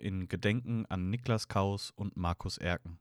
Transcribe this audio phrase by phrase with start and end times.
[0.00, 2.98] in Gedenken an Niklas Kaus und Markus Erken.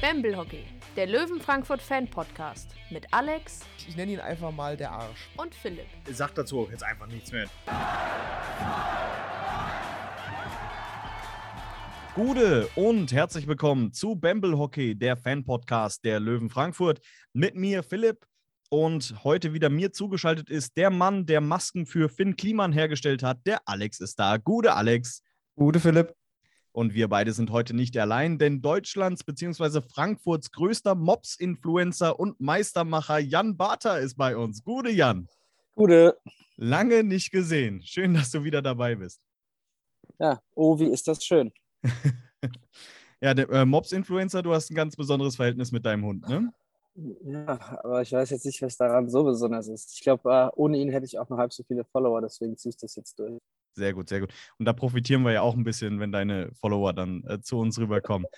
[0.00, 0.64] Bamble Hockey,
[0.96, 5.28] der Löwen Frankfurt Fan Podcast mit Alex Ich nenne ihn einfach mal der Arsch.
[5.36, 5.86] und Philipp.
[6.10, 7.48] Sag dazu auch jetzt einfach nichts mehr.
[12.14, 17.00] Gute und herzlich willkommen zu Bamble Hockey, der Fan-Podcast der Löwen Frankfurt.
[17.32, 18.24] Mit mir Philipp
[18.70, 23.44] und heute wieder mir zugeschaltet ist der Mann, der Masken für Finn Kliman hergestellt hat.
[23.46, 24.36] Der Alex ist da.
[24.36, 25.24] Gute Alex.
[25.56, 26.14] Gute Philipp.
[26.70, 29.80] Und wir beide sind heute nicht allein, denn Deutschlands bzw.
[29.80, 34.62] Frankfurts größter Mops-Influencer und Meistermacher Jan Barter ist bei uns.
[34.62, 35.26] Gute Jan.
[35.74, 36.16] Gute.
[36.54, 37.82] Lange nicht gesehen.
[37.82, 39.20] Schön, dass du wieder dabei bist.
[40.20, 41.52] Ja, oh, wie ist das schön.
[43.20, 46.52] ja, der äh, Mops-Influencer, du hast ein ganz besonderes Verhältnis mit deinem Hund, ne?
[47.24, 49.94] Ja, aber ich weiß jetzt nicht, was daran so besonders ist.
[49.94, 52.70] Ich glaube, äh, ohne ihn hätte ich auch noch halb so viele Follower, deswegen ziehe
[52.70, 53.40] ich das jetzt durch.
[53.76, 54.32] Sehr gut, sehr gut.
[54.58, 57.78] Und da profitieren wir ja auch ein bisschen, wenn deine Follower dann äh, zu uns
[57.78, 58.28] rüberkommen.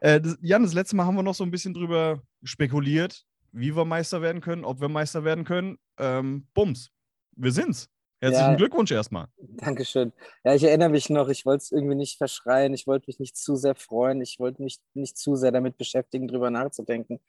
[0.00, 3.76] Äh, das, Jan, das letzte Mal haben wir noch so ein bisschen drüber spekuliert, wie
[3.76, 5.78] wir Meister werden können, ob wir Meister werden können.
[5.96, 6.90] Ähm, Bums,
[7.36, 7.88] wir sind's.
[8.20, 8.56] Herzlichen Ja.
[8.56, 9.28] Glückwunsch erstmal.
[9.38, 10.12] Dankeschön.
[10.44, 13.36] Ja, ich erinnere mich noch, ich wollte es irgendwie nicht verschreien, ich wollte mich nicht
[13.36, 17.20] zu sehr freuen, ich wollte mich nicht zu sehr damit beschäftigen, drüber nachzudenken.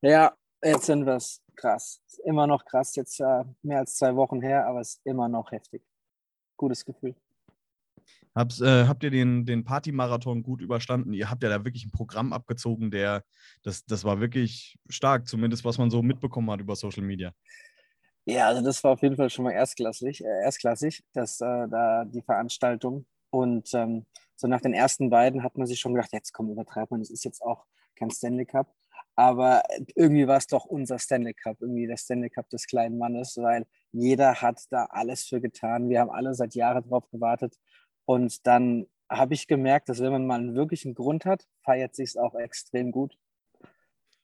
[0.00, 1.42] Ja, jetzt sind wir es.
[1.56, 2.00] Krass.
[2.06, 5.28] Ist immer noch krass, jetzt äh, mehr als zwei Wochen her, aber es ist immer
[5.28, 5.82] noch heftig.
[6.56, 7.16] Gutes Gefühl.
[8.34, 11.12] Hab's, äh, habt ihr den, den Partymarathon gut überstanden?
[11.12, 13.24] Ihr habt ja da wirklich ein Programm abgezogen, der,
[13.64, 17.32] das, das war wirklich stark, zumindest was man so mitbekommen hat über Social Media.
[18.28, 22.04] Ja, also das war auf jeden Fall schon mal erstklassig, äh, erstklassig, dass äh, da
[22.04, 23.06] die Veranstaltung.
[23.30, 24.04] Und ähm,
[24.36, 27.08] so nach den ersten beiden hat man sich schon gedacht, jetzt komm, übertreibt man, es
[27.10, 27.64] ist jetzt auch
[27.96, 28.70] kein Stanley Cup.
[29.14, 29.62] Aber
[29.94, 33.66] irgendwie war es doch unser Stanley Cup, irgendwie der Stanley Cup des kleinen Mannes, weil
[33.92, 35.88] jeder hat da alles für getan.
[35.88, 37.56] Wir haben alle seit Jahren drauf gewartet.
[38.04, 42.10] Und dann habe ich gemerkt, dass wenn man mal einen wirklichen Grund hat, feiert sich
[42.10, 43.16] es auch extrem gut.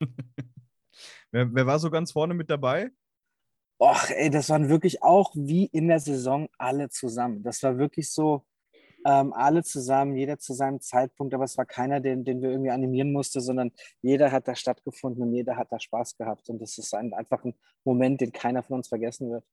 [1.32, 2.92] Wer, wer war so ganz vorne mit dabei?
[3.78, 7.42] Och, ey, das waren wirklich auch wie in der Saison alle zusammen.
[7.42, 8.44] Das war wirklich so,
[9.04, 12.70] ähm, alle zusammen, jeder zu seinem Zeitpunkt, aber es war keiner, den, den wir irgendwie
[12.70, 16.48] animieren mussten, sondern jeder hat da stattgefunden und jeder hat da Spaß gehabt.
[16.48, 19.44] Und das ist ein, einfach ein Moment, den keiner von uns vergessen wird.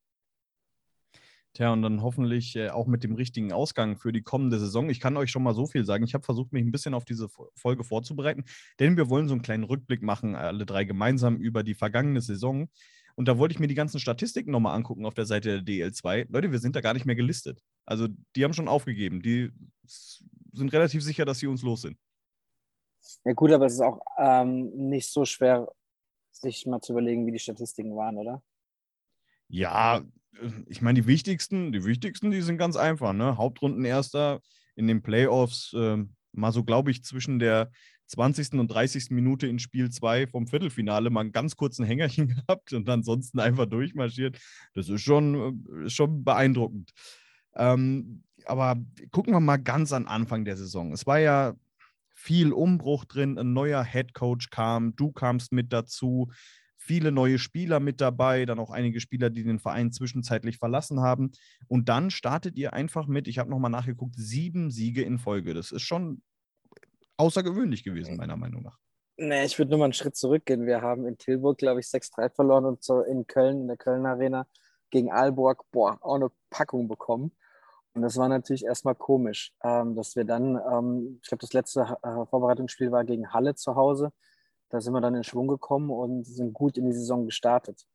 [1.54, 4.90] Tja, und dann hoffentlich äh, auch mit dem richtigen Ausgang für die kommende Saison.
[4.90, 6.06] Ich kann euch schon mal so viel sagen.
[6.06, 8.46] Ich habe versucht, mich ein bisschen auf diese Fo- Folge vorzubereiten,
[8.80, 12.70] denn wir wollen so einen kleinen Rückblick machen, alle drei gemeinsam über die vergangene Saison.
[13.16, 16.28] Und da wollte ich mir die ganzen Statistiken nochmal angucken auf der Seite der DL2.
[16.30, 17.62] Leute, wir sind da gar nicht mehr gelistet.
[17.86, 19.22] Also die haben schon aufgegeben.
[19.22, 19.52] Die
[20.54, 21.98] sind relativ sicher, dass sie uns los sind.
[23.26, 25.68] Ja, gut, aber es ist auch ähm, nicht so schwer,
[26.32, 28.42] sich mal zu überlegen, wie die Statistiken waren, oder?
[29.48, 33.14] Ja, äh, ich meine, die wichtigsten, die wichtigsten, die sind ganz einfach.
[33.14, 33.38] Ne?
[33.38, 34.42] Hauptrundenerster
[34.76, 37.72] in den Playoffs, ähm, mal so, glaube ich, zwischen der
[38.12, 38.54] 20.
[38.60, 39.10] und 30.
[39.12, 43.66] Minute in Spiel 2 vom Viertelfinale mal einen ganz kurzen Hängerchen gehabt und ansonsten einfach
[43.66, 44.38] durchmarschiert.
[44.74, 46.92] Das ist schon, äh, schon beeindruckend.
[47.56, 48.78] Ähm, aber
[49.12, 50.92] gucken wir mal ganz an Anfang der Saison.
[50.92, 51.54] Es war ja
[52.14, 56.32] viel Umbruch drin, ein neuer Head Coach kam, du kamst mit dazu,
[56.78, 61.32] viele neue Spieler mit dabei, dann auch einige Spieler, die den Verein zwischenzeitlich verlassen haben.
[61.68, 65.54] Und dann startet ihr einfach mit, ich habe nochmal nachgeguckt, sieben Siege in Folge.
[65.54, 66.22] Das ist schon
[67.22, 68.78] außergewöhnlich gewesen, meiner Meinung nach.
[69.18, 70.66] Nee, ich würde nur mal einen Schritt zurückgehen.
[70.66, 74.06] Wir haben in Tilburg, glaube ich, 6-3 verloren und so in Köln, in der Köln
[74.06, 74.48] Arena
[74.90, 77.31] gegen Aalborg, boah, auch eine Packung bekommen.
[77.94, 81.81] Und das war natürlich erstmal komisch, ähm, dass wir dann, ähm, ich glaube, das letzte
[82.02, 84.12] äh, Vorbereitungsspiel war gegen Halle zu Hause.
[84.70, 87.86] Da sind wir dann in Schwung gekommen und sind gut in die Saison gestartet.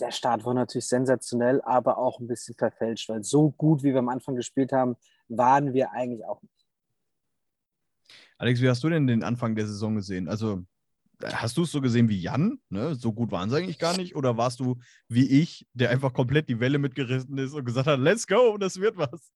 [0.00, 3.98] Der Start war natürlich sensationell, aber auch ein bisschen verfälscht, weil so gut, wie wir
[3.98, 4.96] am Anfang gespielt haben,
[5.28, 6.40] waren wir eigentlich auch.
[8.38, 10.28] Alex, wie hast du denn den Anfang der Saison gesehen?
[10.28, 10.64] Also,
[11.22, 12.58] hast du es so gesehen wie Jan?
[12.68, 12.94] Ne?
[12.94, 14.16] So gut waren sie eigentlich gar nicht?
[14.16, 14.78] Oder warst du
[15.08, 18.80] wie ich, der einfach komplett die Welle mitgerissen ist und gesagt hat, let's go, das
[18.80, 19.30] wird was?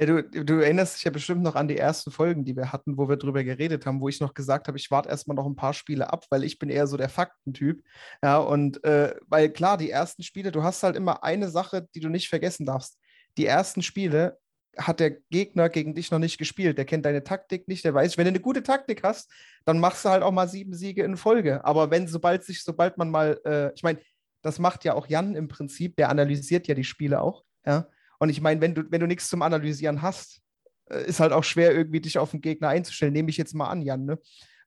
[0.00, 2.96] Ja, du, du erinnerst dich ja bestimmt noch an die ersten Folgen, die wir hatten,
[2.96, 5.56] wo wir drüber geredet haben, wo ich noch gesagt habe, ich warte erstmal noch ein
[5.56, 7.84] paar Spiele ab, weil ich bin eher so der Faktentyp.
[8.22, 12.00] Ja, und äh, weil klar, die ersten Spiele, du hast halt immer eine Sache, die
[12.00, 12.98] du nicht vergessen darfst.
[13.36, 14.38] Die ersten Spiele
[14.76, 16.78] hat der Gegner gegen dich noch nicht gespielt.
[16.78, 19.30] Der kennt deine Taktik nicht, der weiß, wenn du eine gute Taktik hast,
[19.64, 21.64] dann machst du halt auch mal sieben Siege in Folge.
[21.64, 23.98] Aber wenn, sobald sich, sobald man mal, äh, ich meine,
[24.42, 27.88] das macht ja auch Jan im Prinzip, der analysiert ja die Spiele auch, ja.
[28.18, 30.42] Und ich meine, wenn du, wenn du nichts zum Analysieren hast,
[30.90, 33.14] äh, ist halt auch schwer, irgendwie dich auf den Gegner einzustellen.
[33.14, 34.04] Nehme ich jetzt mal an, Jan.
[34.04, 34.18] Ne?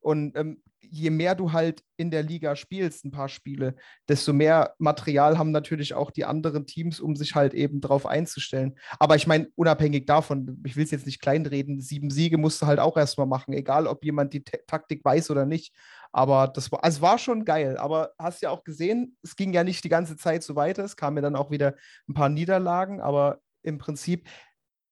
[0.03, 3.75] Und ähm, je mehr du halt in der Liga spielst, ein paar Spiele,
[4.07, 8.77] desto mehr Material haben natürlich auch die anderen Teams, um sich halt eben drauf einzustellen.
[8.99, 12.67] Aber ich meine, unabhängig davon, ich will es jetzt nicht kleinreden, sieben Siege musst du
[12.67, 15.73] halt auch erstmal machen, egal ob jemand die T Taktik weiß oder nicht.
[16.11, 17.77] Aber das war, also war schon geil.
[17.77, 20.83] Aber hast ja auch gesehen, es ging ja nicht die ganze Zeit so weiter.
[20.83, 21.75] Es kamen ja dann auch wieder
[22.07, 24.27] ein paar Niederlagen, aber im Prinzip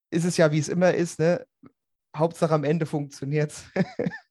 [0.09, 1.45] ist es ja, wie es immer ist, ne?
[2.15, 3.65] Hauptsache am Ende funktioniert es.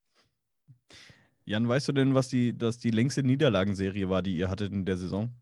[1.51, 4.85] Jan, weißt du denn, was die, dass die längste Niederlagenserie war, die ihr hattet in
[4.85, 5.35] der Saison?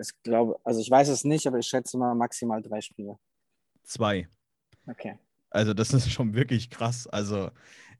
[0.00, 3.16] Ich glaube, also ich weiß es nicht, aber ich schätze mal maximal drei Spiele.
[3.84, 4.28] Zwei.
[4.88, 5.20] Okay.
[5.50, 7.06] Also, das ist schon wirklich krass.
[7.06, 7.50] Also,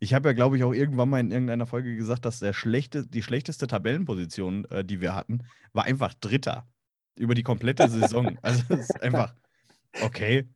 [0.01, 3.07] ich habe ja, glaube ich, auch irgendwann mal in irgendeiner Folge gesagt, dass der schlechte,
[3.07, 6.67] die schlechteste Tabellenposition, äh, die wir hatten, war einfach Dritter.
[7.15, 8.37] Über die komplette Saison.
[8.43, 9.37] also, es ist einfach
[10.03, 10.49] okay.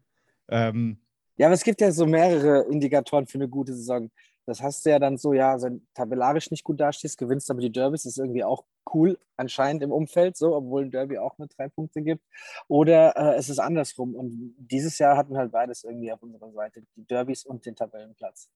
[0.48, 0.98] Ähm,
[1.36, 4.10] ja, aber es gibt ja so mehrere Indikatoren für eine gute Saison.
[4.46, 7.70] Das hast du ja dann so, ja, wenn tabellarisch nicht gut dastehst, gewinnst aber die
[7.70, 11.68] Derbys, ist irgendwie auch cool anscheinend im Umfeld, so, obwohl ein Derby auch nur drei
[11.68, 12.24] Punkte gibt.
[12.68, 14.14] Oder äh, es ist andersrum.
[14.14, 17.76] Und dieses Jahr hatten wir halt beides irgendwie auf unserer Seite, die Derbys und den
[17.76, 18.48] Tabellenplatz.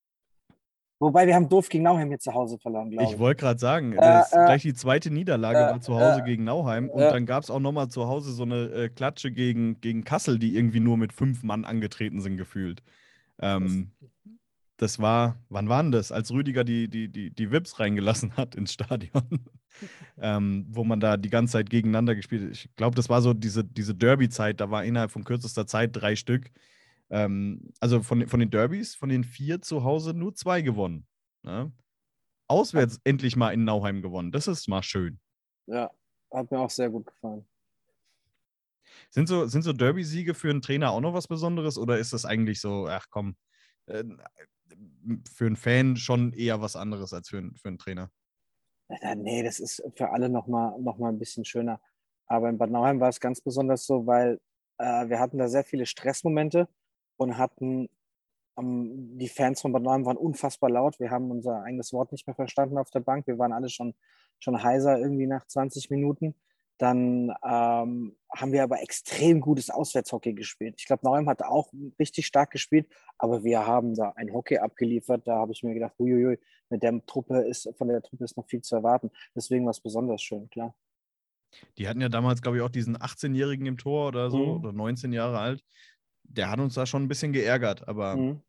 [0.98, 3.12] Wobei wir haben doof gegen Nauheim hier zu Hause verloren, glaube ich.
[3.12, 6.24] Ich wollte gerade sagen, äh, äh, gleich die zweite Niederlage äh, war zu Hause äh,
[6.24, 7.12] gegen Nauheim und äh.
[7.12, 10.56] dann gab es auch nochmal zu Hause so eine äh, Klatsche gegen, gegen Kassel, die
[10.56, 12.82] irgendwie nur mit fünf Mann angetreten sind, gefühlt.
[13.40, 13.92] Ähm,
[14.76, 16.12] das war, wann waren das?
[16.12, 19.46] Als Rüdiger die, die, die, die Vips reingelassen hat ins Stadion,
[20.18, 22.52] ähm, wo man da die ganze Zeit gegeneinander gespielt hat.
[22.52, 26.16] Ich glaube, das war so diese, diese Derby-Zeit, da war innerhalb von kürzester Zeit drei
[26.16, 26.50] Stück.
[27.08, 31.06] Ähm, also von, von den Derbys, von den vier zu Hause nur zwei gewonnen.
[31.42, 31.72] Ne?
[32.48, 34.32] Auswärts endlich mal in Nauheim gewonnen.
[34.32, 35.20] Das ist mal schön.
[35.66, 35.90] Ja,
[36.32, 37.46] hat mir auch sehr gut gefallen.
[39.10, 42.24] Sind so, sind so Derby-Siege für einen Trainer auch noch was Besonderes oder ist das
[42.24, 43.36] eigentlich so, ach komm,
[43.86, 44.04] äh,
[45.32, 48.10] für einen Fan schon eher was anderes als für, für einen Trainer?
[48.88, 51.80] Ja, nee, das ist für alle nochmal noch mal ein bisschen schöner.
[52.26, 54.40] Aber in Bad Nauheim war es ganz besonders so, weil
[54.78, 56.68] äh, wir hatten da sehr viele Stressmomente
[57.16, 57.88] und hatten,
[58.58, 61.00] ähm, die Fans von Bad Nauheim waren unfassbar laut.
[61.00, 63.26] Wir haben unser eigenes Wort nicht mehr verstanden auf der Bank.
[63.26, 63.94] Wir waren alle schon,
[64.38, 66.34] schon heiser irgendwie nach 20 Minuten.
[66.78, 70.74] Dann ähm, haben wir aber extrem gutes Auswärtshockey gespielt.
[70.78, 72.86] Ich glaube, Nauheim hat auch richtig stark gespielt,
[73.18, 75.26] aber wir haben da ein Hockey abgeliefert.
[75.26, 76.38] Da habe ich mir gedacht, uiuiui,
[76.68, 79.10] mit der Truppe ist, von der Truppe ist noch viel zu erwarten.
[79.34, 80.74] Deswegen war es besonders schön, klar.
[81.78, 84.64] Die hatten ja damals, glaube ich, auch diesen 18-Jährigen im Tor oder so, Mhm.
[84.64, 85.64] oder 19 Jahre alt.
[86.24, 88.42] Der hat uns da schon ein bisschen geärgert, aber Mhm.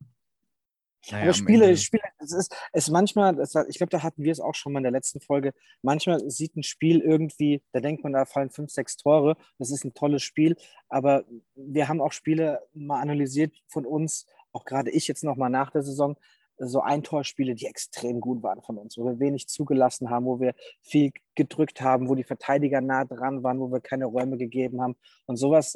[1.12, 4.40] Naja, Aber Spiele, Spiele, es ist, es manchmal, hat- ich glaube, da hatten wir es
[4.40, 5.54] auch schon mal in der letzten Folge.
[5.82, 9.38] Manchmal sieht ein Spiel irgendwie, da denkt man, da fallen fünf, sechs Tore.
[9.58, 10.56] Das ist ein tolles Spiel.
[10.90, 11.24] Aber
[11.56, 15.84] wir haben auch Spiele mal analysiert von uns, auch gerade ich jetzt nochmal nach der
[15.84, 16.18] Saison,
[16.60, 20.56] so Eintorspiele, die extrem gut waren von uns, wo wir wenig zugelassen haben, wo wir
[20.82, 24.96] viel gedrückt haben, wo die Verteidiger nah dran waren, wo wir keine Räume gegeben haben.
[25.28, 25.76] Und sowas,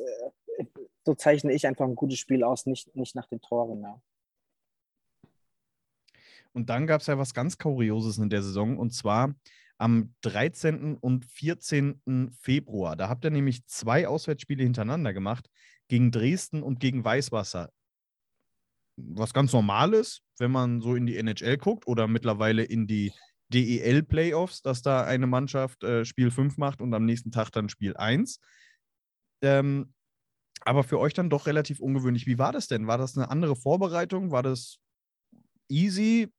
[0.57, 0.65] äh,
[1.05, 3.81] so zeichne ich einfach ein gutes Spiel aus, nicht, nicht nach den Toren.
[3.83, 4.01] Ja.
[6.53, 9.33] Und dann gab es ja was ganz Kurioses in der Saison und zwar
[9.77, 10.95] am 13.
[10.97, 12.31] und 14.
[12.39, 12.95] Februar.
[12.95, 15.49] Da habt ihr nämlich zwei Auswärtsspiele hintereinander gemacht,
[15.87, 17.71] gegen Dresden und gegen Weißwasser.
[18.97, 23.11] Was ganz normal ist, wenn man so in die NHL guckt oder mittlerweile in die
[23.51, 27.97] DEL-Playoffs, dass da eine Mannschaft äh, Spiel 5 macht und am nächsten Tag dann Spiel
[27.97, 28.39] 1.
[29.41, 29.93] Ähm,
[30.61, 32.27] aber für euch dann doch relativ ungewöhnlich.
[32.27, 32.87] Wie war das denn?
[32.87, 34.31] War das eine andere Vorbereitung?
[34.31, 34.77] War das
[35.67, 36.31] easy?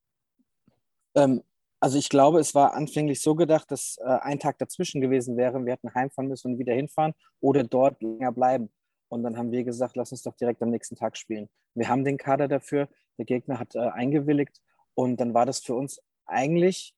[1.15, 1.43] Ähm,
[1.81, 5.65] also ich glaube, es war anfänglich so gedacht, dass äh, ein Tag dazwischen gewesen wäre.
[5.65, 8.71] Wir hätten heimfahren müssen und wieder hinfahren oder dort länger bleiben.
[9.09, 11.51] Und dann haben wir gesagt, lass uns doch direkt am nächsten Tag spielen.
[11.75, 12.89] Wir haben den Kader dafür.
[13.19, 14.63] Der Gegner hat äh, eingewilligt.
[14.95, 16.95] Und dann war das für uns eigentlich,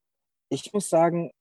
[0.51, 1.33] ich muss sagen,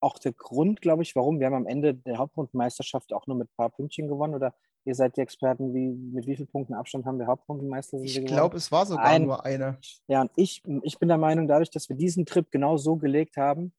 [0.00, 1.40] auch der Grund, glaube ich, warum.
[1.40, 4.34] Wir haben am Ende der Hauptrundenmeisterschaft auch nur mit ein paar Pünktchen gewonnen.
[4.34, 7.98] Oder ihr seid die Experten, wie, mit wie vielen Punkten Abstand haben wir Hauptrundenmeister?
[8.02, 9.78] Ich glaube, es war sogar Ein- nur eine.
[10.08, 13.36] Ja, und ich, ich bin der Meinung, dadurch, dass wir diesen Trip genau so gelegt
[13.36, 13.72] haben,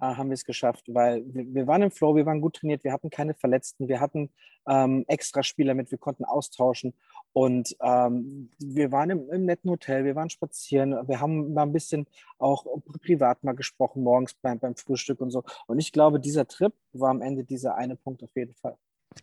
[0.00, 2.84] äh, haben wir es geschafft, weil wir, wir waren im Flow, wir waren gut trainiert,
[2.84, 4.30] wir hatten keine Verletzten, wir hatten
[4.68, 6.94] ähm, extra Spieler mit, wir konnten austauschen
[7.32, 11.72] und ähm, wir waren im, im netten Hotel, wir waren spazieren, wir haben mal ein
[11.72, 12.06] bisschen
[12.38, 12.64] auch
[13.02, 15.42] privat mal gesprochen, morgens beim, beim Frühstück und so.
[15.66, 18.76] Und ich glaube, dieser Trip war am Ende dieser eine Punkt auf jeden Fall.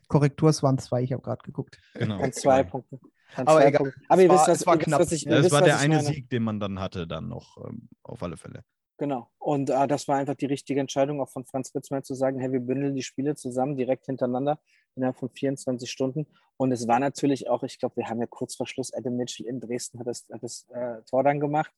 [0.07, 1.79] Korrektur, es waren zwei, ich habe gerade geguckt.
[1.93, 2.17] Genau.
[2.19, 2.99] Dann zwei Punkte.
[3.35, 3.79] Dann Aber zwei egal.
[3.83, 4.01] Punkte.
[4.07, 4.99] Aber ihr war- wisst, was, es war wisst, knapp.
[5.01, 6.07] was ich, Ja, wisst, war was der eine meine.
[6.07, 8.63] Sieg, den man dann hatte, dann noch ähm, auf alle Fälle.
[8.97, 9.29] Genau.
[9.39, 12.51] Und äh, das war einfach die richtige Entscheidung auch von Franz Ritzmann zu sagen, hey,
[12.53, 14.57] wir bündeln die Spiele zusammen direkt hintereinander
[14.95, 16.27] innerhalb von 24 Stunden.
[16.55, 19.47] Und es war natürlich auch, ich glaube, wir haben ja kurz vor Schluss, Adam Mitchell
[19.47, 21.71] in Dresden hat das, hat das äh, Tor dann gemacht.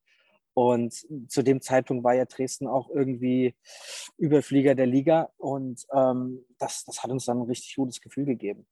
[0.57, 3.53] Und zu dem Zeitpunkt war ja Dresden auch irgendwie
[4.17, 8.65] Überflieger der Liga und ähm, das, das hat uns dann ein richtig gutes Gefühl gegeben.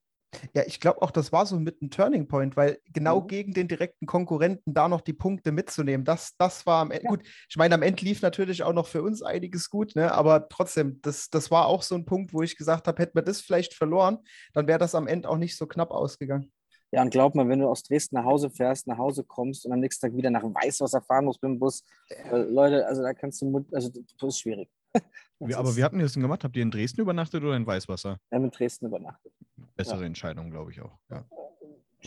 [0.55, 3.27] Ja, ich glaube auch, das war so mit einem Turning Point, weil genau Mhm.
[3.27, 7.09] gegen den direkten Konkurrenten da noch die Punkte mitzunehmen, das, das war am Ende Ja.
[7.11, 7.21] gut.
[7.47, 10.11] Ich meine, am Ende lief natürlich auch noch für uns einiges gut, ne?
[10.11, 13.21] aber trotzdem, das, das war auch so ein Punkt, wo ich gesagt habe, hätten wir
[13.21, 14.17] das vielleicht verloren,
[14.53, 16.51] dann wäre das am Ende auch nicht so knapp ausgegangen.
[16.95, 19.73] Ja, und glaub mal, wenn du aus Dresden nach Hause fährst, nach Hause kommst und
[19.73, 23.13] am nächsten Tag wieder nach Weißwasser fahren musst mit dem Bus, äh, Leute, also da
[23.13, 24.69] kannst du, also das ist schwierig.
[25.39, 26.45] Wie, aber wie hatten ihr das denn gemacht?
[26.45, 28.17] Habt ihr in Dresden übernachtet oder in Weißwasser?
[28.29, 29.33] Wir haben in Dresden übernachtet.
[29.75, 30.97] Bessere Entscheidung, glaube ich auch.
[31.09, 31.25] Ja.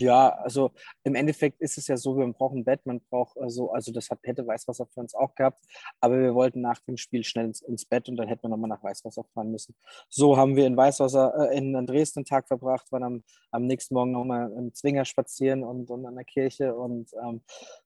[0.00, 0.72] Ja, also
[1.04, 4.10] im Endeffekt ist es ja so, wir brauchen ein Bett, man braucht also, also das
[4.10, 5.64] hat, hätte Weißwasser für uns auch gehabt,
[6.00, 8.68] aber wir wollten nach dem Spiel schnell ins, ins Bett und dann hätten wir nochmal
[8.68, 9.74] nach Weißwasser fahren müssen.
[10.08, 13.94] So haben wir in Weißwasser, äh, in Dresden einen Tag verbracht, waren am, am nächsten
[13.94, 17.42] Morgen nochmal im Zwinger spazieren und, und an der Kirche und ähm,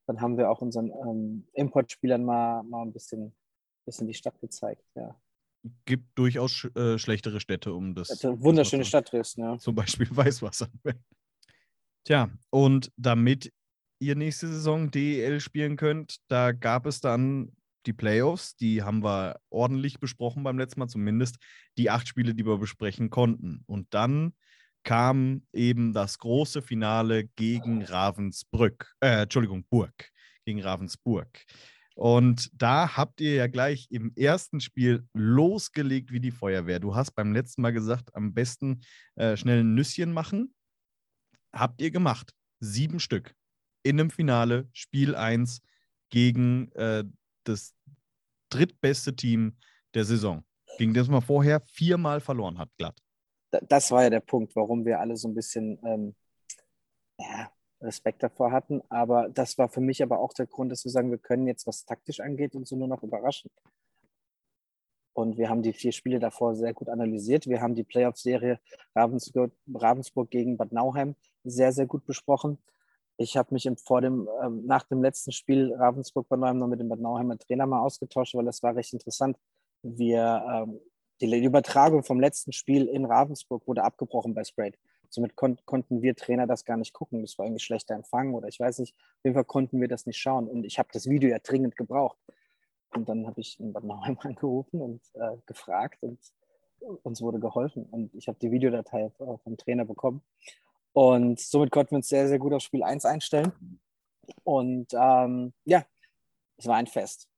[0.07, 3.35] dann haben wir auch unseren ähm, Importspielern mal, mal ein bisschen,
[3.87, 4.85] bisschen die Stadt gezeigt.
[4.95, 5.17] Ja.
[5.85, 8.11] Gibt durchaus äh, schlechtere Städte, um das.
[8.11, 9.59] Also, wunderschöne Stadt Dresden, ja.
[9.59, 10.69] Zum Beispiel Weißwasser.
[12.05, 13.53] Tja, und damit
[14.01, 17.53] ihr nächste Saison DEL spielen könnt, da gab es dann
[17.87, 21.37] die Playoffs, die haben wir ordentlich besprochen beim letzten Mal, zumindest
[21.79, 23.63] die acht Spiele, die wir besprechen konnten.
[23.67, 24.35] Und dann
[24.85, 30.11] kam eben das große Finale gegen Ravensbrück, äh, Entschuldigung, Burg,
[30.45, 31.29] gegen Ravensburg.
[31.95, 36.81] Und da habt ihr ja gleich im ersten Spiel losgelegt wie die Feuerwehr.
[36.81, 38.81] Du hast beim letzten Mal gesagt, am besten
[39.15, 40.55] äh, schnell ein Nüsschen machen.
[41.53, 42.35] Habt ihr gemacht.
[42.61, 43.35] Sieben Stück.
[43.83, 45.61] In einem Finale, Spiel 1
[46.11, 47.05] gegen äh,
[47.45, 47.75] das
[48.51, 49.57] drittbeste Team
[49.95, 50.45] der Saison.
[50.79, 52.99] Gegen das man vorher viermal verloren hat, glatt.
[53.51, 56.15] da- das war ja der Punkt, warum wir alle so ein bisschen ähm,
[57.19, 58.81] ja, Respekt davor hatten.
[58.89, 61.67] Aber das war für mich aber auch der Grund, dass wir sagen, wir können jetzt,
[61.67, 63.51] was taktisch angeht, uns so nur noch überraschen.
[65.15, 67.47] Und wir haben die vier Spiele davor sehr gut analysiert.
[67.47, 68.59] Wir haben die Playoff-Serie
[68.95, 72.59] Ravensburg, Ravensburg gegen Bad Nauheim sehr, sehr gut besprochen.
[73.17, 76.81] Ich habe mich im, vor dem, ähm, nach dem letzten Spiel Ravensburg-Bad Nauheim noch mit
[76.81, 79.37] dem Bad Nauheimer Trainer mal ausgetauscht, weil das war recht interessant.
[79.83, 80.81] Wir, ähm,
[81.21, 84.79] die, Übertragung vom letzten Spiel in Ravensburg wurde abgebrochen bei Sprayed.
[85.09, 87.21] Somit kon konnten wir Trainer das gar nicht gucken.
[87.21, 88.95] Das war irgendwie schlechter Empfang oder ich weiß nicht.
[88.95, 90.49] Auf jeden Fall konnten wir das nicht schauen.
[90.49, 92.19] Und ich habe das Video ja dringend gebraucht.
[92.95, 96.19] Und dann habe ich in Bad Nauheim angerufen und äh, gefragt und
[97.03, 97.85] uns wurde geholfen.
[97.91, 100.23] Und ich habe die Videodatei vom Trainer bekommen.
[100.93, 103.53] Und somit konnten wir uns sehr, sehr gut auf Spiel 1 einstellen.
[104.45, 105.85] Und ähm, ja,
[106.57, 107.29] es war ein Fest.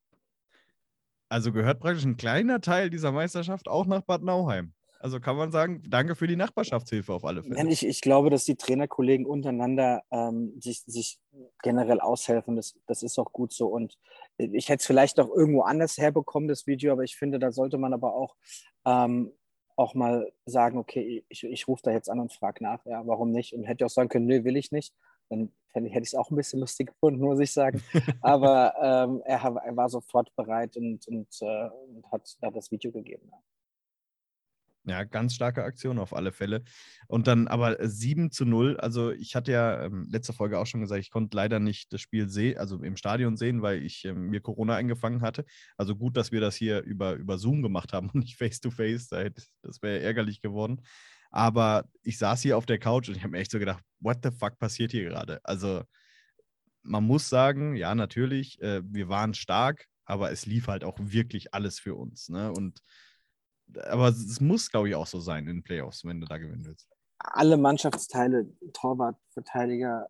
[1.29, 4.73] Also gehört praktisch ein kleiner Teil dieser Meisterschaft auch nach Bad Nauheim.
[4.99, 7.69] Also kann man sagen, danke für die Nachbarschaftshilfe auf alle Fälle.
[7.69, 11.19] Ich, ich glaube, dass die Trainerkollegen untereinander ähm, sich, sich
[11.61, 12.55] generell aushelfen.
[12.55, 13.67] Das, das ist auch gut so.
[13.67, 13.97] Und
[14.37, 17.77] ich hätte es vielleicht auch irgendwo anders herbekommen, das Video, aber ich finde, da sollte
[17.77, 18.35] man aber auch,
[18.85, 19.31] ähm,
[19.75, 23.31] auch mal sagen, okay, ich, ich rufe da jetzt an und frage nach, ja, warum
[23.31, 23.53] nicht?
[23.53, 24.93] Und hätte auch sagen können, nö, will ich nicht.
[25.29, 27.81] Dann hätte ich es auch ein bisschen lustig gefunden, muss ich sagen.
[28.21, 32.91] Aber ähm, er, er war sofort bereit und, und, äh, und hat, hat das Video
[32.91, 33.27] gegeben.
[33.31, 33.37] Ja.
[34.87, 36.63] Ja, ganz starke Aktion auf alle Fälle.
[37.07, 38.77] Und dann aber äh, 7 zu 0.
[38.77, 42.01] Also ich hatte ja ähm, letzte Folge auch schon gesagt, ich konnte leider nicht das
[42.01, 45.45] Spiel sehen, also im Stadion sehen, weil ich ähm, mir Corona eingefangen hatte.
[45.75, 48.69] Also gut, dass wir das hier über, über Zoom gemacht haben und nicht face to
[48.69, 49.09] face.
[49.09, 50.81] Das wäre ärgerlich geworden.
[51.31, 54.19] Aber ich saß hier auf der Couch und ich habe mir echt so gedacht, what
[54.23, 55.39] the fuck passiert hier gerade?
[55.43, 55.83] Also
[56.83, 61.53] man muss sagen, ja, natürlich, äh, wir waren stark, aber es lief halt auch wirklich
[61.53, 62.29] alles für uns.
[62.29, 62.51] Ne?
[62.51, 62.81] Und
[63.73, 66.65] aber es muss, glaube ich, auch so sein in den Playoffs, wenn du da gewinnen
[66.65, 66.87] willst.
[67.17, 70.09] alle Mannschaftsteile, Torwart, Verteidiger,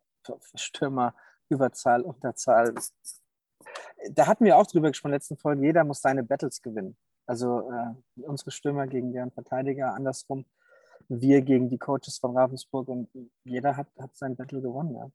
[0.55, 1.15] Stürmer,
[1.49, 2.73] Überzahl, Unterzahl.
[4.11, 6.97] Da hatten wir auch drüber gesprochen in der letzten Folge, jeder muss seine Battles gewinnen.
[7.27, 10.45] Also äh, unsere Stürmer gegen deren Verteidiger, andersrum,
[11.07, 13.09] wir gegen die Coaches von Ravensburg und
[13.43, 14.95] jeder hat, hat sein Battle gewonnen.
[14.95, 15.11] Ja.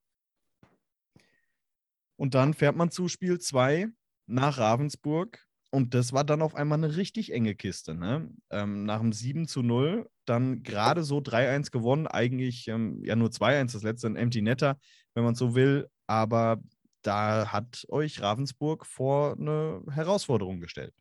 [2.17, 3.89] Und dann fährt man zu Spiel 2
[4.27, 5.47] nach Ravensburg.
[5.71, 7.95] Und das war dann auf einmal eine richtig enge Kiste.
[7.95, 8.29] Ne?
[8.51, 12.09] Ähm, nach dem 7 zu 0, dann gerade so 3-1 gewonnen.
[12.09, 14.79] Eigentlich ähm, ja nur 2-1, das letzte ein Empty Netter,
[15.15, 15.89] wenn man so will.
[16.09, 16.61] Aber
[17.03, 20.93] da hat euch Ravensburg vor eine Herausforderung gestellt.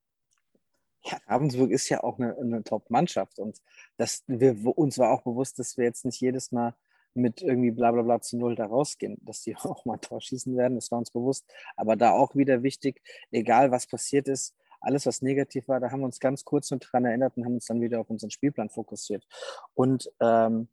[1.03, 3.61] Ja, Ravensburg ist ja auch eine, eine Top-Mannschaft und
[3.97, 6.75] das, wir, uns war auch bewusst, dass wir jetzt nicht jedes Mal
[7.13, 10.21] mit irgendwie bla bla bla zu null da rausgehen, dass die auch mal ein Tor
[10.21, 11.45] schießen werden, das war uns bewusst.
[11.75, 13.01] Aber da auch wieder wichtig,
[13.31, 16.79] egal was passiert ist, alles, was negativ war, da haben wir uns ganz kurz nur
[16.79, 19.25] dran erinnert und haben uns dann wieder auf unseren Spielplan fokussiert.
[19.73, 20.69] Und ähm,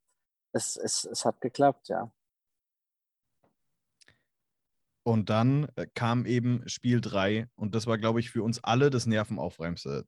[0.53, 2.11] es, es, es hat geklappt, ja.
[5.03, 8.91] Und dann äh, kam eben Spiel 3 und das war, glaube ich, für uns alle
[8.91, 10.05] das Nervenaufreibendste.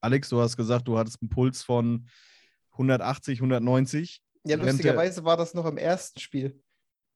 [0.00, 2.08] Alex, du hast gesagt, du hattest einen Puls von
[2.72, 4.22] 180, 190.
[4.44, 6.60] Ja, lustigerweise war das noch im ersten Spiel.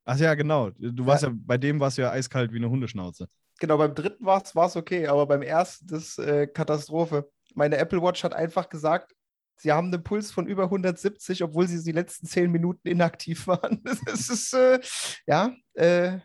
[0.05, 0.71] Ach ja, genau.
[0.71, 3.29] Du warst ja, bei dem warst du ja eiskalt wie eine Hundeschnauze.
[3.61, 7.31] Genau, beim dritten war es okay, aber beim ersten das äh, Katastrophe.
[7.55, 9.15] Meine Apple Watch hat einfach gesagt,
[9.57, 13.83] sie haben einen Puls von über 170, obwohl sie die letzten zehn Minuten inaktiv waren.
[13.85, 14.81] Das ist, äh,
[15.27, 16.19] ja, äh,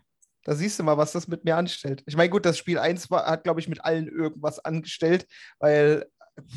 [0.44, 2.02] da siehst du mal, was das mit mir anstellt.
[2.06, 5.26] Ich meine, gut, das Spiel 1 war, hat, glaube ich, mit allen irgendwas angestellt,
[5.58, 6.06] weil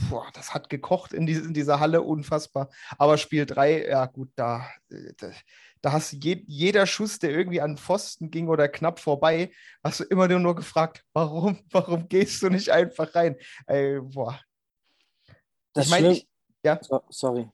[0.09, 2.69] boah, das hat gekocht in, dies- in dieser Halle, unfassbar.
[2.97, 5.31] Aber Spiel 3, ja gut, da, äh, da,
[5.81, 9.51] da hast du je, jeder Schuss, der irgendwie an Pfosten ging oder knapp vorbei,
[9.83, 13.35] hast du immer nur, nur gefragt, warum, warum gehst du nicht einfach rein?
[13.67, 14.39] Ey, boah.
[15.73, 16.19] Das ich meine,
[16.63, 17.47] ja, So, sorry.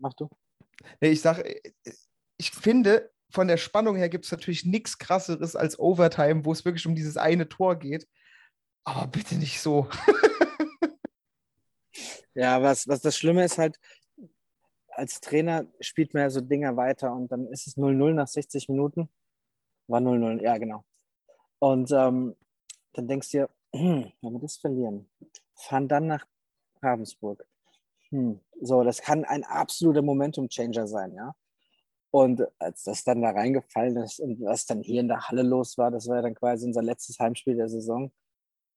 [0.00, 0.28] Mach du.
[1.00, 1.60] nee, ich sage,
[2.38, 6.64] ich finde, von der Spannung her gibt es natürlich nichts krasseres als Overtime, wo es
[6.64, 8.06] wirklich um dieses eine Tor geht.
[8.84, 9.88] Aber bitte nicht so.
[12.36, 13.80] Ja, was, was das Schlimme ist halt,
[14.90, 18.68] als Trainer spielt man ja so Dinger weiter und dann ist es 0-0 nach 60
[18.68, 19.08] Minuten.
[19.88, 20.84] War 0-0, ja, genau.
[21.60, 22.36] Und ähm,
[22.92, 25.10] dann denkst du dir, hm, wenn wir das verlieren,
[25.54, 26.26] fahren dann nach
[26.82, 27.46] Ravensburg.
[28.10, 31.34] Hm, so, das kann ein absoluter Momentum-Changer sein, ja.
[32.10, 35.78] Und als das dann da reingefallen ist und was dann hier in der Halle los
[35.78, 38.12] war, das war ja dann quasi unser letztes Heimspiel der Saison.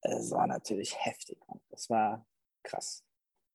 [0.02, 1.38] Es war natürlich heftig.
[1.70, 2.26] Das war
[2.64, 3.04] krass.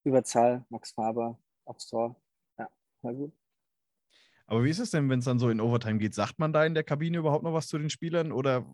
[0.05, 2.17] Überzahl, Max Faber aufs Tor.
[2.59, 2.69] Ja,
[3.03, 3.33] war gut.
[4.47, 6.15] Aber wie ist es denn, wenn es dann so in Overtime geht?
[6.15, 8.67] Sagt man da in der Kabine überhaupt noch was zu den Spielern oder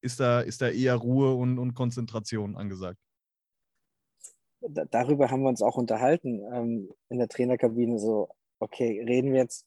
[0.00, 2.98] ist da, ist da eher Ruhe und, und Konzentration angesagt?
[4.60, 7.98] Da, darüber haben wir uns auch unterhalten ähm, in der Trainerkabine.
[7.98, 8.28] So,
[8.60, 9.66] okay, reden wir jetzt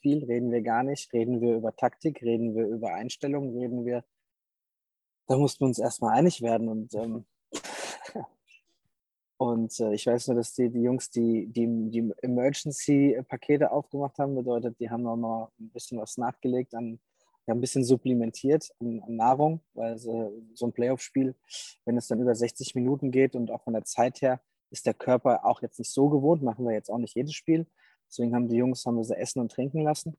[0.00, 4.04] viel, reden wir gar nicht, reden wir über Taktik, reden wir über Einstellungen, reden wir.
[5.26, 7.26] Da mussten wir uns erstmal einig werden und ähm,
[9.38, 14.34] Und äh, ich weiß nur, dass die, die Jungs, die die, die Emergency-Pakete aufgemacht haben,
[14.34, 16.98] bedeutet, die haben noch mal ein bisschen was nachgelegt, an,
[17.48, 21.34] haben ein bisschen supplementiert an, an Nahrung, weil so, so ein Playoff-Spiel,
[21.84, 24.94] wenn es dann über 60 Minuten geht und auch von der Zeit her, ist der
[24.94, 27.66] Körper auch jetzt nicht so gewohnt, machen wir jetzt auch nicht jedes Spiel.
[28.08, 30.16] Deswegen haben die Jungs, haben wir sie essen und trinken lassen.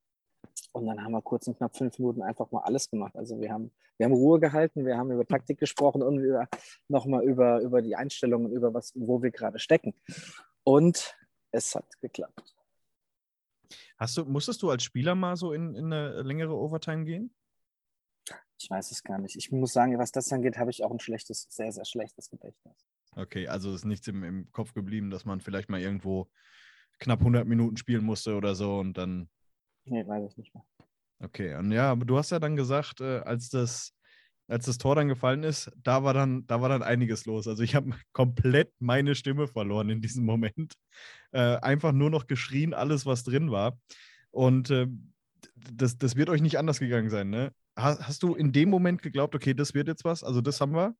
[0.72, 3.16] Und dann haben wir kurz in knapp fünf Minuten einfach mal alles gemacht.
[3.16, 6.48] Also wir haben, wir haben Ruhe gehalten, wir haben über Taktik gesprochen und über,
[6.88, 9.94] nochmal über, über die Einstellungen, über was, wo wir gerade stecken.
[10.64, 11.16] Und
[11.52, 12.56] es hat geklappt.
[13.98, 17.34] Hast du, musstest du als Spieler mal so in, in eine längere Overtime gehen?
[18.58, 19.36] Ich weiß es gar nicht.
[19.36, 22.88] Ich muss sagen, was das angeht, habe ich auch ein schlechtes, sehr, sehr schlechtes Gedächtnis.
[23.16, 26.30] Okay, also ist nichts im, im Kopf geblieben, dass man vielleicht mal irgendwo
[27.00, 29.30] knapp 100 Minuten spielen musste oder so und dann.
[29.90, 30.64] Nee, weiß ich nicht mehr.
[31.22, 33.94] Okay, und ja, aber du hast ja dann gesagt, äh, als das,
[34.48, 37.48] als das Tor dann gefallen ist, da war dann, da war dann einiges los.
[37.48, 40.74] Also ich habe komplett meine Stimme verloren in diesem Moment.
[41.32, 43.78] Äh, einfach nur noch geschrien, alles, was drin war.
[44.32, 44.88] Und äh,
[45.74, 47.52] das, das wird euch nicht anders gegangen sein, ne?
[47.76, 50.24] Hast, hast du in dem Moment geglaubt, okay, das wird jetzt was?
[50.24, 50.96] Also das haben wir?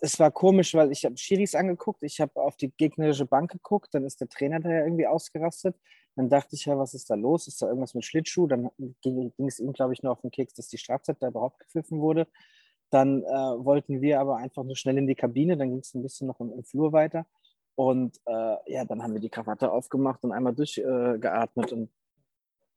[0.00, 3.88] Es war komisch, weil ich habe Schiris angeguckt, ich habe auf die gegnerische Bank geguckt,
[3.92, 5.76] dann ist der Trainer da ja irgendwie ausgerastet.
[6.16, 7.48] Dann dachte ich ja, was ist da los?
[7.48, 8.46] Ist da irgendwas mit Schlittschuh?
[8.46, 8.70] Dann
[9.02, 11.58] ging, ging es ihm, glaube ich, nur auf den Keks, dass die Strafzeit da überhaupt
[11.58, 12.28] gepfiffen wurde.
[12.90, 16.02] Dann äh, wollten wir aber einfach nur schnell in die Kabine, dann ging es ein
[16.02, 17.26] bisschen noch im, im Flur weiter.
[17.74, 21.72] Und äh, ja, dann haben wir die Krawatte aufgemacht und einmal durchgeatmet.
[21.72, 21.90] und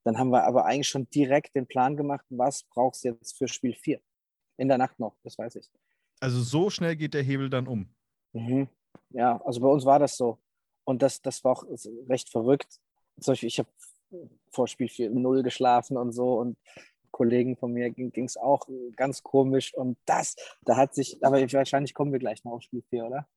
[0.04, 3.48] dann haben wir aber eigentlich schon direkt den Plan gemacht, was brauchst du jetzt für
[3.48, 4.00] Spiel 4?
[4.58, 5.70] In der Nacht noch, das weiß ich.
[6.20, 7.94] Also so schnell geht der Hebel dann um.
[8.34, 8.70] Mhm.
[9.12, 10.40] Ja, also bei uns war das so.
[10.84, 11.64] Und das, das war auch
[12.08, 12.80] recht verrückt.
[13.20, 13.70] Zum Beispiel, ich habe
[14.52, 16.58] vor Spiel 4 0 geschlafen und so und
[17.12, 19.74] Kollegen von mir ging es auch ganz komisch.
[19.74, 23.28] Und das, da hat sich, aber wahrscheinlich kommen wir gleich noch auf Spiel 4, oder?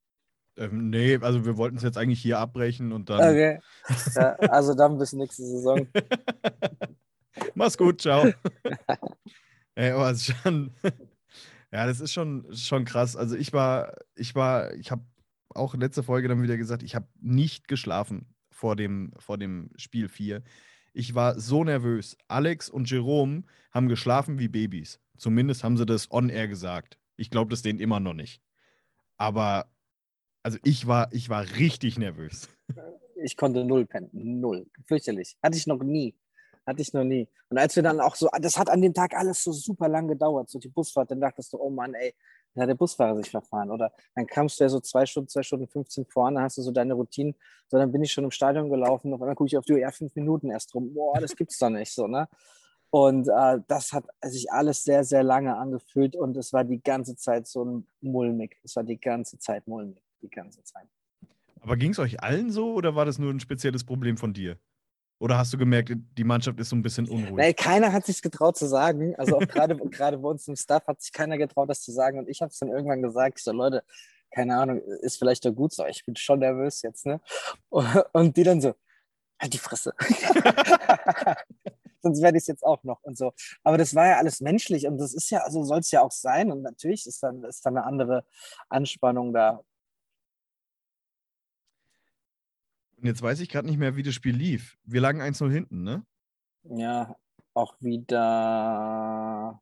[0.57, 3.21] Ähm, nee, also wir wollten es jetzt eigentlich hier abbrechen und dann.
[3.21, 3.61] Okay.
[4.15, 5.89] ja, also dann bis nächste Saison.
[7.55, 8.31] Mach's gut, ciao.
[9.75, 10.75] Ey, aber es ist schon,
[11.73, 13.17] ja, das ist schon, schon krass.
[13.17, 15.03] Also ich war, ich war, ich habe
[15.55, 20.09] auch letzte Folge dann wieder gesagt, ich habe nicht geschlafen vor dem, vor dem Spiel
[20.09, 20.43] 4.
[20.93, 22.17] Ich war so nervös.
[22.29, 25.01] Alex und Jerome haben geschlafen wie Babys.
[25.17, 26.99] Zumindest haben sie das on-air gesagt.
[27.17, 28.43] Ich glaube das denen immer noch nicht.
[29.17, 29.71] Aber,
[30.43, 32.49] also ich war, ich war richtig nervös.
[33.23, 34.11] Ich konnte null pennen.
[34.13, 34.67] Null.
[34.87, 35.37] Fürchterlich.
[35.43, 36.15] Hatte ich noch nie.
[36.67, 37.29] Hatte ich noch nie.
[37.49, 40.07] Und als wir dann auch so, das hat an dem Tag alles so super lang
[40.07, 42.15] gedauert, so die Busfahrt, dann dachtest du, oh Mann, ey,
[42.57, 43.71] hat der Busfahrer sich verfahren.
[43.71, 46.63] Oder dann kamst du ja so zwei Stunden, zwei Stunden 15 vor, dann hast du
[46.63, 47.35] so deine Routinen.
[47.69, 49.79] So, dann bin ich schon im Stadion gelaufen, auf einmal gucke ich auf die Uhr,
[49.79, 50.93] ja, fünf Minuten erst rum.
[50.93, 52.29] Boah, das gibt's doch nicht so, ne?
[52.91, 57.15] Und äh, das hat sich alles sehr, sehr lange angefühlt und es war die ganze
[57.15, 58.57] Zeit so ein mulmig.
[58.65, 60.89] Es war die ganze Zeit mulmig, die ganze Zeit.
[61.61, 64.59] Aber ging es euch allen so oder war das nur ein spezielles Problem von dir?
[65.21, 67.33] Oder hast du gemerkt, die Mannschaft ist so ein bisschen unruhig?
[67.33, 69.15] Nee, keiner hat sich getraut zu sagen.
[69.17, 72.19] Also auch gerade gerade bei uns im Staff hat sich keiner getraut, das zu sagen.
[72.19, 73.39] Und ich habe es dann irgendwann gesagt.
[73.39, 73.85] Ich so, Leute,
[74.31, 75.85] keine Ahnung, ist vielleicht doch gut so.
[75.85, 77.21] Ich bin schon nervös jetzt, ne?
[78.13, 78.75] Und die dann so,
[79.39, 79.93] halt die Fresse.
[82.03, 83.35] Sonst werde ich es jetzt auch noch und so.
[83.63, 86.13] Aber das war ja alles menschlich und das ist ja, also soll es ja auch
[86.13, 86.51] sein.
[86.51, 88.25] Und natürlich ist dann, ist dann eine andere
[88.71, 89.63] Anspannung da.
[93.01, 94.77] Und jetzt weiß ich gerade nicht mehr, wie das Spiel lief.
[94.85, 96.05] Wir lagen 1-0 hinten, ne?
[96.65, 97.17] Ja,
[97.55, 99.59] auch wieder.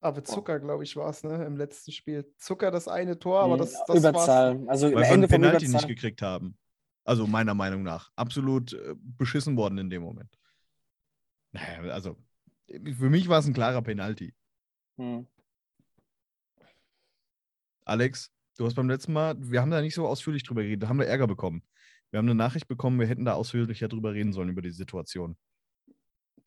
[0.00, 1.44] Aber Zucker, glaube ich, war es, ne?
[1.46, 2.30] Im letzten Spiel.
[2.36, 4.58] Zucker das eine Tor, aber das, das Überzahl.
[4.58, 4.68] war's.
[4.68, 5.80] Also Weil am wir Ende einen Penalty Überzahl.
[5.80, 6.58] nicht gekriegt haben.
[7.04, 8.10] Also meiner Meinung nach.
[8.14, 10.38] Absolut äh, beschissen worden in dem Moment.
[11.52, 12.16] Naja, also
[12.68, 14.34] für mich war es ein klarer Penalty.
[14.98, 15.26] Hm.
[17.84, 20.88] Alex, du hast beim letzten Mal, wir haben da nicht so ausführlich drüber geredet, da
[20.88, 21.62] haben wir Ärger bekommen.
[22.12, 25.36] Wir haben eine Nachricht bekommen, wir hätten da ausführlicher drüber reden sollen, über die Situation.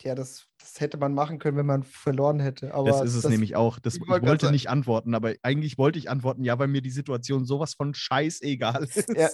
[0.01, 2.73] Ja, das, das hätte man machen können, wenn man verloren hätte.
[2.73, 3.79] Aber das ist es nämlich auch.
[3.79, 6.81] Das, ich ich wollte sagen- nicht antworten, aber eigentlich wollte ich antworten, ja, weil mir
[6.81, 9.09] die Situation sowas von scheißegal ist.
[9.15, 9.29] Ja.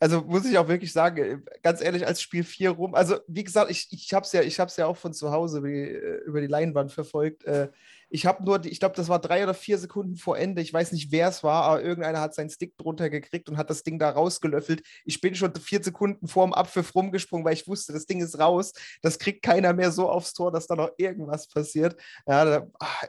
[0.00, 3.70] Also muss ich auch wirklich sagen, ganz ehrlich, als Spiel 4 rum, also wie gesagt,
[3.70, 6.40] ich, ich habe es ja, ich hab's ja auch von zu Hause wie, äh, über
[6.40, 7.44] die Leinwand verfolgt.
[7.44, 7.68] Äh,
[8.10, 10.62] Ich habe nur, ich glaube, das war drei oder vier Sekunden vor Ende.
[10.62, 13.70] Ich weiß nicht, wer es war, aber irgendeiner hat seinen Stick drunter gekriegt und hat
[13.70, 14.82] das Ding da rausgelöffelt.
[15.04, 18.38] Ich bin schon vier Sekunden vor dem Abpfiff rumgesprungen, weil ich wusste, das Ding ist
[18.38, 18.72] raus.
[19.02, 22.00] Das kriegt keiner mehr so aufs Tor, dass da noch irgendwas passiert.
[22.26, 23.06] Ja, da, ah,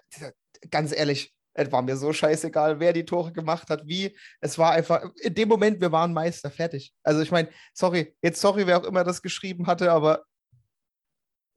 [0.69, 4.15] ganz ehrlich, es war mir so scheißegal, wer die Tore gemacht hat, wie.
[4.39, 6.93] Es war einfach, in dem Moment, wir waren Meister, fertig.
[7.03, 10.23] Also ich meine, sorry, jetzt sorry, wer auch immer das geschrieben hatte, aber.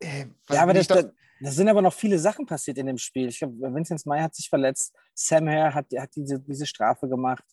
[0.01, 1.07] Äh, Ja, aber das, ich
[1.43, 3.29] da- sind aber noch viele Sachen passiert in dem Spiel.
[3.29, 7.45] Ich glaube, Vincent Meyer hat sich verletzt, Sam Hare hat, hat diese, diese Strafe gemacht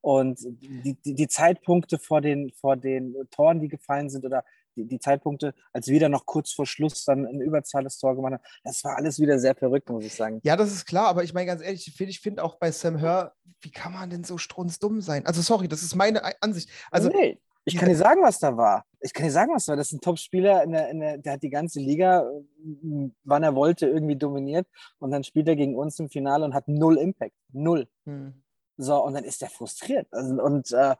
[0.00, 4.44] und die, die, die Zeitpunkte vor den, vor den Toren, die gefallen sind oder
[4.76, 8.42] die, die Zeitpunkte, als wieder noch kurz vor Schluss dann ein überzahles Tor gemacht hat,
[8.64, 10.40] das war alles wieder sehr verrückt, muss ich sagen.
[10.42, 13.34] Ja, das ist klar, aber ich meine ganz ehrlich, ich finde auch bei Sam Hör,
[13.60, 15.24] wie kann man denn so strunzdumm sein?
[15.26, 16.68] Also sorry, das ist meine Ei- Ansicht.
[16.90, 18.84] Also nee, ich kann dir sagen, was da war.
[19.04, 19.76] Ich kann dir sagen, was war.
[19.76, 23.42] Das ist ein Top-Spieler, in der, in der, der hat die ganze Liga, äh, wann
[23.42, 24.66] er wollte, irgendwie dominiert.
[24.98, 27.34] Und dann spielt er gegen uns im Finale und hat null Impact.
[27.52, 27.86] Null.
[28.06, 28.43] hm.
[28.76, 30.08] So, und dann ist er frustriert.
[30.10, 30.96] Also, und äh,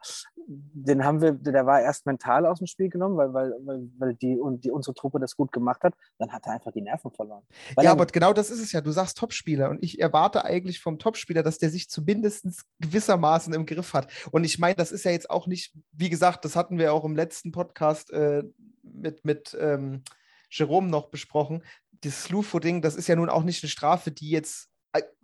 [0.46, 3.52] den haben wir, der war erst mental aus dem Spiel genommen, weil, weil,
[3.98, 5.94] weil, die, und die, unsere Truppe das gut gemacht hat.
[6.18, 7.42] Dann hat er einfach die Nerven verloren.
[7.74, 8.80] Weil ja, er, aber genau das ist es ja.
[8.80, 13.66] Du sagst Topspieler und ich erwarte eigentlich vom Topspieler, dass der sich zumindest gewissermaßen im
[13.66, 14.08] Griff hat.
[14.30, 17.04] Und ich meine, das ist ja jetzt auch nicht, wie gesagt, das hatten wir auch
[17.04, 18.44] im letzten Podcast äh,
[18.82, 20.02] mit, mit ähm,
[20.50, 21.64] Jerome noch besprochen.
[22.02, 24.70] Das Slufo-Ding, das ist ja nun auch nicht eine Strafe, die jetzt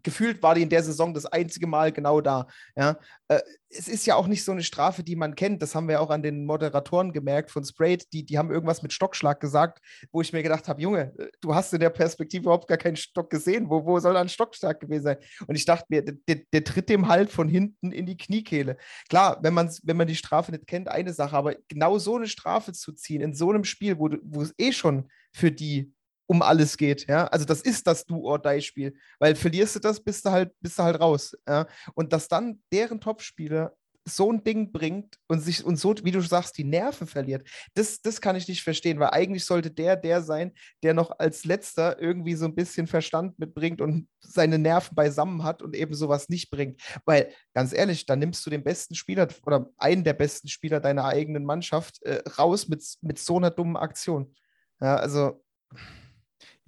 [0.02, 2.46] gefühlt war die in der Saison das einzige Mal genau da.
[2.76, 2.96] Ja,
[3.28, 5.62] äh, es ist ja auch nicht so eine Strafe, die man kennt.
[5.62, 8.12] Das haben wir auch an den Moderatoren gemerkt von Sprayed.
[8.12, 9.80] Die, die haben irgendwas mit Stockschlag gesagt,
[10.10, 12.96] wo ich mir gedacht habe, Junge, äh, du hast in der Perspektive überhaupt gar keinen
[12.96, 13.70] Stock gesehen.
[13.70, 15.16] Wo, wo soll da ein Stockschlag gewesen sein?
[15.46, 18.76] Und ich dachte mir, der, der, tritt dem halt von hinten in die Kniekehle.
[19.08, 22.28] Klar, wenn, man's, wenn man die Strafe nicht kennt, eine Sache, aber genau so eine
[22.28, 25.92] Strafe zu ziehen in so einem Spiel, wo es eh schon für die
[26.30, 27.26] um alles geht, ja.
[27.26, 31.00] Also das ist das Do-or-Die-Spiel, weil verlierst du das, bist du halt, bist du halt
[31.00, 31.66] raus, ja.
[31.94, 36.20] Und dass dann deren Topspieler so ein Ding bringt und sich und so, wie du
[36.20, 40.22] sagst, die Nerven verliert, das, das kann ich nicht verstehen, weil eigentlich sollte der der
[40.22, 40.52] sein,
[40.84, 45.62] der noch als letzter irgendwie so ein bisschen Verstand mitbringt und seine Nerven beisammen hat
[45.62, 46.80] und eben sowas nicht bringt.
[47.06, 51.06] Weil, ganz ehrlich, dann nimmst du den besten Spieler oder einen der besten Spieler deiner
[51.06, 54.32] eigenen Mannschaft äh, raus mit, mit so einer dummen Aktion.
[54.80, 55.42] Ja, also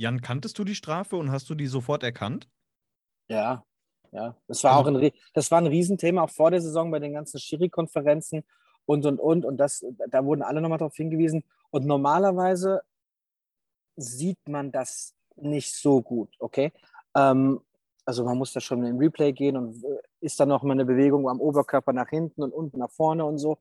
[0.02, 2.48] Jan, kanntest du die Strafe und hast du die sofort erkannt?
[3.28, 3.64] ja,
[4.10, 4.36] ja.
[4.48, 7.12] Das war, Also- auch ein, das war ein Riesenthema, auch vor der Saison bei den
[7.12, 8.42] ganzen Schiri-Konferenzen
[8.84, 9.44] und, und, und.
[9.44, 11.44] Und das, da wurden alle nochmal darauf hingewiesen.
[11.70, 12.82] Und normalerweise
[13.96, 16.72] sieht man das nicht so gut, okay?
[17.16, 17.60] Ähm,
[18.04, 20.72] also man muss da schon in den Replay gehen und äh, ist dann noch mal
[20.72, 23.58] eine Bewegung am Oberkörper nach hinten und unten nach vorne und so.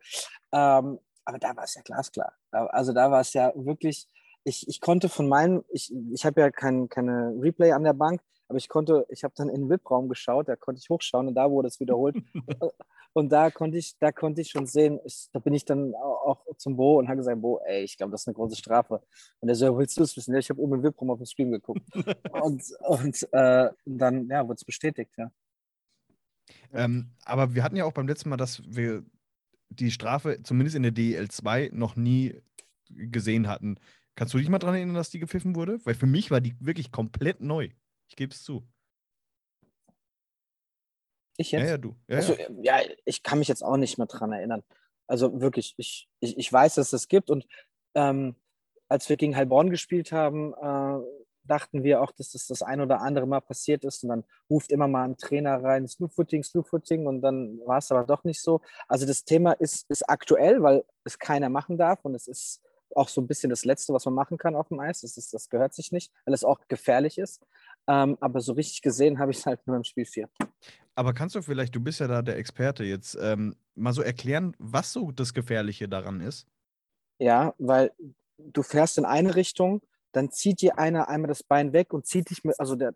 [0.51, 2.33] Ähm, aber da war es ja glasklar.
[2.51, 4.07] Da- Also da war es ja wirklich,
[4.43, 8.21] ich, ich konnte von meinem, ich, ich habe ja kein, keine Replay an der Bank,
[8.47, 11.35] aber ich konnte, ich habe dann in den VIP-Raum geschaut, da konnte ich hochschauen und
[11.35, 12.17] da wurde es wiederholt.
[13.13, 16.45] und da konnte ich, da konnte ich schon sehen, ich, da bin ich dann auch,
[16.57, 19.01] zum Bo und habe gesagt, Bo, ey, ich glaube, das ist eine große Strafe.
[19.39, 20.33] Und er so, ja, willst du es wissen?
[20.33, 21.81] Ja, ich habe oben im VIP-Raum auf dem Stream geguckt.
[22.33, 25.31] und und äh, dann, ja, wurde es bestätigt, ja.
[26.73, 29.05] Ähm, aber wir hatten ja auch beim letzten Mal, dass wir
[29.69, 32.41] die Strafe zumindest in der DEL 2 noch nie
[32.89, 33.77] gesehen hatten.
[34.21, 35.83] Kannst du dich mal dran erinnern, dass die gepfiffen wurde?
[35.83, 37.69] Weil für mich war die wirklich komplett neu.
[38.07, 38.63] Ich gebe es zu.
[41.37, 41.63] Ich jetzt?
[41.63, 41.95] Ja, ja, du.
[42.07, 42.81] Ja, Also, ja.
[43.03, 44.61] ich kann mich jetzt auch nicht mehr dran erinnern.
[45.07, 47.31] Also wirklich, ich, ich, ich weiß, dass es das gibt.
[47.31, 47.47] Und
[47.95, 48.35] ähm,
[48.89, 51.03] als wir gegen Heilbronn gespielt haben, äh,
[51.45, 54.03] dachten wir auch, dass das das ein oder andere Mal passiert ist.
[54.03, 57.07] Und dann ruft immer mal ein Trainer rein, Slewfooting, Slewfooting.
[57.07, 58.61] Und dann war es aber doch nicht so.
[58.87, 62.05] Also das Thema ist, ist aktuell, weil es keiner machen darf.
[62.05, 62.61] Und es ist
[62.95, 65.01] auch so ein bisschen das Letzte, was man machen kann auf dem Eis.
[65.01, 67.41] Das, ist, das gehört sich nicht, weil es auch gefährlich ist.
[67.87, 70.29] Ähm, aber so richtig gesehen habe ich es halt nur im Spiel 4.
[70.95, 74.55] Aber kannst du vielleicht, du bist ja da der Experte jetzt, ähm, mal so erklären,
[74.59, 76.47] was so das Gefährliche daran ist?
[77.19, 77.91] Ja, weil
[78.37, 82.29] du fährst in eine Richtung, dann zieht dir einer einmal das Bein weg und zieht
[82.29, 82.93] dich mit, also der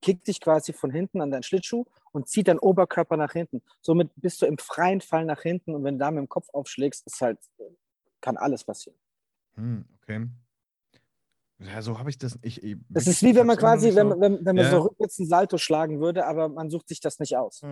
[0.00, 3.62] kickt dich quasi von hinten an deinen Schlittschuh und zieht deinen Oberkörper nach hinten.
[3.80, 6.48] Somit bist du im freien Fall nach hinten und wenn du da mit dem Kopf
[6.52, 7.38] aufschlägst, ist halt,
[8.20, 8.96] kann alles passieren.
[9.54, 10.26] Hm, okay.
[11.58, 12.38] Ja, so habe ich das.
[12.42, 14.70] Ich, ich, wirklich, ist wie wenn man quasi, nicht wenn, so- wenn, wenn man Ja.
[14.70, 17.62] so rückwärts einen Salto schlagen würde, aber man sucht sich das nicht aus.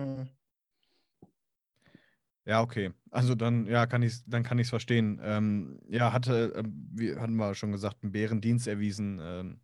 [2.45, 2.91] Ja, okay.
[3.11, 5.19] Also dann, ja, kann ich dann kann ich es verstehen.
[5.23, 9.19] Ähm, ja, hatte, ähm, wie hatten wir schon gesagt, einen Bärendienst erwiesen.
[9.21, 9.59] Ähm,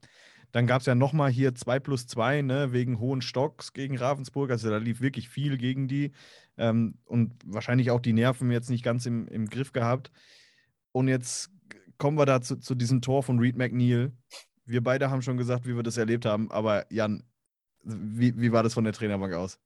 [0.51, 4.51] dann gab es ja nochmal hier 2 plus 2, ne, wegen hohen Stocks gegen Ravensburg.
[4.51, 6.11] Also da lief wirklich viel gegen die.
[6.57, 10.11] Ähm, und wahrscheinlich auch die Nerven jetzt nicht ganz im, im Griff gehabt.
[10.95, 11.49] Und jetzt
[11.97, 14.13] kommen wir da zu, diesem Tor von Reed McNeil.
[14.63, 16.49] Wir beide haben schon gesagt, wie wir das erlebt haben.
[16.51, 17.21] Aber Jan,
[17.83, 19.59] wie, wie war das von der Trainerbank aus?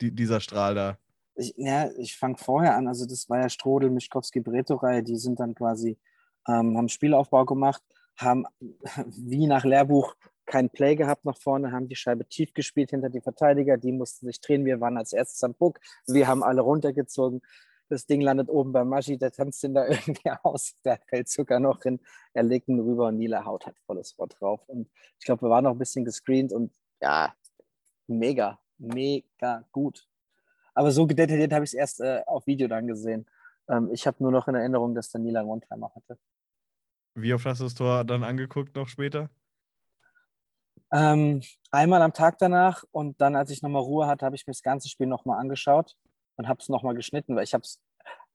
[0.00, 0.96] Die, dieser Strahl da.
[1.34, 2.86] Ich, ja, ich fange vorher an.
[2.86, 5.02] Also das war ja Strodel, Mischkowski, Breto-Reihe.
[5.02, 5.98] Die sind dann quasi,
[6.46, 7.82] ähm, haben Spielaufbau gemacht,
[8.16, 8.44] haben
[9.06, 10.14] wie nach Lehrbuch
[10.46, 13.78] kein Play gehabt nach vorne, haben die Scheibe tief gespielt hinter die Verteidiger.
[13.78, 14.64] Die mussten sich drehen.
[14.64, 15.80] Wir waren als erstes am Puck.
[16.06, 17.42] Wir haben alle runtergezogen.
[17.88, 20.74] Das Ding landet oben bei Maschi, der tanzt ihn da irgendwie aus.
[20.84, 22.00] Der fällt sogar noch hin.
[22.34, 24.60] Er legt ihn rüber und Nila haut halt volles Wort drauf.
[24.68, 27.34] Und ich glaube, wir waren noch ein bisschen gescreent und ja,
[28.06, 30.06] mega, mega gut.
[30.74, 33.26] Aber so detailliert habe ich es erst äh, auf Video dann gesehen.
[33.68, 36.18] Ähm, ich habe nur noch in Erinnerung, dass der Nila einen One-Timer hatte.
[37.14, 39.30] Wie oft hast du das Tor dann angeguckt noch später?
[40.92, 44.52] Ähm, einmal am Tag danach und dann, als ich nochmal Ruhe hatte, habe ich mir
[44.52, 45.96] das ganze Spiel nochmal angeschaut
[46.38, 47.80] und habe es nochmal geschnitten, weil ich habe es,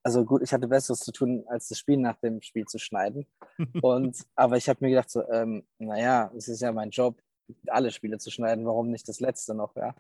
[0.04, 3.26] also gut, ich hatte Besseres zu tun, als das Spiel nach dem Spiel zu schneiden.
[3.82, 7.22] Und, aber ich habe mir gedacht, so, ähm, naja, es ist ja mein Job,
[7.68, 9.96] alle Spiele zu schneiden, warum nicht das letzte noch, ja.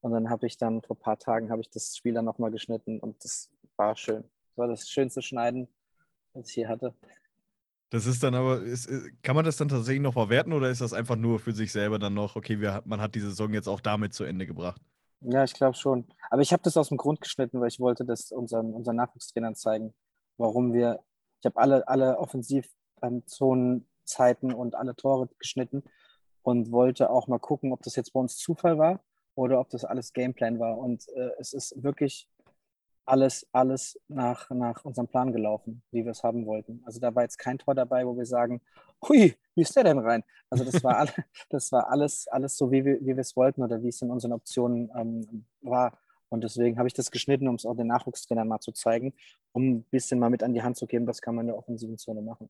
[0.00, 2.50] Und dann habe ich dann, vor ein paar Tagen, habe ich das Spiel dann nochmal
[2.50, 4.22] geschnitten und das war schön.
[4.22, 5.68] Das war das schönste Schneiden,
[6.32, 6.94] was ich hier hatte.
[7.90, 8.88] Das ist dann aber, ist,
[9.22, 11.98] kann man das dann tatsächlich noch verwerten oder ist das einfach nur für sich selber
[11.98, 14.80] dann noch, okay, wir, man hat die Saison jetzt auch damit zu Ende gebracht?
[15.24, 16.08] Ja, ich glaube schon.
[16.30, 19.54] Aber ich habe das aus dem Grund geschnitten, weil ich wollte das unseren, unseren Nachwuchstrainern
[19.54, 19.94] zeigen,
[20.36, 20.98] warum wir,
[21.40, 25.84] ich habe alle, alle Offensivzonenzeiten und alle Tore geschnitten
[26.42, 29.00] und wollte auch mal gucken, ob das jetzt bei uns Zufall war
[29.34, 30.76] oder ob das alles Gameplan war.
[30.78, 32.28] Und äh, es ist wirklich
[33.04, 36.82] alles, alles nach, nach unserem Plan gelaufen, wie wir es haben wollten.
[36.84, 38.60] Also da war jetzt kein Tor dabei, wo wir sagen,
[39.06, 40.22] hui, wie ist der denn rein?
[40.50, 41.12] Also das war, alle,
[41.50, 44.10] das war alles, alles so, wie wir, wie wir es wollten oder wie es in
[44.10, 45.98] unseren Optionen ähm, war.
[46.28, 49.12] Und deswegen habe ich das geschnitten, um es auch den Nachwuchstrainern mal zu zeigen,
[49.52, 51.58] um ein bisschen mal mit an die Hand zu geben, was kann man in der
[51.58, 52.48] offensiven Zone machen.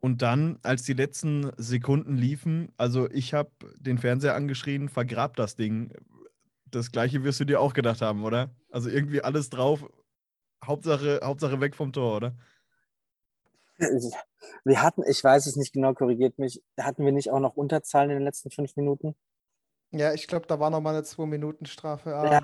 [0.00, 5.56] Und dann, als die letzten Sekunden liefen, also ich habe den Fernseher angeschrien, vergrab das
[5.56, 5.92] Ding.
[6.70, 8.50] Das gleiche wirst du dir auch gedacht haben, oder?
[8.70, 9.88] Also irgendwie alles drauf,
[10.64, 12.34] Hauptsache, Hauptsache weg vom Tor, oder?
[14.64, 18.10] Wir hatten, ich weiß es nicht genau, korrigiert mich, hatten wir nicht auch noch Unterzahlen
[18.10, 19.14] in den letzten fünf Minuten?
[19.90, 22.14] Ja, ich glaube, da war noch mal eine Zwei-Minuten-Strafe.
[22.14, 22.40] Ah, Ja.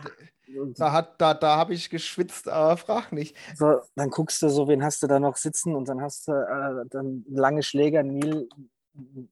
[0.77, 3.37] Da, hat- da, da habe ich geschwitzt, aber frag nicht.
[3.57, 6.33] So, dann guckst du so, wen hast du da noch sitzen und dann hast du
[6.33, 8.49] äh, dann lange Schläger, Neil,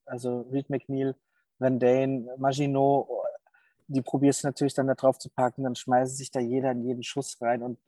[0.04, 1.14] also Reed McNeil,
[1.58, 3.06] Van Dane, Maginot,
[3.86, 6.84] die probierst du natürlich dann da drauf zu packen, dann schmeißt sich da jeder in
[6.84, 7.78] jeden Schuss rein und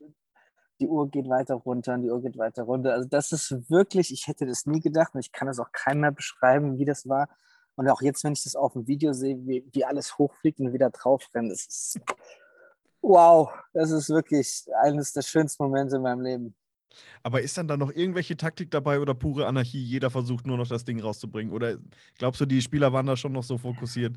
[0.81, 2.93] die Uhr geht weiter runter und die Uhr geht weiter runter.
[2.93, 6.03] Also das ist wirklich, ich hätte das nie gedacht und ich kann es auch keinem
[6.03, 7.29] mehr beschreiben, wie das war.
[7.77, 10.73] Und auch jetzt, wenn ich das auf dem Video sehe, wie, wie alles hochfliegt und
[10.73, 12.01] wieder drauf rennt, das ist
[13.03, 16.55] wow, das ist wirklich eines der schönsten Momente in meinem Leben.
[17.23, 19.83] Aber ist dann da noch irgendwelche Taktik dabei oder pure Anarchie?
[19.83, 21.53] Jeder versucht nur noch das Ding rauszubringen?
[21.53, 21.77] Oder
[22.19, 24.17] glaubst du, die Spieler waren da schon noch so fokussiert?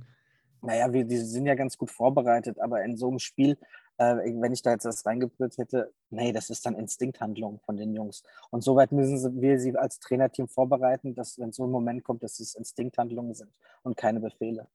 [0.61, 3.57] Naja, wir die sind ja ganz gut vorbereitet, aber in so einem Spiel,
[3.97, 7.93] äh, wenn ich da jetzt das reingebrüllt hätte, nee, das ist dann Instinkthandlung von den
[7.93, 8.23] Jungs.
[8.49, 12.39] Und soweit müssen wir sie als Trainerteam vorbereiten, dass wenn so ein Moment kommt, dass
[12.39, 13.51] es Instinkthandlungen sind
[13.83, 14.67] und keine Befehle.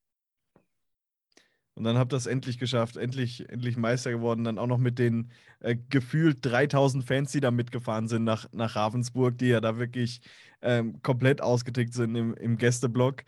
[1.76, 4.44] Und dann habt ihr es endlich geschafft, endlich, endlich Meister geworden.
[4.44, 8.76] Dann auch noch mit den äh, gefühlt 3000 Fans, die da mitgefahren sind nach, nach
[8.76, 10.20] Ravensburg, die ja da wirklich
[10.62, 13.24] ähm, komplett ausgetickt sind im, im Gästeblock.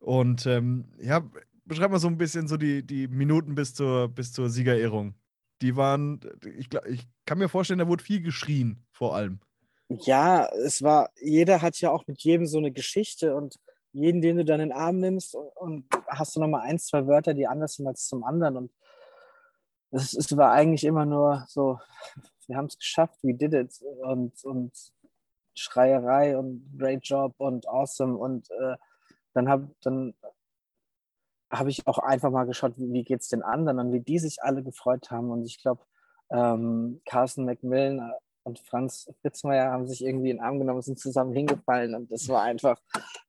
[0.00, 1.22] Und ähm, ja,
[1.64, 5.14] beschreib mal so ein bisschen so die, die Minuten bis zur, bis zur Siegerehrung.
[5.62, 6.20] Die waren,
[6.56, 9.40] ich, ich kann mir vorstellen, da wurde viel geschrien, vor allem.
[9.88, 13.56] Ja, es war, jeder hat ja auch mit jedem so eine Geschichte und
[13.92, 17.06] jeden, den du dann in den Arm nimmst und, und hast du nochmal ein, zwei
[17.06, 18.56] Wörter, die anders sind als zum anderen.
[18.56, 18.72] Und
[19.90, 21.78] es, es war eigentlich immer nur so,
[22.46, 24.72] wir haben es geschafft, we did it und, und
[25.54, 28.76] Schreierei und great job und awesome und äh,
[29.34, 30.14] dann habe dann
[31.50, 34.18] hab ich auch einfach mal geschaut, wie, wie geht es den anderen und wie die
[34.18, 35.82] sich alle gefreut haben und ich glaube,
[36.30, 38.12] ähm, Carson McMillan
[38.44, 41.94] und Franz Fritzmeier haben sich irgendwie in den Arm genommen sind zusammen hingefallen.
[41.94, 42.80] Und das war einfach,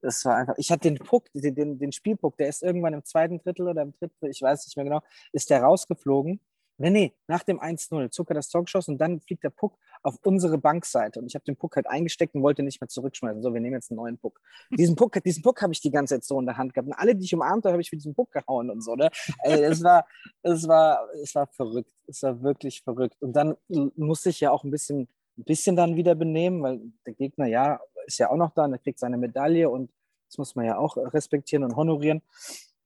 [0.01, 0.55] das war einfach.
[0.57, 3.81] Ich hatte den Puck, den, den, den Spielpuck, der ist irgendwann im zweiten Drittel oder
[3.81, 5.01] im dritten, ich weiß nicht mehr genau,
[5.31, 6.39] ist der rausgeflogen.
[6.77, 10.17] Nee, nee, nach dem 1-0, Zucker das Tor geschossen und dann fliegt der Puck auf
[10.23, 11.19] unsere Bankseite.
[11.19, 13.41] Und ich habe den Puck halt eingesteckt und wollte nicht mehr zurückschmeißen.
[13.41, 14.41] So, wir nehmen jetzt einen neuen Puck.
[14.71, 16.87] Diesen Puck, diesen Puck habe ich die ganze Zeit so in der Hand gehabt.
[16.87, 18.95] Und alle, die ich umarmt habe, habe ich für diesen Puck gehauen und so.
[18.95, 19.09] Ne?
[19.43, 20.05] Ey, es, war,
[20.41, 21.93] es, war, es war verrückt.
[22.07, 23.15] Es war wirklich verrückt.
[23.21, 25.07] Und dann musste ich ja auch ein bisschen,
[25.37, 28.73] ein bisschen dann wieder benehmen, weil der Gegner ja ist ja auch noch da und
[28.73, 29.91] er kriegt seine Medaille und
[30.29, 32.21] das muss man ja auch respektieren und honorieren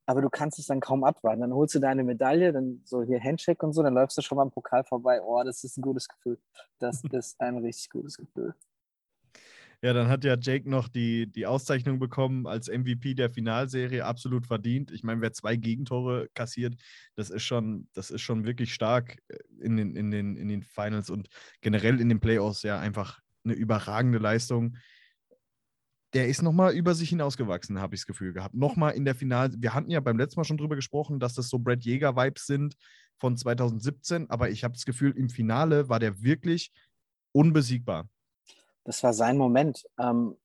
[0.09, 1.41] aber du kannst es dann kaum abwarten.
[1.41, 4.37] Dann holst du deine Medaille, dann so hier Handshake und so, dann läufst du schon
[4.37, 5.21] mal im Pokal vorbei.
[5.21, 6.39] Oh, das ist ein gutes Gefühl.
[6.79, 8.55] Das ist ein richtig gutes Gefühl.
[9.83, 14.47] Ja, dann hat ja Jake noch die, die Auszeichnung bekommen als MVP der Finalserie, absolut
[14.47, 14.89] verdient.
[14.89, 16.73] Ich meine, wer zwei Gegentore kassiert,
[17.15, 20.63] das ist schon, das ist schon wirklich stark äh, in den, in, den, in den
[20.63, 21.29] Finals und
[21.61, 24.75] generell in den Playoffs ja einfach eine überragende Leistung
[26.13, 28.55] der ist nochmal über sich hinausgewachsen, habe ich das Gefühl gehabt.
[28.55, 29.53] Nochmal in der Finale.
[29.57, 32.75] Wir hatten ja beim letzten Mal schon drüber gesprochen, dass das so Brad Jäger-Vibes sind
[33.17, 36.71] von 2017, aber ich habe das Gefühl, im Finale war der wirklich
[37.31, 38.07] unbesiegbar.
[38.85, 39.85] Das war sein Moment.
[39.99, 40.35] Ähm,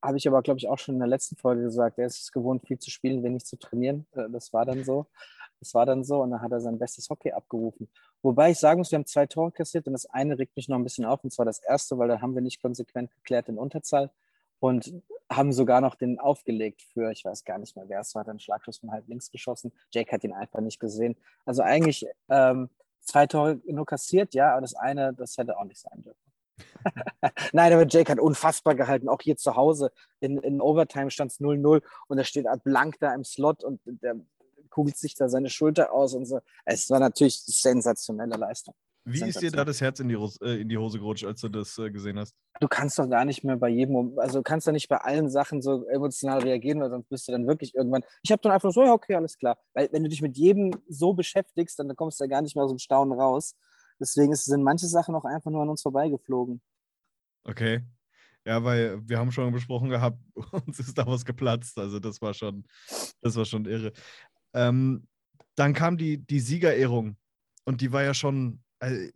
[0.00, 1.98] habe ich aber, glaube ich, auch schon in der letzten Folge gesagt.
[1.98, 4.06] Er ist es gewohnt, viel zu spielen, wenig zu trainieren.
[4.12, 5.06] Äh, das war dann so.
[5.60, 7.88] Das war dann so und dann hat er sein bestes Hockey abgerufen.
[8.22, 10.76] Wobei ich sagen muss, wir haben zwei Tore kassiert und das eine regt mich noch
[10.76, 13.56] ein bisschen auf und zwar das erste, weil da haben wir nicht konsequent geklärt in
[13.56, 14.10] Unterzahl
[14.64, 14.94] und
[15.30, 18.40] haben sogar noch den aufgelegt für, ich weiß gar nicht mehr, wer es war, dann
[18.40, 19.72] Schlagschuss von halb links geschossen.
[19.90, 21.16] Jake hat ihn einfach nicht gesehen.
[21.44, 22.70] Also eigentlich ähm,
[23.02, 26.32] zwei Tore nur kassiert, ja, aber das eine, das hätte auch nicht sein dürfen.
[27.52, 29.92] Nein, aber Jake hat unfassbar gehalten, auch hier zu Hause.
[30.20, 34.16] In, in Overtime stand es 0-0 und er steht blank da im Slot und der
[34.70, 36.40] kugelt sich da seine Schulter aus und so.
[36.64, 38.74] Es war natürlich sensationelle Leistung.
[39.06, 41.50] Wie ist dir da das Herz in die, äh, in die Hose gerutscht, als du
[41.50, 42.34] das äh, gesehen hast?
[42.60, 45.28] Du kannst doch gar nicht mehr bei jedem, also du kannst doch nicht bei allen
[45.28, 48.02] Sachen so emotional reagieren, weil sonst bist du dann wirklich irgendwann.
[48.22, 49.58] Ich habe dann einfach so, ja, okay, alles klar.
[49.74, 52.64] Weil wenn du dich mit jedem so beschäftigst, dann kommst du ja gar nicht mehr
[52.64, 53.54] aus dem Staunen raus.
[54.00, 56.62] Deswegen sind manche Sachen auch einfach nur an uns vorbeigeflogen.
[57.44, 57.82] Okay.
[58.46, 60.18] Ja, weil wir haben schon besprochen gehabt,
[60.66, 61.78] uns ist da was geplatzt.
[61.78, 62.64] Also das war schon,
[63.20, 63.92] das war schon irre.
[64.54, 65.06] Ähm,
[65.56, 67.16] dann kam die, die Siegerehrung
[67.64, 69.10] und die war ja schon also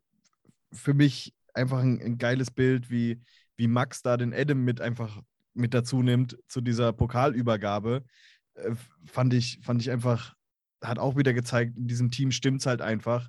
[0.72, 3.20] für mich einfach ein, ein, geiles Bild, wie,
[3.56, 5.20] wie Max da den Adam mit einfach
[5.54, 8.04] mit dazu nimmt zu dieser Pokalübergabe.
[8.54, 8.74] Äh,
[9.06, 10.34] fand, ich, fand ich einfach,
[10.82, 13.28] hat auch wieder gezeigt, in diesem Team stimmt es halt einfach.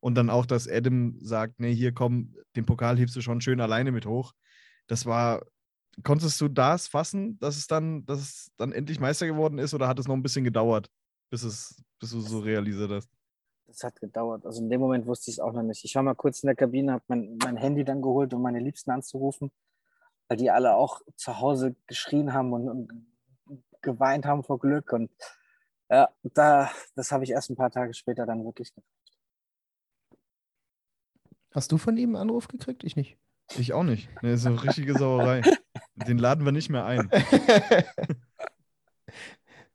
[0.00, 3.60] Und dann auch, dass Adam sagt, nee, hier komm, den Pokal hebst du schon schön
[3.60, 4.32] alleine mit hoch.
[4.86, 5.42] Das war,
[6.02, 9.88] konntest du das fassen, dass es dann, dass es dann endlich Meister geworden ist oder
[9.88, 10.88] hat es noch ein bisschen gedauert,
[11.30, 13.10] bis, es, bis du so realisiert hast?
[13.66, 14.46] Das hat gedauert.
[14.46, 15.84] Also in dem Moment wusste ich es auch noch nicht.
[15.84, 18.60] Ich war mal kurz in der Kabine, habe mein, mein Handy dann geholt, um meine
[18.60, 19.50] Liebsten anzurufen,
[20.28, 23.06] weil die alle auch zu Hause geschrien haben und, und
[23.82, 24.92] geweint haben vor Glück.
[24.92, 25.10] Und
[25.90, 28.88] ja, da, das habe ich erst ein paar Tage später dann wirklich gemacht.
[31.52, 32.82] Hast du von ihm einen Anruf gekriegt?
[32.82, 33.16] Ich nicht.
[33.56, 34.08] Ich auch nicht.
[34.22, 35.42] Nee, das ist eine richtige Sauerei.
[35.94, 37.08] Den laden wir nicht mehr ein.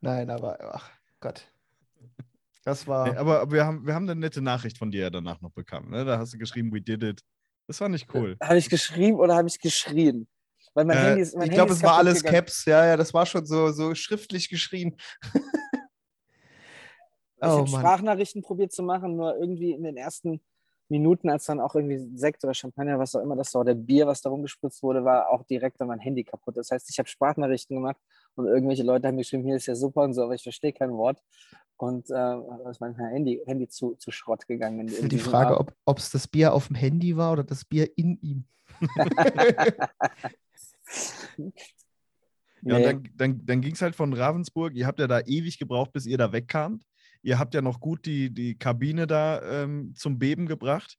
[0.01, 1.49] Nein, aber ach Gott.
[2.69, 3.09] Das war.
[3.11, 5.89] Nee, aber wir haben, wir haben eine nette Nachricht von dir ja danach noch bekommen.
[5.89, 6.05] Ne?
[6.05, 7.21] Da hast du geschrieben, we did it.
[7.65, 8.37] Das war nicht cool.
[8.41, 10.27] Habe ich geschrieben oder habe ich geschrien?
[10.75, 12.45] Weil mein äh, Handy ist, mein ich glaube, es war alles gegangen.
[12.45, 12.65] Caps.
[12.65, 14.97] Ja, ja, das war schon so, so schriftlich geschrieben.
[15.23, 15.41] ich
[17.41, 20.39] oh, habe Sprachnachrichten probiert zu machen, nur irgendwie in den ersten
[20.89, 24.07] Minuten, als dann auch irgendwie Sekt oder Champagner, was auch immer das war, oder Bier,
[24.07, 26.57] was da rumgespritzt wurde, war auch direkt an mein Handy kaputt.
[26.57, 27.97] Das heißt, ich habe Sprachnachrichten gemacht
[28.35, 30.91] und irgendwelche Leute haben geschrieben, hier ist ja super und so, aber ich verstehe kein
[30.93, 31.21] Wort.
[31.77, 34.87] Und äh, ist mein Handy, Handy zu, zu Schrott gegangen.
[34.87, 37.89] In, in die Frage, ob es das Bier auf dem Handy war oder das Bier
[37.95, 38.43] in ihm.
[42.61, 42.87] Ja, nee.
[42.87, 44.73] und dann, dann, dann ging es halt von Ravensburg.
[44.75, 46.83] Ihr habt ja da ewig gebraucht, bis ihr da wegkamt.
[47.21, 50.97] Ihr habt ja noch gut die, die Kabine da ähm, zum Beben gebracht.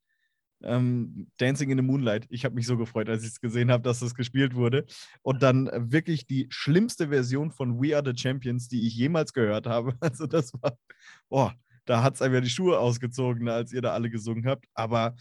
[0.62, 2.27] Ähm, Dancing in the Moonlight.
[2.29, 4.85] Ich habe mich so gefreut, als ich es gesehen habe, dass das gespielt wurde.
[5.23, 9.33] Und dann äh, wirklich die schlimmste Version von We Are the Champions, die ich jemals
[9.33, 9.95] gehört habe.
[10.01, 10.77] Also das war,
[11.29, 11.55] boah,
[11.87, 14.66] da hat es einfach die Schuhe ausgezogen, als ihr da alle gesungen habt.
[14.75, 15.16] Aber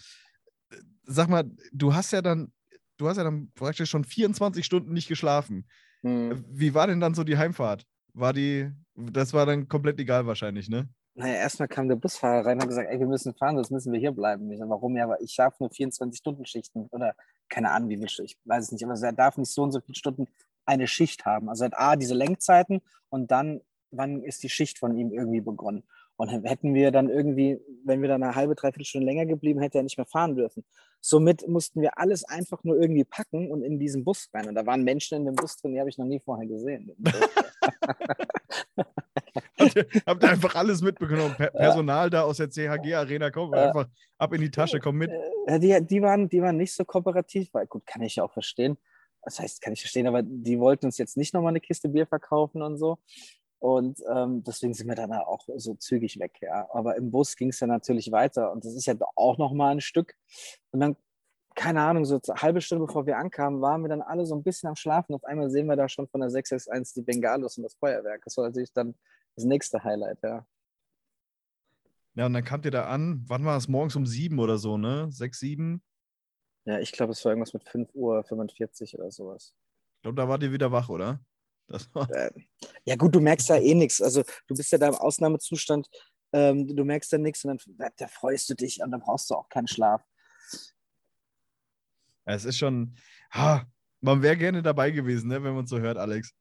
[0.71, 2.51] äh, sag mal, du hast ja dann,
[2.97, 5.67] du hast ja dann praktisch schon 24 Stunden nicht geschlafen.
[6.01, 6.43] Hm.
[6.49, 7.85] Wie war denn dann so die Heimfahrt?
[8.13, 10.89] War die, das war dann komplett egal wahrscheinlich, ne?
[11.15, 13.91] Naja, erstmal kam der Busfahrer rein und hat gesagt, ey, wir müssen fahren, sonst müssen
[13.91, 14.49] wir hier bleiben.
[14.51, 14.95] Ich warum?
[14.95, 17.13] Ja, aber ich darf nur 24-Stunden-Schichten oder
[17.49, 19.81] keine Ahnung, wie viel ich weiß es nicht, aber er darf nicht so und so
[19.81, 20.27] viele Stunden
[20.65, 21.49] eine Schicht haben.
[21.49, 25.41] Also er hat A, diese Lenkzeiten und dann, wann ist die Schicht von ihm irgendwie
[25.41, 25.83] begonnen?
[26.19, 29.77] Und hätten wir dann irgendwie, wenn wir dann eine halbe, dreiviertel Stunde länger geblieben, hätte
[29.77, 30.65] er nicht mehr fahren dürfen.
[30.99, 34.49] Somit mussten wir alles einfach nur irgendwie packen und in diesen Bus rein.
[34.49, 36.93] Und da waren Menschen in dem Bus drin, die habe ich noch nie vorher gesehen.
[39.57, 41.33] habt, ihr, habt ihr einfach alles mitbekommen?
[41.37, 45.11] Per Personal da aus der CHG-Arena, komm, einfach ab in die Tasche, komm mit.
[45.45, 48.33] Äh, Die, die, waren, die waren nicht so kooperativ, weil gut, kann ich ja auch
[48.33, 48.77] verstehen.
[49.21, 52.07] Das heißt, kann ich verstehen, aber die wollten uns jetzt nicht nochmal eine Kiste Bier
[52.07, 52.97] verkaufen und so.
[53.59, 56.67] Und ähm, deswegen sind wir dann auch so zügig weg, ja.
[56.71, 59.81] Aber im Bus ging es ja natürlich weiter und das ist ja auch nochmal ein
[59.81, 60.15] Stück.
[60.71, 60.95] Und dann,
[61.55, 64.43] keine Ahnung, so eine halbe Stunde bevor wir ankamen, waren wir dann alle so ein
[64.43, 65.13] bisschen am Schlafen.
[65.13, 68.21] Auf einmal sehen wir da schon von der 661 die Bengalos und das Feuerwerk.
[68.23, 68.95] Das war natürlich dann
[69.35, 70.45] das nächste Highlight, ja.
[72.15, 73.67] Ja, und dann kamt ihr da an, wann war es?
[73.67, 75.07] Morgens um sieben oder so, ne?
[75.11, 75.83] Sechs, sieben?
[76.65, 79.53] Ja, ich glaube, es war irgendwas mit 5.45 Uhr oder sowas.
[79.97, 81.19] Ich glaube, da wart ihr wieder wach, oder?
[81.69, 82.31] Das war, Äh,
[82.85, 84.01] Ja, gut, du merkst ja eh nichts.
[84.01, 85.87] Also, du bist ja da im Ausnahmezustand.
[86.33, 89.35] Ähm, du merkst ja nichts und dann da freust du dich und dann brauchst du
[89.35, 90.03] auch keinen Schlaf.
[92.25, 92.95] es ist schon,
[93.33, 93.65] ha,
[94.01, 96.33] man wäre gerne dabei gewesen, ne, wenn man es so hört, Alex.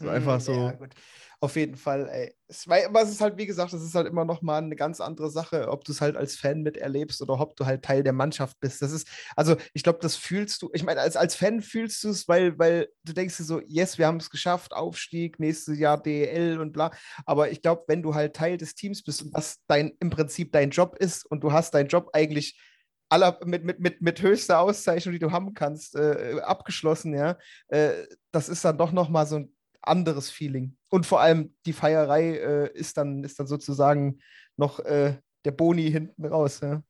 [0.00, 0.52] So einfach Mm, so.
[0.52, 0.94] Ja, gut.
[1.42, 2.34] Auf jeden Fall, ey.
[2.48, 4.76] Es, weil, aber es ist halt, wie gesagt, es ist halt immer noch mal eine
[4.76, 8.02] ganz andere Sache, ob du es halt als Fan miterlebst oder ob du halt Teil
[8.02, 8.82] der Mannschaft bist.
[8.82, 12.10] Das ist, also ich glaube, das fühlst du, ich meine, als, als Fan fühlst du
[12.10, 16.02] es, weil, weil du denkst dir so, yes, wir haben es geschafft, Aufstieg, nächstes Jahr
[16.02, 16.90] DEL und bla.
[17.24, 20.52] Aber ich glaube, wenn du halt Teil des Teams bist und das dein, im Prinzip
[20.52, 22.60] dein Job ist und du hast deinen Job eigentlich
[23.08, 27.38] aller, mit, mit, mit, mit höchster Auszeichnung, die du haben kannst, äh, abgeschlossen, ja,
[27.68, 30.76] äh, das ist dann doch noch mal so ein anderes Feeling.
[30.88, 34.18] Und vor allem die Feierei äh, ist, dann, ist dann sozusagen
[34.56, 36.60] noch äh, der Boni hinten raus.
[36.60, 36.82] Ja.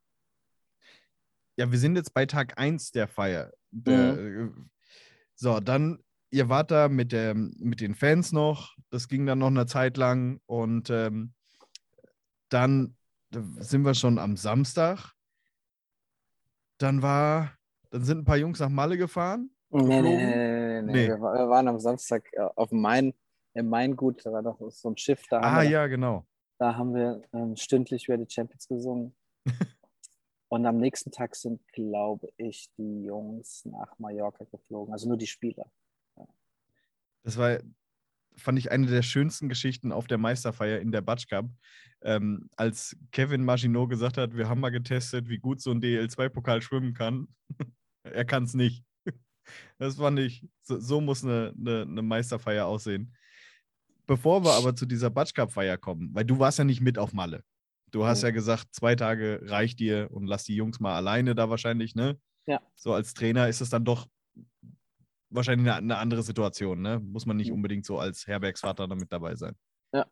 [1.56, 3.52] Ja, wir sind jetzt bei Tag 1 der Feier.
[3.70, 4.48] Der, äh,
[5.34, 8.74] So, dann, ihr wart da mit, der, mit den Fans noch.
[8.88, 10.40] Das ging dann noch eine Zeit lang.
[10.46, 11.34] Und ähm,
[12.48, 12.96] dann
[13.30, 15.12] sind wir schon am Samstag.
[16.78, 17.52] Dann war,
[17.90, 19.50] dann sind ein paar Jungs nach Malle gefahren.
[19.68, 21.02] Nee, nee, nee, nee, nee.
[21.02, 21.08] Nee.
[21.08, 23.14] Wir, wir waren am Samstag äh, auf dem Main,
[23.54, 26.26] im Maingut, da war doch so ein Schiff, da Ah, wir, ja, genau.
[26.58, 29.14] da haben wir ähm, stündlich über die Champions gesungen.
[30.48, 35.28] Und am nächsten Tag sind, glaube ich, die Jungs nach Mallorca geflogen, also nur die
[35.28, 35.70] Spieler.
[37.22, 37.58] Das war,
[38.36, 41.46] fand ich, eine der schönsten Geschichten auf der Meisterfeier in der Batsch Cup.
[42.02, 46.62] Ähm, als Kevin Maginot gesagt hat, wir haben mal getestet, wie gut so ein DL2-Pokal
[46.62, 47.28] schwimmen kann.
[48.02, 48.84] er kann es nicht.
[49.78, 53.14] Das fand ich, so, so muss eine, eine, eine Meisterfeier aussehen.
[54.06, 57.12] Bevor wir aber zu dieser Batsch Cup-Feier kommen, weil du warst ja nicht mit auf
[57.12, 57.44] Malle.
[57.92, 58.26] Du hast Mhm.
[58.28, 62.18] ja gesagt, zwei Tage reicht dir und lass die Jungs mal alleine da wahrscheinlich, ne?
[62.46, 62.60] Ja.
[62.74, 64.06] So als Trainer ist es dann doch
[65.28, 66.98] wahrscheinlich eine, eine andere Situation, ne?
[67.00, 67.54] Muss man nicht Mhm.
[67.56, 69.54] unbedingt so als Herbergsvater da mit dabei sein.
[69.92, 70.06] Ja.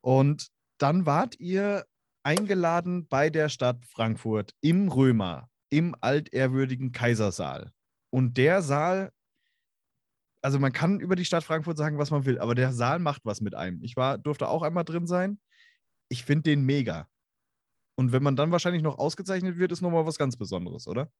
[0.00, 0.48] Und
[0.78, 1.84] dann wart ihr
[2.22, 7.72] eingeladen bei der Stadt Frankfurt im Römer, im altehrwürdigen Kaisersaal.
[8.10, 9.12] Und der Saal,
[10.42, 13.24] also man kann über die Stadt Frankfurt sagen, was man will, aber der Saal macht
[13.24, 13.82] was mit einem.
[13.82, 15.40] Ich war, durfte auch einmal drin sein.
[16.08, 17.08] Ich finde den mega.
[17.96, 21.10] Und wenn man dann wahrscheinlich noch ausgezeichnet wird, ist nochmal was ganz Besonderes, oder?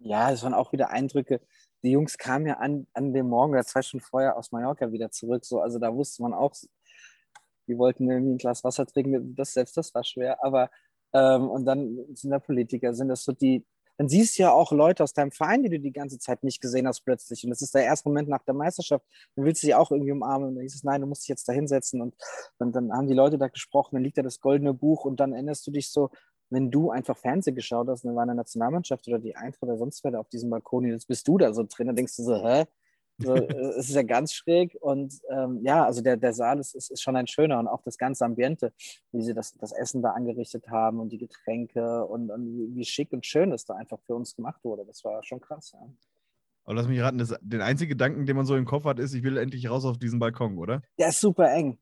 [0.00, 1.40] Ja, es waren auch wieder Eindrücke.
[1.82, 5.10] Die Jungs kamen ja an, an dem Morgen oder zwei Stunden vorher aus Mallorca wieder
[5.10, 5.44] zurück.
[5.44, 6.54] So, also da wusste man auch,
[7.66, 9.34] die wollten irgendwie ein Glas Wasser trinken.
[9.36, 10.42] Das selbst, das war schwer.
[10.42, 10.70] Aber
[11.12, 13.64] ähm, und dann sind da Politiker, sind das so die.
[14.00, 16.62] Dann siehst du ja auch Leute aus deinem Verein, die du die ganze Zeit nicht
[16.62, 17.44] gesehen hast plötzlich.
[17.44, 19.04] Und das ist der erste Moment nach der Meisterschaft.
[19.36, 20.48] Dann willst du sie auch irgendwie umarmen.
[20.48, 22.00] Und dann hieß es, nein, du musst dich jetzt da hinsetzen.
[22.00, 22.14] Und
[22.58, 23.96] dann, dann haben die Leute da gesprochen.
[23.96, 25.04] Dann liegt da das goldene Buch.
[25.04, 26.08] Und dann erinnerst du dich so,
[26.48, 30.02] wenn du einfach Fernsehen geschaut hast, dann war eine Nationalmannschaft oder die Eintracht oder sonst
[30.02, 32.42] wer da auf diesem Balkon, jetzt bist du da so drin, dann denkst du so,
[32.42, 32.64] hä?
[33.22, 36.74] So, äh, es ist ja ganz schräg und ähm, ja, also der, der Saal ist,
[36.74, 38.72] ist, ist schon ein schöner und auch das ganze Ambiente,
[39.12, 43.12] wie sie das, das Essen da angerichtet haben und die Getränke und, und wie, schick
[43.12, 44.84] und schön das da einfach für uns gemacht wurde.
[44.86, 45.80] Das war schon krass, ja.
[46.64, 49.14] Aber lass mich raten, das, den einzigen Gedanken, den man so im Kopf hat, ist,
[49.14, 50.82] ich will endlich raus auf diesen Balkon, oder?
[50.98, 51.78] Der ist super eng.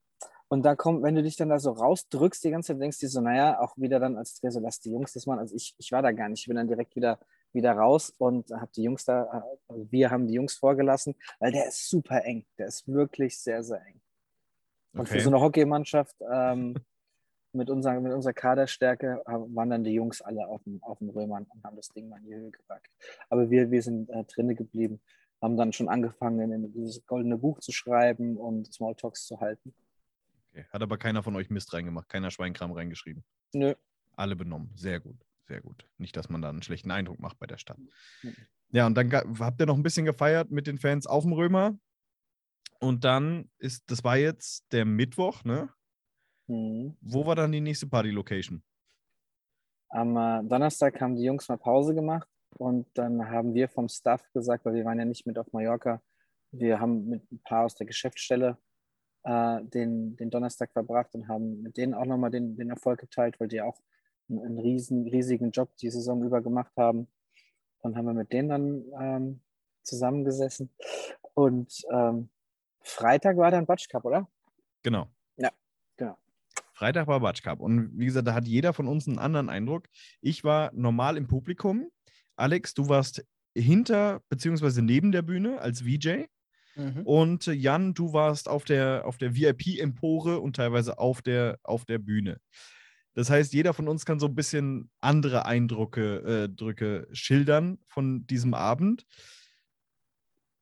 [0.49, 3.09] Und da kommt, wenn du dich dann da so rausdrückst, die ganze Zeit denkst du
[3.09, 5.41] so, naja, auch wieder dann als so, lass die Jungs das machen.
[5.41, 6.41] Also ich, ich war da gar nicht.
[6.41, 7.19] Ich bin dann direkt wieder,
[7.53, 11.69] wieder raus und habe die Jungs da, also wir haben die Jungs vorgelassen, weil der
[11.69, 12.47] ist super eng.
[12.59, 14.01] Der ist wirklich sehr, sehr eng.
[14.93, 15.15] Und Okay.
[15.15, 16.75] für so eine Hockeymannschaft ähm,
[17.53, 21.45] mit, unserer, mit unserer Kaderstärke waren dann die Jungs alle auf dem, auf dem Römern
[21.45, 22.91] und haben das Ding mal in die Höhe gepackt.
[23.29, 25.01] Aber wir, wir sind äh, drinnen geblieben,
[25.41, 29.75] haben dann schon angefangen, in dieses goldene Buch zu schreiben und Smalltalks zu halten.
[30.51, 30.65] Okay.
[30.71, 33.25] Hat aber keiner von euch Mist reingemacht, keiner Schweinkram reingeschrieben.
[33.53, 33.75] Nö.
[34.17, 34.71] Alle benommen.
[34.75, 35.17] Sehr gut,
[35.49, 35.89] sehr gut.
[35.97, 37.79] Nicht, dass man da einen schlechten Eindruck macht bei der Stadt.
[38.71, 41.79] Ja, und dann habt ihr noch ein bisschen gefeiert mit den Fans auf dem Römer.
[42.81, 45.71] Und dann ist, das war jetzt der Mittwoch, ne?
[46.47, 46.97] Mhm.
[47.01, 48.63] Wo war dann die nächste Party-Location?
[49.91, 52.29] Am äh, Donnerstag haben die Jungs mal Pause gemacht
[52.59, 56.03] und dann haben wir vom Staff gesagt, weil wir waren ja nicht mit auf Mallorca,
[56.53, 58.59] wir haben mit ein paar aus der Geschäftsstelle
[59.25, 63.41] äh, den, den Donnerstag verbracht und haben mit denen auch nochmal den, den Erfolg geteilt,
[63.41, 63.79] weil die auch
[64.29, 67.09] einen, riesen, riesigen Job die Saison über gemacht haben.
[67.83, 69.41] Dann haben wir mit denen dann ähm,
[69.83, 70.71] zusammengesessen
[71.35, 72.29] und ähm,
[72.83, 74.29] Freitag war dann Batsch Cup, oder?
[74.83, 75.09] Genau.
[75.37, 75.51] Ja,
[75.97, 76.17] genau.
[76.73, 77.61] Freitag war Batsch Cup.
[77.61, 79.89] Und wie gesagt, da hat jeder von uns einen anderen Eindruck.
[80.21, 81.91] Ich war normal im Publikum.
[82.37, 83.25] Alex, du warst
[83.55, 86.25] hinter beziehungsweise neben der Bühne als VJ.
[86.77, 87.03] Mhm.
[87.05, 91.85] Und äh, Jan, du warst auf der, auf der VIP-Empore und teilweise auf der, auf
[91.85, 92.41] der Bühne.
[93.19, 98.25] Das heißt, jeder von uns kann so ein bisschen andere Eindrücke äh, Drücke schildern von
[98.29, 99.07] diesem Abend.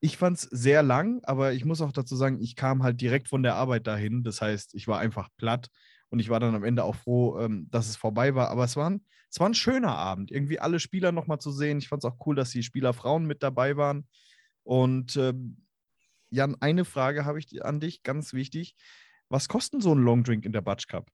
[0.00, 3.28] Ich fand es sehr lang, aber ich muss auch dazu sagen, ich kam halt direkt
[3.28, 4.22] von der Arbeit dahin.
[4.22, 5.68] Das heißt, ich war einfach platt
[6.08, 8.48] und ich war dann am Ende auch froh, ähm, dass es vorbei war.
[8.48, 11.76] Aber es war ein, es war ein schöner Abend, irgendwie alle Spieler nochmal zu sehen.
[11.76, 14.08] Ich fand es auch cool, dass die Spielerfrauen mit dabei waren.
[14.62, 15.66] Und ähm,
[16.30, 18.76] Jan, eine Frage habe ich an dich, ganz wichtig.
[19.28, 21.10] Was kostet so ein Longdrink in der Batsch Cup?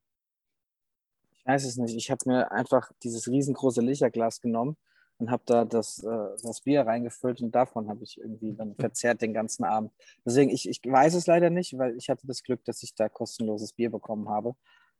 [1.45, 1.97] Ich weiß es nicht.
[1.97, 4.77] Ich habe mir einfach dieses riesengroße Licherglas genommen
[5.19, 9.23] und habe da das, äh, das Bier reingefüllt und davon habe ich irgendwie dann verzehrt
[9.23, 9.93] den ganzen Abend.
[10.25, 13.09] Deswegen, ich, ich weiß es leider nicht, weil ich hatte das Glück, dass ich da
[13.09, 14.55] kostenloses Bier bekommen habe.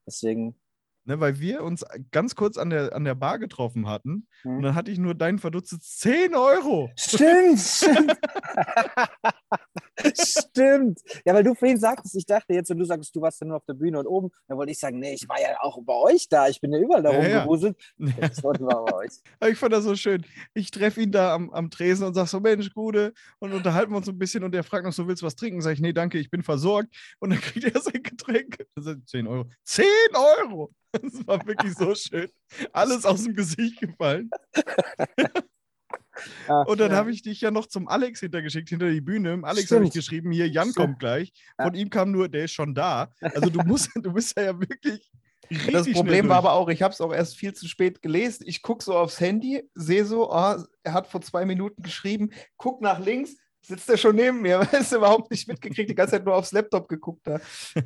[0.07, 0.57] Deswegen,
[1.05, 4.59] Ne, weil wir uns ganz kurz an der, an der Bar getroffen hatten hm.
[4.59, 6.91] und dann hatte ich nur dein verdutztes 10 Euro.
[6.97, 8.17] Stimmt, stimmt.
[10.15, 11.01] stimmt.
[11.25, 13.57] Ja, weil du vorhin sagtest, ich dachte jetzt, und du sagst, du warst ja nur
[13.57, 15.95] auf der Bühne und oben, dann wollte ich sagen, nee, ich war ja auch bei
[15.95, 16.49] euch da.
[16.49, 17.39] Ich bin ja überall da Ja, ja.
[17.43, 17.77] rumgewuselt.
[18.21, 19.11] Das war bei euch.
[19.41, 20.25] Aber ich fand das so schön.
[20.55, 23.97] Ich treffe ihn da am, am Tresen und sage so, Mensch, Gude, und unterhalten wir
[23.99, 25.61] uns ein bisschen und er fragt noch so, willst du was trinken?
[25.61, 26.89] Sag ich, nee, danke, ich bin versorgt.
[27.21, 28.65] Und dann kriegt er sein Getränk.
[28.75, 29.47] Das sind 10 Euro.
[29.65, 29.85] 10
[30.43, 30.73] Euro!
[30.93, 32.29] Das war wirklich so schön.
[32.73, 34.31] Alles aus dem Gesicht gefallen.
[36.49, 36.97] Ach, Und dann ja.
[36.97, 39.33] habe ich dich ja noch zum Alex hintergeschickt, hinter die Bühne.
[39.33, 40.77] Im Alex habe ich geschrieben, hier, Jan Stimmt.
[40.77, 41.33] kommt gleich.
[41.61, 43.13] Von ihm kam nur, der ist schon da.
[43.21, 45.11] Also du musst, du bist ja, ja wirklich.
[45.51, 48.45] Richtig Das Problem war aber auch, ich habe es auch erst viel zu spät gelesen.
[48.47, 52.81] Ich gucke so aufs Handy, sehe so, ah, er hat vor zwei Minuten geschrieben, guck
[52.81, 56.25] nach links, sitzt er schon neben mir, weil es überhaupt nicht mitgekriegt, die ganze Zeit
[56.25, 57.43] nur aufs Laptop geguckt hat.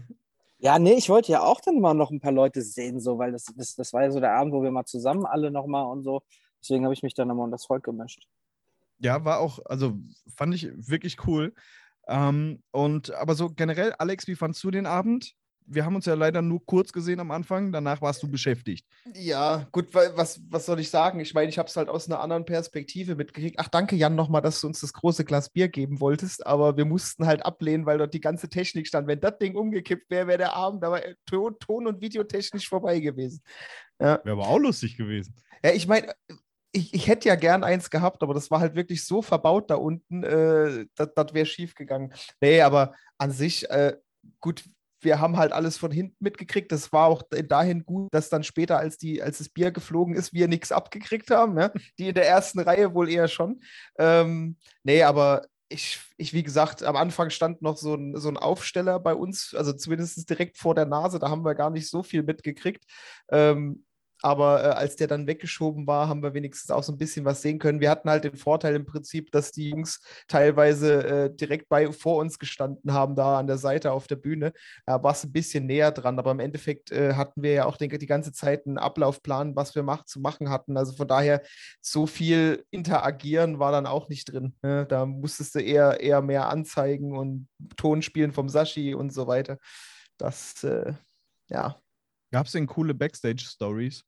[0.59, 3.31] Ja, nee, ich wollte ja auch dann mal noch ein paar Leute sehen, so, weil
[3.31, 6.03] das, das, das war ja so der Abend, wo wir mal zusammen alle nochmal und
[6.03, 6.23] so.
[6.67, 8.27] Deswegen habe ich mich dann nochmal unter das Volk gemischt.
[8.99, 9.97] Ja, war auch, also
[10.35, 11.55] fand ich wirklich cool.
[12.09, 15.35] Ähm, und aber so generell, Alex, wie fandst du den Abend?
[15.69, 18.87] Wir haben uns ja leider nur kurz gesehen am Anfang, danach warst du beschäftigt.
[19.15, 21.19] Ja, gut, weil, was, was soll ich sagen?
[21.19, 23.57] Ich meine, ich habe es halt aus einer anderen Perspektive mitgekriegt.
[23.59, 26.85] Ach, danke, Jan, nochmal, dass du uns das große Glas Bier geben wolltest, aber wir
[26.85, 29.09] mussten halt ablehnen, weil dort die ganze Technik stand.
[29.09, 33.01] Wenn das Ding umgekippt wäre, wäre der Abend aber äh, Ton, Ton- und Videotechnisch vorbei
[33.01, 33.43] gewesen.
[33.99, 35.35] Wäre aber auch lustig gewesen.
[35.65, 36.13] Ja, ich meine,
[36.77, 39.77] ich, ich hätte ja gern eins gehabt, aber das war halt wirklich so verbaut da
[39.77, 42.13] unten, äh, das wäre schief gegangen.
[42.41, 43.97] Nee, aber an sich, äh,
[44.41, 44.65] gut,
[45.01, 46.73] wir haben halt alles von hinten mitgekriegt.
[46.73, 50.33] Das war auch dahin gut, dass dann später, als, die, als das Bier geflogen ist,
[50.33, 51.59] wir nichts abgekriegt haben.
[51.59, 51.71] Ja?
[51.99, 53.63] Die in der ersten Reihe wohl eher schon.
[53.99, 58.37] Ähm, nee, aber ich, ich, wie gesagt, am Anfang stand noch so ein, so ein
[58.37, 62.03] Aufsteller bei uns, also zumindest direkt vor der Nase, da haben wir gar nicht so
[62.03, 62.85] viel mitgekriegt.
[63.31, 63.85] Ähm,
[64.23, 67.43] aber äh, als der dann weggeschoben war, haben wir wenigstens auch so ein bisschen was
[67.43, 67.81] sehen können.
[67.81, 72.17] Wir hatten halt den Vorteil im Prinzip, dass die Jungs teilweise äh, direkt bei vor
[72.17, 74.53] uns gestanden haben, da an der Seite auf der Bühne.
[74.87, 77.77] Da war es ein bisschen näher dran, aber im Endeffekt äh, hatten wir ja auch
[77.77, 80.77] denke, die ganze Zeit einen Ablaufplan, was wir mach, zu machen hatten.
[80.77, 81.43] Also von daher,
[81.81, 84.55] so viel interagieren war dann auch nicht drin.
[84.63, 84.87] Ne?
[84.87, 89.59] Da musstest du eher, eher mehr anzeigen und Ton spielen vom Sashi und so weiter.
[90.19, 90.95] Das, äh,
[91.49, 91.81] ja,
[92.37, 94.05] Gab es denn coole Backstage-Stories,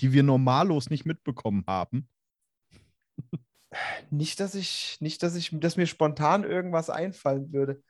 [0.00, 2.08] die wir normallos nicht mitbekommen haben?
[4.10, 7.84] Nicht, dass ich, nicht, dass ich, dass mir spontan irgendwas einfallen würde.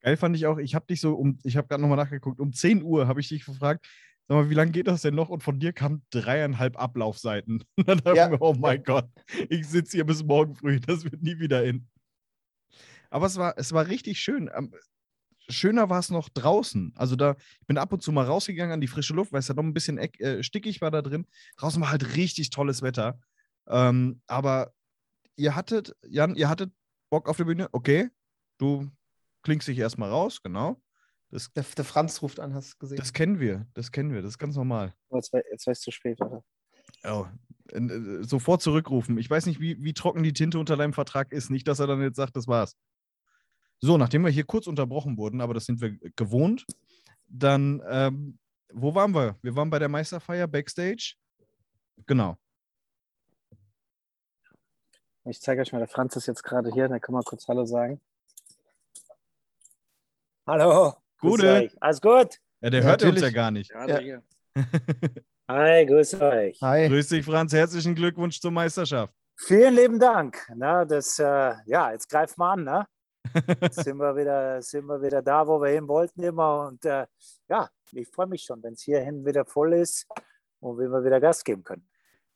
[0.00, 2.54] Geil fand ich auch, ich habe dich so um, ich habe gerade nochmal nachgeguckt, um
[2.54, 3.86] 10 Uhr habe ich dich gefragt,
[4.28, 5.28] sag mal, wie lange geht das denn noch?
[5.28, 7.64] Und von dir kamen dreieinhalb Ablaufseiten.
[7.76, 8.24] Und dann dachte Ja.
[8.24, 9.10] ich mir, oh mein Gott,
[9.50, 11.86] ich sitze hier bis morgen früh, das wird nie wieder in.
[13.10, 14.50] Aber es war, es war richtig schön.
[15.48, 16.92] Schöner war es noch draußen.
[16.96, 19.48] Also da, ich bin ab und zu mal rausgegangen an die frische Luft, weil es
[19.48, 21.26] ja noch ein bisschen eck, äh, stickig war da drin.
[21.56, 23.18] Draußen war halt richtig tolles Wetter.
[23.66, 24.72] Ähm, aber
[25.36, 26.72] ihr hattet, Jan, ihr hattet
[27.10, 27.68] Bock auf der Bühne?
[27.72, 28.08] Okay,
[28.58, 28.90] du
[29.42, 30.80] klingst dich erstmal raus, genau.
[31.30, 32.96] Das, Der, der Franz ruft an, hast du gesehen.
[32.98, 34.94] das kennen wir, das kennen wir, das ist ganz normal.
[35.08, 36.44] Oh, Jetzt war jetzt es zu spät, oder?
[37.02, 37.26] Oh,
[37.72, 39.18] äh, sofort zurückrufen.
[39.18, 41.50] Ich weiß nicht, wie, wie trocken die Tinte unter deinem Vertrag ist.
[41.50, 42.76] Nicht, dass er dann jetzt sagt, das war's.
[43.84, 46.64] So, nachdem wir hier kurz unterbrochen wurden, aber das sind wir gewohnt,
[47.28, 48.38] dann, ähm,
[48.72, 49.36] wo waren wir?
[49.42, 51.16] Wir waren bei der Meisterfeier Backstage.
[52.06, 52.38] Genau.
[55.26, 57.66] Ich zeige euch mal, der Franz ist jetzt gerade hier, dann kann man kurz Hallo
[57.66, 58.00] sagen.
[60.46, 60.94] Hallo.
[61.20, 61.52] Gute.
[61.52, 61.82] euch.
[61.82, 62.40] Alles gut?
[62.62, 63.34] Ja, der Ja, hört uns ja natürlich.
[63.34, 63.70] gar nicht.
[63.70, 64.22] Ja.
[65.48, 66.58] Hi, grüß euch.
[66.62, 66.88] Hi.
[66.88, 67.52] Grüß dich, Franz.
[67.52, 69.12] Herzlichen Glückwunsch zur Meisterschaft.
[69.36, 70.50] Vielen lieben Dank.
[70.56, 72.64] Na, das, äh, ja, jetzt greifen wir an.
[72.64, 72.86] Ne?
[73.70, 76.68] Sind, wir wieder, sind wir wieder da, wo wir hin wollten immer.
[76.68, 77.06] Und äh,
[77.48, 80.06] ja, ich freue mich schon, wenn es hierhin wieder voll ist
[80.60, 81.86] und wenn wir wieder Gas geben können.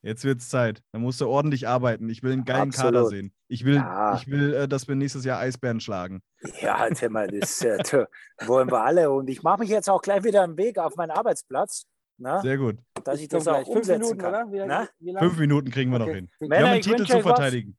[0.03, 0.83] Jetzt wird's Zeit.
[0.93, 2.09] Da musst du ordentlich arbeiten.
[2.09, 2.95] Ich will einen geilen Absolut.
[2.95, 3.33] Kader sehen.
[3.49, 4.15] Ich will, Ja.
[4.15, 6.23] ich will äh, dass wir nächstes Jahr Eisbären schlagen.
[6.61, 8.05] Ja, wir das äh, tö,
[8.47, 9.11] wollen wir alle.
[9.11, 11.87] Und ich mache mich jetzt auch gleich wieder am Weg auf meinen Arbeitsplatz,
[12.17, 12.39] ne?
[12.43, 12.77] Sehr gut.
[13.03, 14.29] dass ich komm das auch umsetzen Minuten, kann.
[14.35, 14.53] oder?
[14.53, 14.89] Wie Na?
[15.01, 15.17] wie?
[15.19, 16.15] Fünf Minuten kriegen wir noch Okay.
[16.17, 16.31] hin.
[16.39, 17.33] Wir- Wir haben Männer, einen ich Titel wünsche zu euch was.
[17.33, 17.77] verteidigen.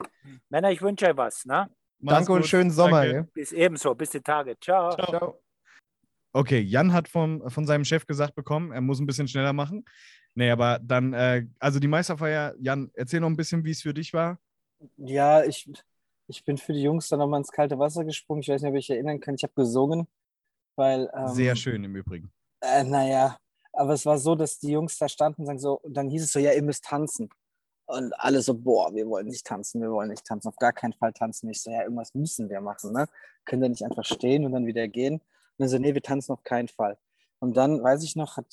[0.49, 1.45] Männer, ich wünsche euch was.
[1.45, 1.69] Ne?
[1.99, 2.49] Mach's Danke und gut.
[2.49, 3.01] schönen Sommer.
[3.01, 3.13] Danke.
[3.13, 3.29] Gell?
[3.33, 4.57] Bis ebenso, bis die Tage.
[4.59, 4.91] Ciao.
[4.91, 5.41] Ciao.
[6.31, 9.83] Okay, Jan hat vom, von seinem Chef gesagt bekommen, er muss ein bisschen schneller machen.
[10.35, 13.93] Nee, aber dann, äh, also die Meisterfeier, Jan, erzähl noch ein bisschen, wie es für
[13.93, 14.39] dich war.
[14.97, 15.69] Ja, ich,
[16.27, 18.41] ich bin für die Jungs dann nochmal ins kalte Wasser gesprungen.
[18.41, 19.35] Ich weiß nicht, ob ich erinnern kann.
[19.35, 20.07] Ich habe gesungen,
[20.75, 21.09] weil.
[21.13, 22.31] Ähm, Sehr schön im Übrigen.
[22.61, 23.37] Äh, naja,
[23.73, 26.23] aber es war so, dass die Jungs da standen und sagen so, und dann hieß
[26.23, 27.29] es so, ja, ihr müsst tanzen.
[27.89, 30.93] Und alle so, boah, wir wollen nicht tanzen, wir wollen nicht tanzen, auf gar keinen
[30.93, 31.49] Fall tanzen.
[31.49, 33.07] Ich so, ja, irgendwas müssen wir machen, ne?
[33.45, 35.15] Können wir nicht einfach stehen und dann wieder gehen?
[35.15, 35.23] Und
[35.57, 36.99] dann so, nee, wir tanzen auf keinen Fall.
[37.39, 38.45] Und dann, weiß ich noch, hat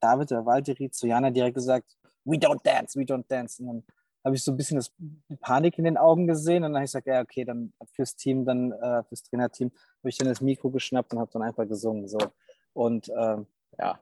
[0.00, 3.62] David oder Valtteri zu Jana direkt gesagt, we don't dance, we don't dance.
[3.62, 3.84] Und dann
[4.24, 6.86] habe ich so ein bisschen das die Panik in den Augen gesehen und dann habe
[6.86, 10.40] ich gesagt, ja, okay, dann fürs Team, dann äh, fürs Trainerteam habe ich dann das
[10.40, 12.08] Mikro geschnappt und habe dann einfach gesungen.
[12.08, 12.18] So.
[12.72, 13.46] Und ähm,
[13.78, 14.00] ja,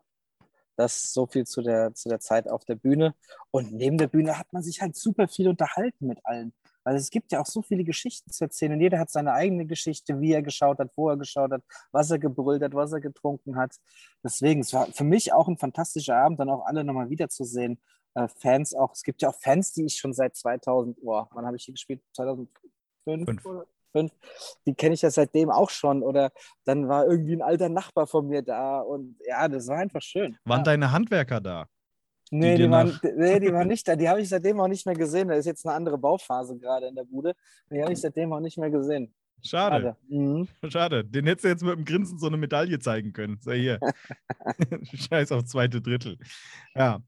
[0.76, 3.14] das so viel zu der, zu der Zeit auf der Bühne.
[3.50, 6.52] Und neben der Bühne hat man sich halt super viel unterhalten mit allen.
[6.84, 9.66] Weil es gibt ja auch so viele Geschichten zu erzählen und jeder hat seine eigene
[9.66, 13.00] Geschichte, wie er geschaut hat, wo er geschaut hat, was er gebrüllt hat, was er
[13.00, 13.74] getrunken hat.
[14.22, 17.80] Deswegen, es war für mich auch ein fantastischer Abend, dann auch alle nochmal wiederzusehen.
[18.14, 21.44] Äh, Fans auch, es gibt ja auch Fans, die ich schon seit 2000, boah, wann
[21.44, 22.02] habe ich hier gespielt?
[22.14, 22.50] 2005?
[23.04, 23.46] Fünf.
[23.46, 23.66] Oder?
[23.96, 24.12] Fünf.
[24.66, 26.02] Die kenne ich ja seitdem auch schon.
[26.02, 26.32] Oder
[26.64, 30.36] dann war irgendwie ein alter Nachbar von mir da und ja, das war einfach schön.
[30.44, 30.64] Waren ja.
[30.64, 31.66] deine Handwerker da?
[32.30, 33.94] Nee, die die, waren, nee, die waren nicht da.
[33.94, 35.28] Die habe ich seitdem auch nicht mehr gesehen.
[35.28, 37.34] Da ist jetzt eine andere Bauphase gerade in der Bude.
[37.70, 39.14] Die habe ich seitdem auch nicht mehr gesehen.
[39.42, 40.48] Schade, Mhm.
[40.68, 41.04] schade.
[41.04, 43.38] Den hättest du jetzt mit dem Grinsen so eine Medaille zeigen können.
[43.40, 43.80] Sei hier.
[45.10, 46.18] Scheiß auf zweite Drittel.
[46.74, 47.00] Ja,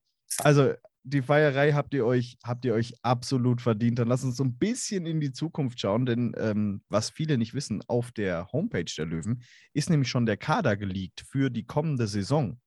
[0.45, 0.72] also
[1.09, 3.98] die Feierei habt ihr euch, habt ihr euch absolut verdient.
[3.98, 7.54] Dann lass uns so ein bisschen in die Zukunft schauen, denn ähm, was viele nicht
[7.54, 9.42] wissen, auf der Homepage der Löwen
[9.72, 12.61] ist nämlich schon der Kader geleakt für die kommende Saison.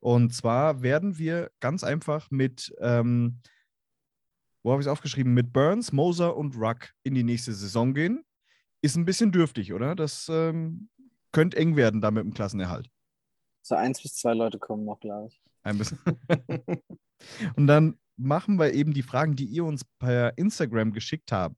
[0.00, 3.40] Und zwar werden wir ganz einfach mit, ähm,
[4.62, 8.24] wo habe ich es aufgeschrieben, mit Burns, Moser und Ruck in die nächste Saison gehen.
[8.82, 9.94] Ist ein bisschen dürftig, oder?
[9.94, 10.90] Das ähm,
[11.32, 12.90] könnte eng werden da mit dem Klassenerhalt.
[13.62, 15.40] So eins bis zwei Leute kommen noch, glaube ich.
[15.64, 15.98] Ein bisschen.
[17.56, 21.56] Und dann machen wir eben die Fragen, die ihr uns per Instagram geschickt habt.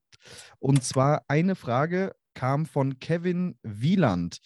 [0.59, 4.39] Und zwar eine Frage kam von Kevin Wieland.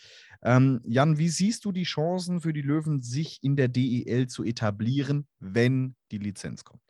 [0.43, 4.43] Ähm, Jan, wie siehst du die Chancen für die Löwen, sich in der DEL zu
[4.45, 6.83] etablieren, wenn die Lizenz kommt?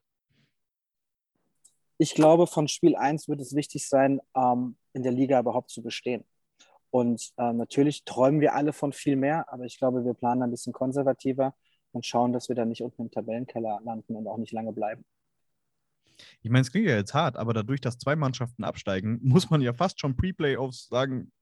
[1.98, 5.82] Ich glaube, von Spiel 1 wird es wichtig sein, ähm, in der Liga überhaupt zu
[5.82, 6.24] bestehen.
[6.90, 10.50] Und äh, natürlich träumen wir alle von viel mehr, aber ich glaube, wir planen ein
[10.50, 11.54] bisschen konservativer
[11.92, 15.04] und schauen, dass wir da nicht unten im Tabellenkeller landen und auch nicht lange bleiben.
[16.42, 19.60] Ich meine, es klingt ja jetzt hart, aber dadurch, dass zwei Mannschaften absteigen, muss man
[19.60, 21.32] ja fast schon Pre-Playoffs sagen,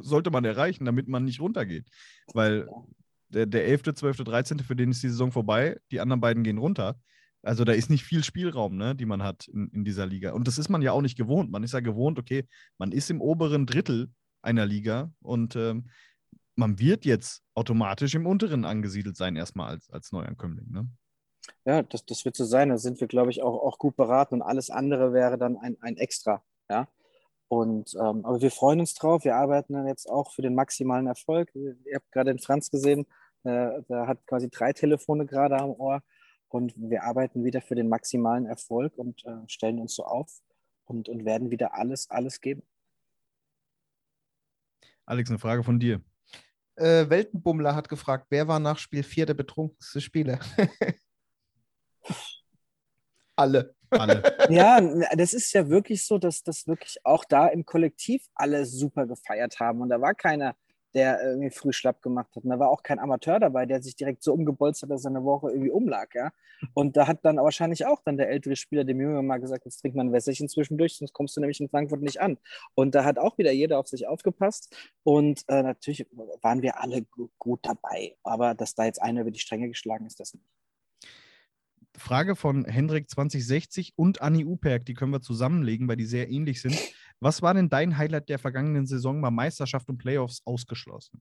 [0.00, 1.88] sollte man erreichen, damit man nicht runtergeht.
[2.32, 2.68] Weil
[3.28, 6.58] der, der 11., 12., 13., für den ist die Saison vorbei, die anderen beiden gehen
[6.58, 6.96] runter.
[7.42, 10.32] Also da ist nicht viel Spielraum, ne, die man hat in, in dieser Liga.
[10.32, 11.50] Und das ist man ja auch nicht gewohnt.
[11.50, 12.46] Man ist ja gewohnt, okay,
[12.78, 14.10] man ist im oberen Drittel
[14.42, 15.88] einer Liga und ähm,
[16.56, 20.70] man wird jetzt automatisch im unteren angesiedelt sein, erstmal als, als Neuankömmling.
[20.70, 20.88] Ne?
[21.64, 22.68] Ja, das, das wird so sein.
[22.68, 25.76] Da sind wir, glaube ich, auch, auch gut beraten und alles andere wäre dann ein,
[25.80, 26.42] ein Extra.
[26.68, 26.88] Ja?
[27.48, 29.24] Und, ähm, aber wir freuen uns drauf.
[29.24, 31.54] Wir arbeiten dann jetzt auch für den maximalen Erfolg.
[31.54, 33.06] Ihr habt gerade den Franz gesehen,
[33.44, 36.02] äh, der hat quasi drei Telefone gerade am Ohr.
[36.48, 40.42] Und wir arbeiten wieder für den maximalen Erfolg und äh, stellen uns so auf
[40.84, 42.62] und, und werden wieder alles, alles geben.
[45.06, 46.00] Alex, eine Frage von dir.
[46.76, 50.38] Äh, Weltenbummler hat gefragt, wer war nach Spiel 4 der betrunkenste Spieler?
[53.36, 53.74] Alle.
[53.90, 54.22] Alle.
[54.48, 54.80] Ja,
[55.14, 59.60] das ist ja wirklich so, dass das wirklich auch da im Kollektiv alle super gefeiert
[59.60, 59.82] haben.
[59.82, 60.56] Und da war keiner,
[60.94, 62.44] der irgendwie früh schlapp gemacht hat.
[62.44, 65.10] Und da war auch kein Amateur dabei, der sich direkt so umgebolzt hat, dass er
[65.10, 66.30] eine Woche irgendwie umlag, ja.
[66.74, 69.80] Und da hat dann wahrscheinlich auch dann der ältere Spieler dem Jüngeren mal gesagt, jetzt
[69.80, 72.38] trink mal ein Wässerchen zwischendurch, sonst kommst du nämlich in Frankfurt nicht an.
[72.74, 74.74] Und da hat auch wieder jeder auf sich aufgepasst.
[75.02, 76.06] Und äh, natürlich
[76.40, 77.04] waren wir alle
[77.38, 78.16] gut dabei.
[78.22, 80.46] Aber dass da jetzt einer über die Stränge geschlagen ist, das nicht.
[81.96, 86.60] Frage von Hendrik 2060 und Anni Uperk, die können wir zusammenlegen, weil die sehr ähnlich
[86.62, 86.78] sind.
[87.20, 91.20] Was war denn dein Highlight der vergangenen Saison bei Meisterschaft und Playoffs ausgeschlossen?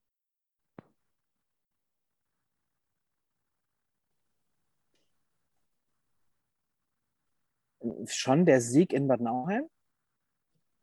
[8.07, 9.67] Schon der Sieg in Bad Nauheim.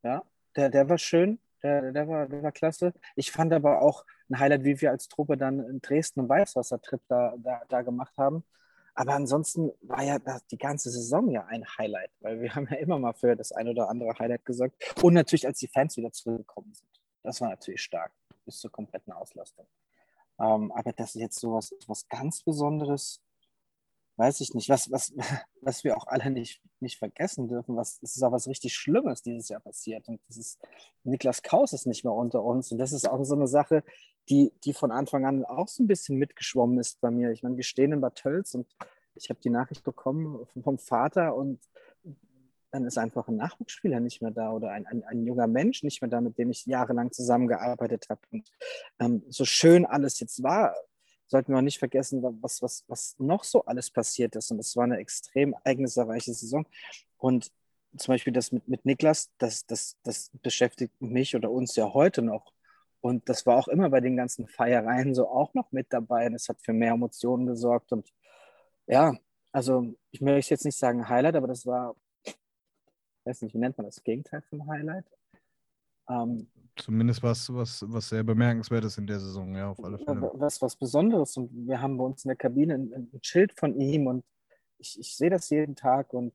[0.03, 0.23] Ja,
[0.57, 1.39] der, der war schön.
[1.63, 2.93] Der, der, war, der war klasse.
[3.17, 7.01] Ich fand aber auch ein Highlight, wie wir als Truppe dann in Dresden und Weißwasser-Trip
[7.09, 8.45] da, da, da gemacht haben.
[8.99, 10.19] Aber ansonsten war ja
[10.51, 13.69] die ganze Saison ja ein Highlight, weil wir haben ja immer mal für das ein
[13.69, 14.75] oder andere Highlight gesorgt.
[15.05, 16.91] Und natürlich, als die Fans wieder zurückgekommen sind.
[17.23, 18.11] Das war natürlich stark,
[18.45, 19.69] bis zur kompletten Auslastung.
[20.41, 23.23] Ähm, aber das ist jetzt so was, was ganz Besonderes,
[24.17, 24.69] weiß ich nicht.
[24.69, 25.15] Was, was,
[25.61, 29.23] was wir auch alle nicht, nicht vergessen dürfen, was, es ist auch was richtig Schlimmes
[29.23, 30.09] dieses Jahr passiert.
[30.09, 30.59] Und das ist,
[31.05, 32.73] Niklas Kaus ist nicht mehr unter uns.
[32.73, 33.85] Und das ist auch so eine Sache,
[34.29, 37.31] die, die von Anfang an auch so ein bisschen mitgeschwommen ist bei mir.
[37.31, 38.67] Ich meine, wir stehen in Bad Tölz und
[39.15, 41.61] ich habe die Nachricht bekommen vom Vater und
[42.71, 46.03] dann ist einfach ein Nachwuchsspieler nicht mehr da oder ein, ein, ein junger Mensch nicht
[46.03, 48.21] mehr da, mit dem ich jahrelang zusammengearbeitet habe.
[48.31, 48.51] Und
[48.99, 50.75] ähm, so schön alles jetzt war,
[51.27, 54.51] sollten wir auch nicht vergessen, was, was, was noch so alles passiert ist.
[54.51, 56.67] Und es war eine extrem ereignisreiche Saison.
[57.17, 57.51] Und
[57.97, 62.23] zum Beispiel das mit, mit Niklas, das, das, das beschäftigt mich oder uns ja heute
[62.23, 62.53] noch.
[63.01, 66.27] Und das war auch immer bei den ganzen Feiereien so auch noch mit dabei.
[66.27, 67.93] Und es hat für mehr Emotionen gesorgt.
[67.93, 68.13] Und
[68.87, 69.15] ja,
[69.53, 71.95] also ich möchte jetzt nicht sagen Highlight, aber das war,
[72.25, 72.37] ich
[73.25, 75.07] weiß nicht, wie nennt man das Gegenteil vom Highlight?
[76.09, 80.31] Ähm, Zumindest was, was, was sehr bemerkenswertes in der Saison, ja, auf alle Fälle.
[80.35, 81.37] Was, was Besonderes.
[81.37, 84.25] Und wir haben bei uns in der Kabine ein, ein Schild von ihm und
[84.79, 86.33] ich, ich sehe das jeden Tag und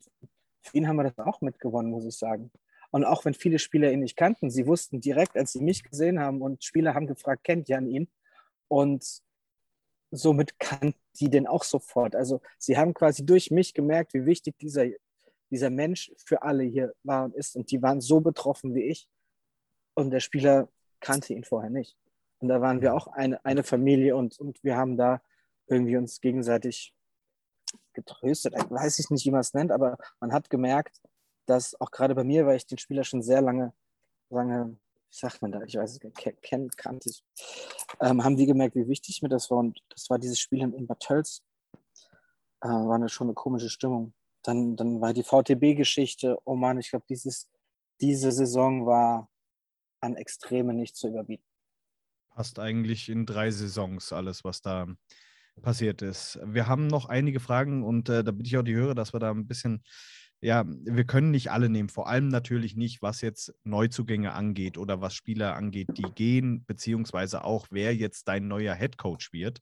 [0.62, 2.52] für ihn haben wir das auch mitgewonnen, muss ich sagen.
[2.94, 6.20] Und auch wenn viele Spieler ihn nicht kannten, sie wussten direkt, als sie mich gesehen
[6.20, 8.08] haben und Spieler haben gefragt, kennt Jan ihn?
[8.68, 9.04] Und
[10.12, 12.16] somit kannten die den auch sofort.
[12.16, 14.86] Also sie haben quasi durch mich gemerkt, wie wichtig dieser,
[15.50, 17.56] dieser Mensch für alle hier war und ist.
[17.56, 19.10] Und die waren so betroffen wie ich.
[19.96, 20.70] Und der Spieler
[21.00, 21.98] kannte ihn vorher nicht.
[22.38, 25.20] Und da waren wir auch eine, eine Familie und, und wir haben da
[25.66, 26.94] irgendwie uns gegenseitig
[27.94, 28.54] getröstet.
[28.56, 31.02] Ich weiß ich nicht, wie man es nennt, aber man hat gemerkt,
[31.46, 33.74] dass auch gerade bei mir, weil ich den Spieler schon sehr lange,
[34.30, 34.78] lange,
[35.10, 37.24] wie sagt man da, ich weiß es gar nicht, kennt, kannte ich,
[38.00, 39.60] ähm, haben die gemerkt, wie wichtig mir das war.
[39.60, 41.44] Und das war dieses Spiel in, Bad Tölz.
[42.62, 44.14] Äh, war eine, schon eine komische Stimmung.
[44.44, 49.30] Dann, dann war die VTB-Geschichte, oh Mann, ich glaube, diese Saison war
[50.02, 51.46] an Extreme nicht zu überbieten.
[52.30, 54.88] Passt eigentlich in drei Saisons alles, was da
[55.62, 56.40] passiert ist.
[56.44, 59.20] Wir haben noch einige Fragen und äh, da bitte ich auch die Hörer, dass wir
[59.20, 59.84] da ein bisschen
[60.44, 65.00] ja, wir können nicht alle nehmen, vor allem natürlich nicht, was jetzt Neuzugänge angeht oder
[65.00, 69.62] was Spieler angeht, die gehen, beziehungsweise auch, wer jetzt dein neuer Headcoach wird.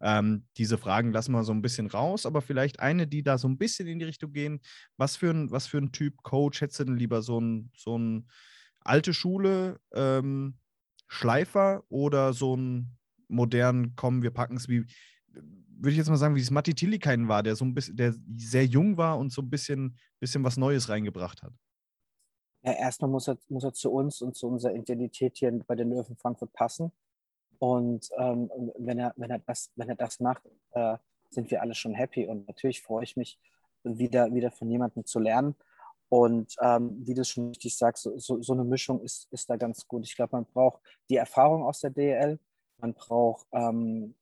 [0.00, 3.48] Ähm, diese Fragen lassen wir so ein bisschen raus, aber vielleicht eine, die da so
[3.48, 4.60] ein bisschen in die Richtung gehen.
[4.96, 7.22] Was für ein, was für ein Typ Coach hättest du denn lieber?
[7.22, 8.28] So ein, so ein
[8.84, 10.58] alte Schule ähm,
[11.08, 14.86] Schleifer oder so ein modernen, komm, wir packen es wie,
[15.80, 18.14] würde ich jetzt mal sagen, wie es Matti Tillikainen war, der so ein bisschen, der
[18.36, 21.52] sehr jung war und so ein bisschen, bisschen was Neues reingebracht hat.
[22.62, 25.90] Ja, erstmal muss er, muss er zu uns und zu unserer Identität hier bei den
[25.90, 26.92] Löwen Frankfurt passen.
[27.58, 30.96] Und ähm, wenn, er, wenn, er das, wenn er das macht, äh,
[31.30, 32.26] sind wir alle schon happy.
[32.26, 33.38] Und natürlich freue ich mich,
[33.82, 35.54] wieder, wieder von jemandem zu lernen.
[36.10, 39.86] Und ähm, wie du schon richtig sagst, so, so, eine Mischung ist, ist da ganz
[39.86, 40.04] gut.
[40.04, 42.38] Ich glaube, man braucht die Erfahrung aus der DL,
[42.78, 44.16] man braucht ähm,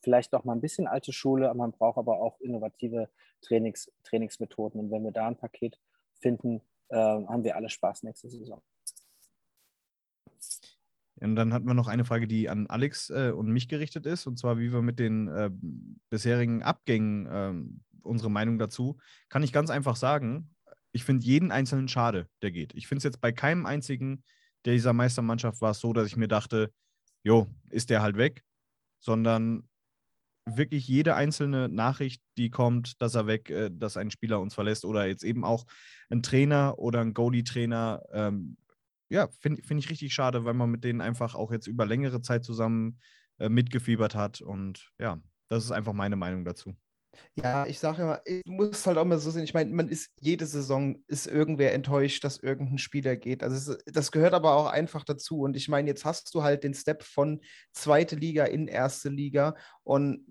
[0.00, 3.08] vielleicht noch mal ein bisschen alte Schule, man braucht aber auch innovative
[3.42, 4.80] Trainings, Trainingsmethoden.
[4.80, 5.78] Und wenn wir da ein Paket
[6.20, 8.62] finden, äh, haben wir alle Spaß nächste Saison.
[11.20, 14.26] Und dann hatten wir noch eine Frage, die an Alex äh, und mich gerichtet ist,
[14.26, 15.50] und zwar, wie wir mit den äh,
[16.08, 17.52] bisherigen Abgängen, äh,
[18.02, 18.96] unsere Meinung dazu,
[19.28, 20.54] kann ich ganz einfach sagen,
[20.92, 22.74] ich finde jeden einzelnen schade, der geht.
[22.74, 24.24] Ich finde es jetzt bei keinem einzigen
[24.66, 26.72] dieser Meistermannschaft war es so, dass ich mir dachte,
[27.22, 28.42] jo, ist der halt weg,
[29.00, 29.68] sondern
[30.56, 34.84] wirklich jede einzelne Nachricht, die kommt, dass er weg, äh, dass ein Spieler uns verlässt
[34.84, 35.66] oder jetzt eben auch
[36.10, 38.56] ein Trainer oder ein Goalie-Trainer, ähm,
[39.08, 42.22] ja, finde find ich richtig schade, weil man mit denen einfach auch jetzt über längere
[42.22, 43.00] Zeit zusammen
[43.38, 46.76] äh, mitgefiebert hat und ja, das ist einfach meine Meinung dazu.
[47.34, 49.44] Ja, ich sage immer, du musst halt auch mal so sehen.
[49.44, 53.42] Ich meine, man ist jede Saison ist irgendwer enttäuscht, dass irgendein Spieler geht.
[53.42, 55.40] Also es, das gehört aber auch einfach dazu.
[55.40, 57.40] Und ich meine, jetzt hast du halt den Step von
[57.72, 60.24] zweite Liga in erste Liga und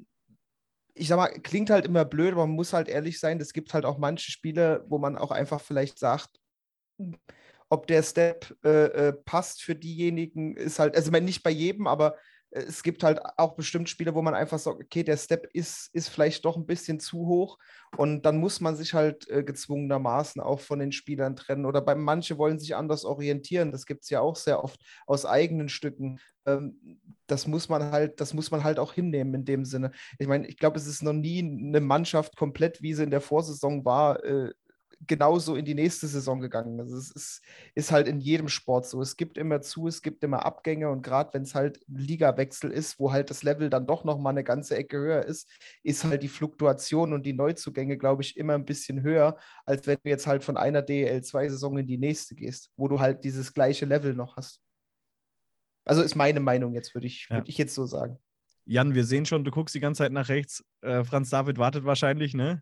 [0.99, 3.73] ich sag mal, klingt halt immer blöd, aber man muss halt ehrlich sein, es gibt
[3.73, 6.39] halt auch manche Spiele, wo man auch einfach vielleicht sagt,
[7.69, 12.17] ob der Step äh, äh, passt für diejenigen, ist halt, also nicht bei jedem, aber
[12.51, 16.09] es gibt halt auch bestimmt Spiele, wo man einfach sagt, okay, der Step ist, ist
[16.09, 17.57] vielleicht doch ein bisschen zu hoch
[17.97, 21.65] und dann muss man sich halt äh, gezwungenermaßen auch von den Spielern trennen.
[21.65, 23.71] Oder bei manche wollen sich anders orientieren.
[23.71, 26.19] Das gibt es ja auch sehr oft aus eigenen Stücken.
[26.45, 29.91] Ähm, das muss man halt, das muss man halt auch hinnehmen in dem Sinne.
[30.17, 33.21] Ich meine, ich glaube, es ist noch nie eine Mannschaft komplett, wie sie in der
[33.21, 34.51] Vorsaison war, äh,
[35.07, 36.79] genauso in die nächste Saison gegangen.
[36.79, 37.41] Also es ist,
[37.75, 39.01] ist halt in jedem Sport so.
[39.01, 42.71] Es gibt immer zu, es gibt immer Abgänge und gerade wenn es halt ein Ligawechsel
[42.71, 45.49] ist, wo halt das Level dann doch nochmal eine ganze Ecke höher ist,
[45.83, 49.97] ist halt die Fluktuation und die Neuzugänge, glaube ich, immer ein bisschen höher, als wenn
[50.03, 53.85] du jetzt halt von einer DL2-Saison in die nächste gehst, wo du halt dieses gleiche
[53.85, 54.61] Level noch hast.
[55.85, 58.19] Also ist meine Meinung jetzt, würde ich, würd ich jetzt so sagen.
[58.65, 60.63] Jan, wir sehen schon, du guckst die ganze Zeit nach rechts.
[60.81, 62.61] Äh, Franz David wartet wahrscheinlich, ne?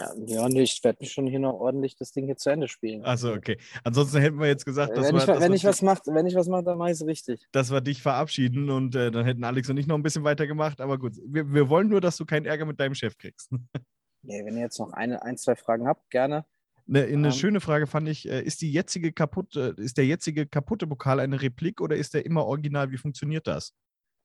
[0.00, 2.68] Ja, ja nee, ich werde mich schon hier noch ordentlich das Ding hier zu Ende
[2.68, 3.04] spielen.
[3.04, 3.58] Also okay.
[3.84, 6.26] Ansonsten hätten wir jetzt gesagt, dass wenn, wir, ich, dass wenn, ich was macht, wenn
[6.26, 7.46] ich was mache, dann mache ich es richtig.
[7.52, 10.46] Dass wir dich verabschieden und äh, dann hätten Alex und ich noch ein bisschen weiter
[10.46, 10.80] gemacht.
[10.80, 13.50] Aber gut, wir, wir wollen nur, dass du keinen Ärger mit deinem Chef kriegst.
[14.22, 16.44] Nee, wenn ihr jetzt noch eine, ein, zwei Fragen habt, gerne.
[16.86, 20.46] Eine, eine ähm, schöne Frage fand ich, äh, ist die jetzige kaputte, ist der jetzige
[20.46, 22.90] kaputte Pokal eine Replik oder ist der immer original?
[22.90, 23.72] Wie funktioniert das?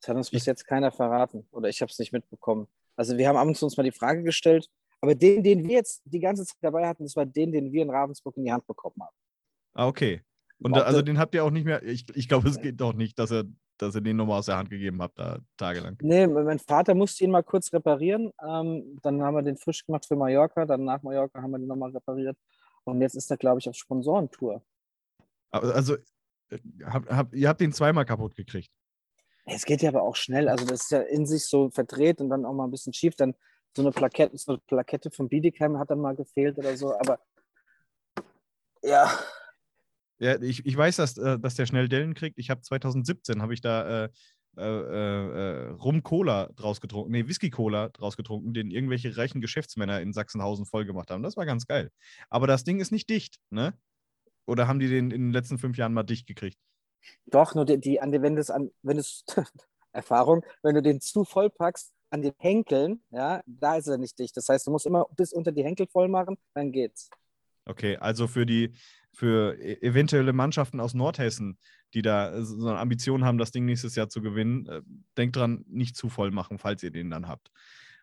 [0.02, 2.68] Das hat uns bis jetzt keiner verraten oder ich habe es nicht mitbekommen.
[2.98, 4.70] Also wir haben abends uns mal die Frage gestellt,
[5.02, 7.84] aber den, den wir jetzt die ganze Zeit dabei hatten, das war den, den wir
[7.84, 9.16] in Ravensburg in die Hand bekommen haben.
[9.74, 10.22] Ah, okay.
[10.60, 12.94] Und da, also den habt ihr auch nicht mehr, ich, ich glaube, es geht doch
[12.94, 13.44] nicht, dass er,
[13.78, 15.98] dass ihr den nochmal aus der Hand gegeben habt, da tagelang.
[16.02, 18.32] Nee, mein Vater musste ihn mal kurz reparieren.
[18.42, 20.66] Ähm, dann haben wir den frisch gemacht für Mallorca.
[20.66, 22.38] Dann nach Mallorca haben wir den nochmal repariert.
[22.86, 24.64] Und jetzt ist er, glaube ich, auf Sponsorentour.
[25.52, 25.96] Also,
[26.50, 28.72] äh, hab, hab, ihr habt ihn zweimal kaputt gekriegt.
[29.46, 30.48] Es geht ja aber auch schnell.
[30.48, 33.16] Also, das ist ja in sich so verdreht und dann auch mal ein bisschen schief.
[33.16, 33.36] Dann
[33.76, 37.20] so eine Plakette, so eine Plakette von Bietigheim hat dann mal gefehlt oder so, aber
[38.82, 39.12] ja.
[40.18, 42.40] Ja, ich, ich weiß, dass, äh, dass der schnell Dellen kriegt.
[42.40, 44.10] Ich habe 2017 habe ich da äh,
[44.58, 50.66] äh, äh, Rum-Cola draus getrunken, nee, Whisky-Cola draus getrunken, den irgendwelche reichen Geschäftsmänner in Sachsenhausen
[50.66, 51.24] vollgemacht haben.
[51.24, 51.92] Das war ganz geil.
[52.30, 53.78] Aber das Ding ist nicht dicht, ne?
[54.46, 56.58] Oder haben die den in den letzten fünf Jahren mal dicht gekriegt?
[57.26, 59.26] Doch, nur die, die wenn das an, wenn es
[59.92, 64.18] Erfahrung, wenn du den zu voll packst, an den Henkeln, ja, da ist er nicht
[64.20, 64.36] dicht.
[64.38, 67.10] Das heißt, du musst immer bis unter die Henkel voll machen, dann geht's.
[67.66, 68.74] Okay, also für die
[69.12, 71.58] für e-, eventuelle Mannschaften aus Nordhessen,
[71.94, 74.82] die da so eine Ambition haben, das Ding nächstes Jahr zu gewinnen, äh,
[75.18, 77.52] denkt dran, nicht zu voll machen, falls ihr den dann habt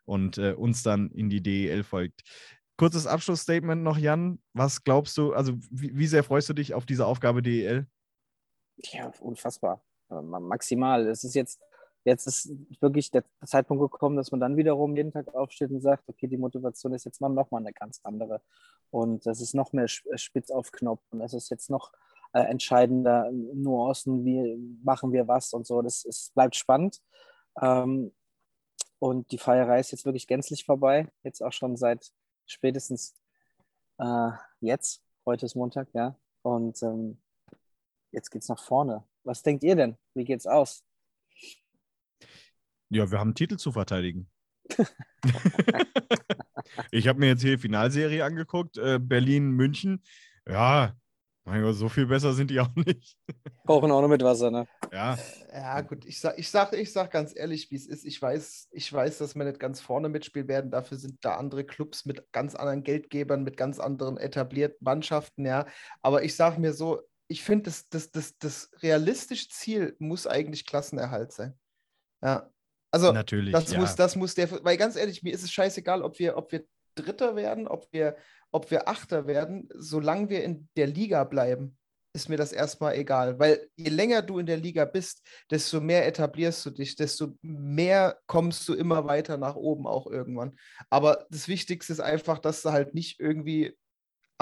[0.04, 2.22] und äh, uns dann in die DEL folgt.
[2.76, 4.40] Kurzes Abschlussstatement noch, Jan.
[4.54, 7.86] Was glaubst du, also wie, wie sehr freust du dich auf diese Aufgabe DEL?
[8.78, 9.84] Ja, unfassbar.
[10.08, 11.06] Maximal.
[11.06, 11.60] Es ist jetzt
[12.04, 16.08] jetzt ist wirklich der Zeitpunkt gekommen, dass man dann wiederum jeden Tag aufsteht und sagt,
[16.08, 18.42] okay, die Motivation ist jetzt mal nochmal eine ganz andere.
[18.90, 21.92] Und das ist noch mehr äh, spitz auf Knopf und das ist jetzt noch
[22.32, 25.82] äh, entscheidender Nuancen, wie machen wir was und so.
[25.82, 27.00] Das ist, bleibt spannend.
[27.60, 28.12] Ähm,
[28.98, 31.08] und die Feierei ist jetzt wirklich gänzlich vorbei.
[31.24, 32.12] Jetzt auch schon seit
[32.46, 33.14] spätestens
[33.98, 34.30] äh,
[34.60, 35.02] jetzt.
[35.26, 36.16] Heute ist Montag, ja.
[36.42, 37.20] Und ähm,
[38.12, 39.04] jetzt geht's nach vorne.
[39.24, 39.96] Was denkt ihr denn?
[40.14, 40.84] Wie geht's aus?
[42.92, 44.28] Ja, wir haben einen Titel zu verteidigen.
[46.90, 50.02] ich habe mir jetzt hier die Finalserie angeguckt, äh, Berlin, München.
[50.46, 50.94] Ja,
[51.44, 53.16] mein Gott, so viel besser sind die auch nicht.
[53.64, 54.68] Brauchen auch noch mit Wasser, ne?
[54.92, 55.18] Ja.
[55.50, 58.04] Ja, gut, ich sag, ich sag, ich sag ganz ehrlich, wie es ist.
[58.04, 60.70] Ich weiß, ich weiß, dass wir nicht ganz vorne mitspielen werden.
[60.70, 65.64] Dafür sind da andere Clubs mit ganz anderen Geldgebern, mit ganz anderen etablierten Mannschaften, ja.
[66.02, 70.66] Aber ich sage mir so, ich finde, das, das, das, das realistische Ziel muss eigentlich
[70.66, 71.58] Klassenerhalt sein.
[72.22, 72.51] Ja,
[72.92, 73.80] also Natürlich, das ja.
[73.80, 76.64] muss, das muss der, weil ganz ehrlich, mir ist es scheißegal, ob wir, ob wir
[76.94, 78.16] Dritter werden, ob wir,
[78.50, 81.78] ob wir Achter werden, solange wir in der Liga bleiben,
[82.14, 83.38] ist mir das erstmal egal.
[83.38, 88.18] Weil je länger du in der Liga bist, desto mehr etablierst du dich, desto mehr
[88.26, 90.58] kommst du immer weiter nach oben auch irgendwann.
[90.90, 93.74] Aber das Wichtigste ist einfach, dass du halt nicht irgendwie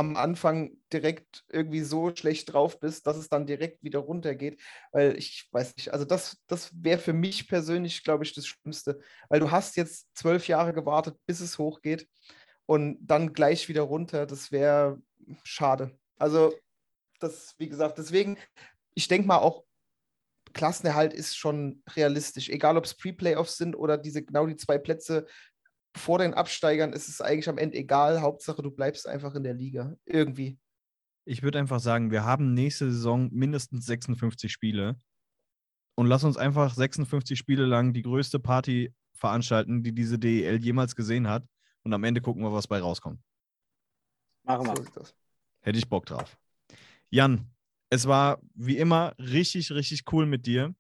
[0.01, 4.59] am Anfang direkt irgendwie so schlecht drauf bist, dass es dann direkt wieder runtergeht.
[4.93, 8.99] Weil ich weiß nicht, also das, das wäre für mich persönlich, glaube ich, das Schlimmste.
[9.29, 12.09] Weil du hast jetzt zwölf Jahre gewartet, bis es hochgeht
[12.65, 14.25] und dann gleich wieder runter.
[14.25, 15.01] Das wäre
[15.45, 15.99] schade.
[16.17, 16.55] Also,
[17.21, 18.39] das, wie gesagt, deswegen,
[18.95, 19.65] ich denke mal auch,
[20.55, 22.49] Klassenerhalt ist schon realistisch.
[22.49, 25.27] Egal, ob es Pre-Playoffs sind oder diese genau die zwei Plätze
[25.97, 28.21] vor den Absteigern, ist es eigentlich am Ende egal.
[28.21, 29.95] Hauptsache, du bleibst einfach in der Liga.
[30.05, 30.59] Irgendwie.
[31.25, 35.01] Ich würde einfach sagen, wir haben nächste Saison mindestens 56 Spiele.
[35.97, 40.97] Und lass uns einfach 56 Spiele lang die größte Party veranstalten, die diese DEL jemals
[40.97, 41.45] gesehen hat.
[41.83, 43.21] Und am Ende gucken wir, was bei rauskommt.
[44.45, 44.83] Machen So wir.
[44.83, 45.15] ist das.
[45.61, 46.39] Hätte ich Bock drauf.
[47.11, 47.51] Jan,
[47.91, 50.75] es war wie immer richtig, richtig cool mit dir.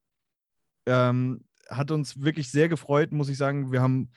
[0.86, 3.72] Ähm, hat uns wirklich sehr gefreut, muss ich sagen.
[3.72, 4.10] Wir haben,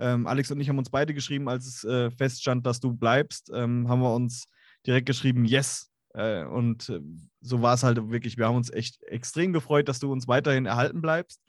[0.00, 3.50] ähm, Alex und ich haben uns beide geschrieben, als es äh, feststand, dass du bleibst,
[3.54, 4.46] ähm, haben wir uns
[4.86, 5.90] direkt geschrieben, yes.
[6.14, 7.00] Äh, und äh,
[7.42, 8.38] so war es halt wirklich.
[8.38, 11.42] Wir haben uns echt extrem gefreut, dass du uns weiterhin erhalten bleibst.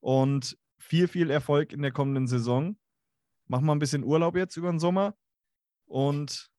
[0.00, 2.76] Und viel, viel Erfolg in der kommenden Saison.
[3.46, 5.14] Mach mal ein bisschen Urlaub jetzt über den Sommer.
[5.86, 6.50] Und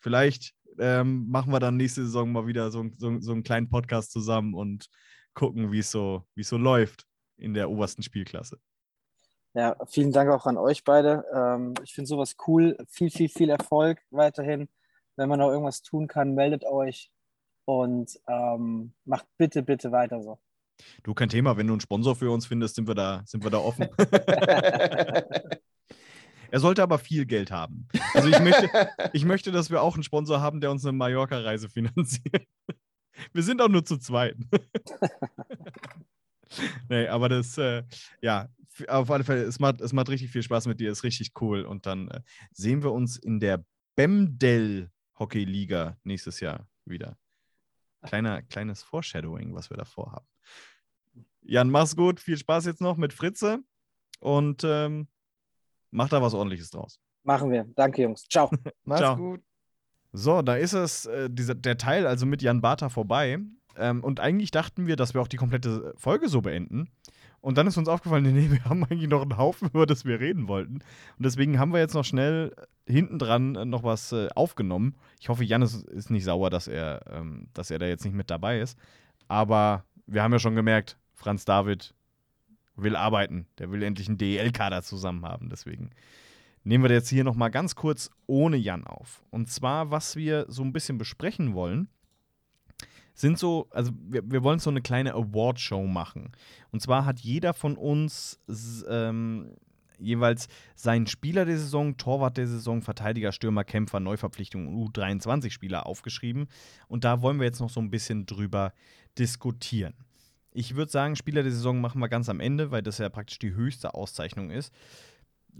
[0.00, 4.10] vielleicht ähm, machen wir dann nächste Saison mal wieder so, so, so einen kleinen Podcast
[4.10, 4.88] zusammen und
[5.32, 8.58] gucken, wie so, wie es so läuft in der obersten Spielklasse.
[9.54, 11.24] Ja, vielen Dank auch an euch beide.
[11.32, 12.76] Ähm, ich finde sowas cool.
[12.88, 14.68] Viel, viel, viel Erfolg weiterhin.
[15.16, 17.10] Wenn man noch irgendwas tun kann, meldet euch
[17.64, 20.38] und ähm, macht bitte, bitte weiter so.
[21.02, 23.50] Du, kein Thema, wenn du einen Sponsor für uns findest, sind wir da, sind wir
[23.50, 23.88] da offen.
[26.50, 27.88] er sollte aber viel Geld haben.
[28.14, 28.70] Also ich möchte,
[29.12, 32.46] ich möchte, dass wir auch einen Sponsor haben, der uns eine Mallorca-Reise finanziert.
[33.32, 34.36] Wir sind auch nur zu zweit.
[36.88, 37.82] nee, aber das, äh,
[38.22, 38.48] ja,
[38.88, 41.62] auf alle Fälle, es macht, es macht richtig viel Spaß mit dir, ist richtig cool.
[41.62, 42.20] Und dann äh,
[42.52, 43.64] sehen wir uns in der
[43.96, 47.16] Bemdel Hockey Liga nächstes Jahr wieder.
[48.02, 50.26] Kleiner, kleines Foreshadowing, was wir da vorhaben.
[51.42, 53.60] Jan, mach's gut, viel Spaß jetzt noch mit Fritze
[54.20, 55.08] und ähm,
[55.90, 57.00] mach da was ordentliches draus.
[57.24, 57.66] Machen wir.
[57.74, 58.26] Danke, Jungs.
[58.28, 58.50] Ciao.
[58.84, 59.16] Mach's Ciao.
[59.16, 59.42] gut.
[60.12, 63.38] So, da ist es, äh, dieser, der Teil also mit Jan Bartha vorbei.
[63.76, 66.90] Ähm, und eigentlich dachten wir, dass wir auch die komplette Folge so beenden.
[67.40, 70.20] Und dann ist uns aufgefallen, nee, wir haben eigentlich noch einen Haufen, über das wir
[70.20, 70.74] reden wollten.
[70.74, 70.82] Und
[71.24, 72.54] deswegen haben wir jetzt noch schnell
[72.86, 74.96] hinten dran äh, noch was äh, aufgenommen.
[75.20, 78.14] Ich hoffe, Jan ist, ist nicht sauer, dass er, ähm, dass er da jetzt nicht
[78.14, 78.78] mit dabei ist.
[79.28, 81.94] Aber wir haben ja schon gemerkt, Franz David
[82.76, 83.46] will arbeiten.
[83.58, 85.50] Der will endlich einen DEL-Kader zusammen haben.
[85.50, 85.90] Deswegen
[86.64, 89.22] nehmen wir jetzt hier noch mal ganz kurz ohne Jan auf.
[89.30, 91.88] Und zwar, was wir so ein bisschen besprechen wollen,
[93.20, 96.32] sind so, also wir, wir wollen so eine kleine Award-Show machen.
[96.70, 98.40] Und zwar hat jeder von uns
[98.88, 99.56] ähm,
[99.98, 106.46] jeweils seinen Spieler der Saison, Torwart der Saison, Verteidiger, Stürmer, Kämpfer, Neuverpflichtung und U23-Spieler aufgeschrieben.
[106.86, 108.72] Und da wollen wir jetzt noch so ein bisschen drüber
[109.18, 109.94] diskutieren.
[110.52, 113.38] Ich würde sagen, Spieler der Saison machen wir ganz am Ende, weil das ja praktisch
[113.38, 114.72] die höchste Auszeichnung ist.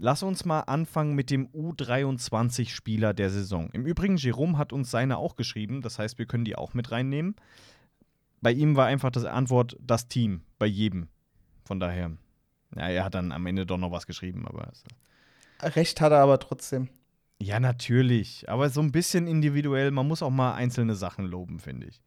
[0.01, 3.69] Lass uns mal anfangen mit dem U23-Spieler der Saison.
[3.73, 6.89] Im Übrigen, Jerome hat uns seine auch geschrieben, das heißt, wir können die auch mit
[6.89, 7.35] reinnehmen.
[8.39, 11.09] Bei ihm war einfach das Antwort das Team, bei jedem.
[11.65, 12.11] Von daher,
[12.77, 14.71] ja, er hat dann am Ende doch noch was geschrieben, aber.
[15.61, 16.87] Recht hat er aber trotzdem.
[17.41, 21.87] Ja, natürlich, aber so ein bisschen individuell, man muss auch mal einzelne Sachen loben, finde
[21.87, 22.01] ich.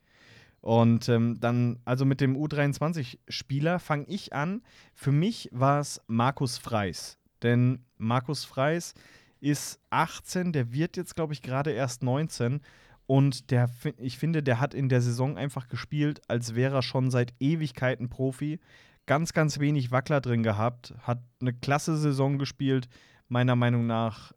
[0.62, 4.62] Und ähm, dann, also mit dem U23-Spieler fange ich an.
[4.94, 7.18] Für mich war es Markus Freis.
[7.42, 8.94] Denn Markus Freis
[9.40, 12.60] ist 18, der wird jetzt, glaube ich, gerade erst 19.
[13.06, 13.68] Und der,
[13.98, 18.08] ich finde, der hat in der Saison einfach gespielt, als wäre er schon seit Ewigkeiten
[18.08, 18.60] Profi.
[19.06, 22.88] Ganz, ganz wenig Wackler drin gehabt, hat eine klasse Saison gespielt,
[23.28, 24.32] meiner Meinung nach.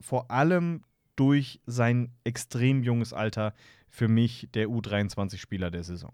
[0.00, 0.82] Vor allem
[1.16, 3.54] durch sein extrem junges Alter
[3.88, 6.12] für mich der U23-Spieler der Saison.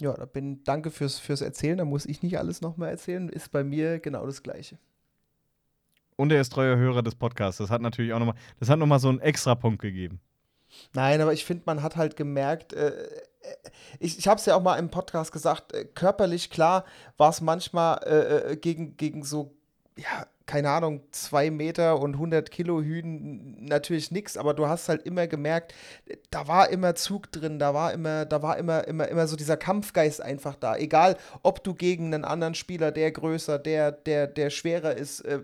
[0.00, 1.78] Ja, da bin danke fürs, fürs Erzählen.
[1.78, 3.28] Da muss ich nicht alles nochmal erzählen.
[3.28, 4.78] Ist bei mir genau das Gleiche.
[6.16, 7.58] Und er ist treuer Hörer des Podcasts.
[7.58, 10.20] Das hat natürlich auch nochmal, das hat nochmal so einen extra Punkt gegeben.
[10.92, 13.14] Nein, aber ich finde, man hat halt gemerkt, äh, äh,
[13.98, 16.84] ich, ich habe es ja auch mal im Podcast gesagt, äh, körperlich klar
[17.16, 19.54] war es manchmal äh, äh, gegen, gegen so,
[19.96, 25.02] ja, keine Ahnung, zwei Meter und 100 Kilo Hühn natürlich nichts, aber du hast halt
[25.02, 25.74] immer gemerkt,
[26.30, 29.58] da war immer Zug drin, da war immer, da war immer, immer, immer so dieser
[29.58, 30.74] Kampfgeist einfach da.
[30.74, 35.40] Egal, ob du gegen einen anderen Spieler, der größer, der, der, der schwerer ist, äh,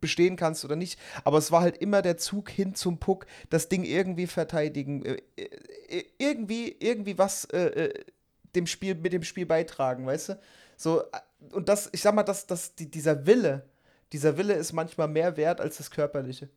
[0.00, 1.00] bestehen kannst oder nicht.
[1.24, 5.16] Aber es war halt immer der Zug hin zum Puck, das Ding irgendwie verteidigen, äh,
[5.88, 8.04] äh, irgendwie, irgendwie was äh, äh,
[8.54, 10.40] dem Spiel, mit dem Spiel beitragen, weißt du?
[10.76, 11.04] So,
[11.52, 13.64] und das, ich sag mal, dass, dass die, dieser Wille,
[14.14, 16.48] dieser Wille ist manchmal mehr wert als das Körperliche.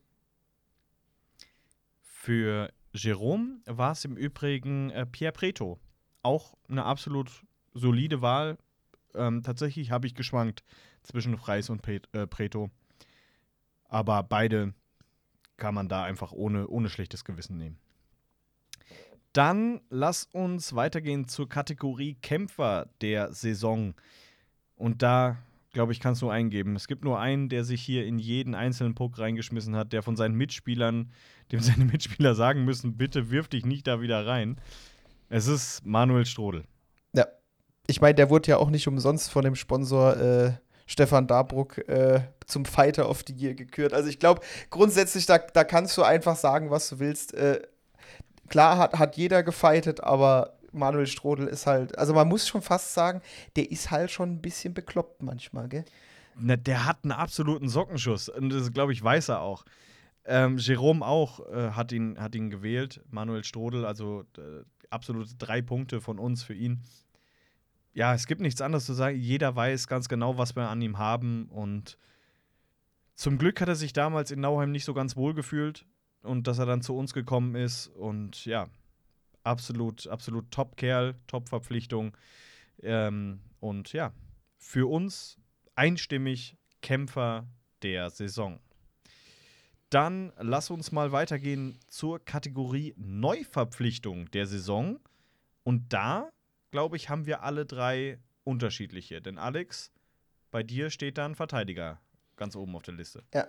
[2.00, 5.80] Für Jerome war es im Übrigen äh, Pierre Preto.
[6.22, 7.44] Auch eine absolut
[7.74, 8.58] solide Wahl.
[9.12, 10.62] Ähm, tatsächlich habe ich geschwankt
[11.02, 12.70] zwischen Freis und Pet äh, Preto.
[13.88, 14.72] Aber beide
[15.56, 17.80] kann man da einfach ohne, ohne schlechtes Gewissen nehmen.
[19.32, 23.94] Dann lass uns weitergehen zur Kategorie Kämpfer der Saison.
[24.76, 25.38] Und da,
[25.78, 26.74] glaube ich, kannst du eingeben.
[26.74, 30.16] Es gibt nur einen, der sich hier in jeden einzelnen Puck reingeschmissen hat, der von
[30.16, 31.12] seinen Mitspielern,
[31.52, 34.60] dem seine Mitspieler sagen müssen, bitte wirf dich nicht da wieder rein.
[35.28, 36.64] Es ist Manuel Strodel.
[37.14, 37.26] Ja.
[37.86, 40.52] Ich meine, der wurde ja auch nicht umsonst von dem Sponsor äh,
[40.86, 43.92] Stefan Dabruck äh, zum Fighter of the Year gekürt.
[43.92, 47.34] Also ich glaube, grundsätzlich, da, da kannst du einfach sagen, was du willst.
[47.34, 47.62] Äh,
[48.48, 52.94] klar hat, hat jeder gefightet, aber Manuel Strodel ist halt, also man muss schon fast
[52.94, 53.22] sagen,
[53.56, 55.84] der ist halt schon ein bisschen bekloppt manchmal, gell?
[56.40, 58.28] Na, der hat einen absoluten Sockenschuss.
[58.28, 59.64] Und das, glaube ich, weiß er auch.
[60.24, 63.00] Ähm, Jerome auch äh, hat, ihn, hat ihn gewählt.
[63.10, 66.82] Manuel Strodel, also äh, absolute drei Punkte von uns für ihn.
[67.92, 69.18] Ja, es gibt nichts anderes zu sagen.
[69.18, 71.48] Jeder weiß ganz genau, was wir an ihm haben.
[71.48, 71.98] Und
[73.14, 75.86] zum Glück hat er sich damals in Nauheim nicht so ganz wohl gefühlt
[76.22, 77.88] und dass er dann zu uns gekommen ist.
[77.88, 78.68] Und ja,
[79.48, 82.16] absolut, absolut Top-Kerl, Top-Verpflichtung.
[82.82, 84.12] Ähm, und ja,
[84.58, 85.38] für uns
[85.74, 87.46] einstimmig Kämpfer
[87.82, 88.60] der Saison.
[89.90, 95.00] Dann lass uns mal weitergehen zur Kategorie Neuverpflichtung der Saison.
[95.64, 96.30] Und da,
[96.70, 99.22] glaube ich, haben wir alle drei unterschiedliche.
[99.22, 99.90] Denn Alex,
[100.50, 102.00] bei dir steht da ein Verteidiger
[102.36, 103.24] ganz oben auf der Liste.
[103.32, 103.48] Ja.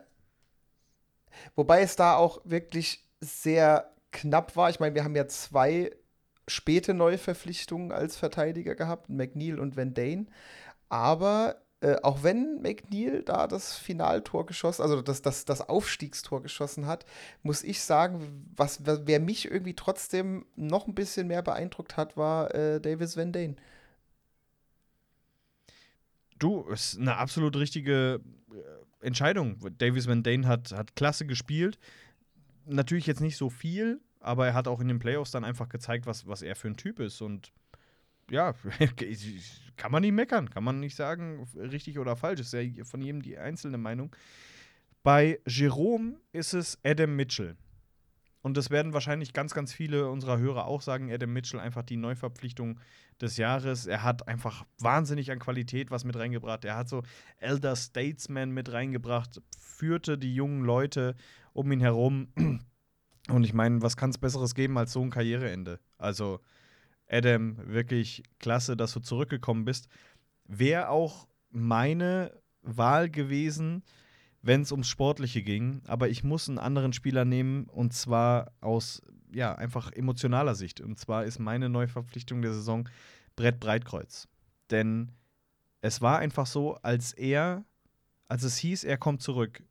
[1.56, 4.70] Wobei es da auch wirklich sehr knapp war.
[4.70, 5.92] Ich meine, wir haben ja zwei
[6.48, 10.26] späte Neuverpflichtungen als Verteidiger gehabt, McNeil und Van Dane.
[10.90, 16.88] Aber äh, auch wenn McNeil da das Finaltor geschossen, also das, das, das Aufstiegstor geschossen
[16.88, 17.06] hat,
[17.44, 22.54] muss ich sagen, was, wer mich irgendwie trotzdem noch ein bisschen mehr beeindruckt hat, war
[22.54, 23.56] äh, Davis Van Dane.
[26.38, 29.58] Du, ist eine absolut richtige äh, Entscheidung.
[29.78, 31.80] Davis Van Dane hat, hat klasse gespielt.
[32.70, 36.06] Natürlich jetzt nicht so viel, aber er hat auch in den Playoffs dann einfach gezeigt,
[36.06, 37.22] was, was er für ein Typ ist.
[37.22, 37.52] Und
[38.30, 38.54] ja,
[39.78, 42.42] kann man nicht meckern, kann man nicht sagen, richtig oder falsch.
[42.42, 44.16] Ist ja von jedem die einzelne Meinung.
[45.04, 47.56] Bei Jerome ist es Adam Mitchell.
[48.42, 51.12] Und das werden wahrscheinlich ganz, ganz viele unserer Hörer auch sagen.
[51.12, 52.80] Adam Mitchell einfach die Neuverpflichtung
[53.20, 53.86] des Jahres.
[53.86, 56.64] Er hat einfach wahnsinnig an Qualität was mit reingebracht.
[56.64, 57.04] Er hat so
[57.38, 61.16] Elder Statesman mit reingebracht, führte die jungen Leute
[61.54, 62.30] um ihn herum.
[63.30, 65.80] Und ich meine, was kann es Besseres geben als so ein Karriereende?
[65.98, 66.40] Also,
[67.08, 69.88] Adam, wirklich klasse, dass du zurückgekommen bist.
[70.46, 72.32] Wäre auch meine
[72.62, 73.84] Wahl gewesen,
[74.42, 75.82] wenn es ums Sportliche ging.
[75.88, 80.82] Aber ich muss einen anderen Spieler nehmen und zwar aus, ja, einfach emotionaler Sicht.
[80.82, 82.88] Und zwar ist meine Neuverpflichtung der Saison
[83.36, 84.28] Brett Breitkreuz.
[84.72, 85.12] Denn
[85.82, 87.66] es war einfach so, als er,
[88.28, 89.64] als es hieß, er kommt zurück,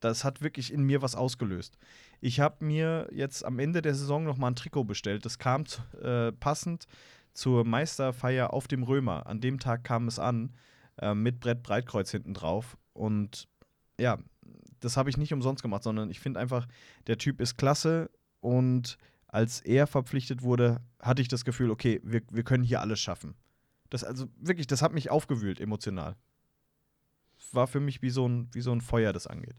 [0.00, 1.78] das hat wirklich in mir was ausgelöst.
[2.20, 5.24] Ich habe mir jetzt am Ende der Saison noch mal ein Trikot bestellt.
[5.24, 5.64] Das kam
[6.02, 6.86] äh, passend
[7.32, 9.26] zur Meisterfeier auf dem Römer.
[9.26, 10.52] An dem Tag kam es an
[11.00, 12.76] äh, mit Brett Breitkreuz hinten drauf.
[12.92, 13.48] Und
[13.98, 14.18] ja,
[14.80, 16.66] das habe ich nicht umsonst gemacht, sondern ich finde einfach,
[17.06, 22.22] der Typ ist klasse und als er verpflichtet wurde, hatte ich das Gefühl, okay, wir,
[22.30, 23.34] wir können hier alles schaffen.
[23.90, 26.16] Das also wirklich, das hat mich aufgewühlt emotional.
[27.52, 29.56] War für mich wie so ein, wie so ein Feuer, das angeht.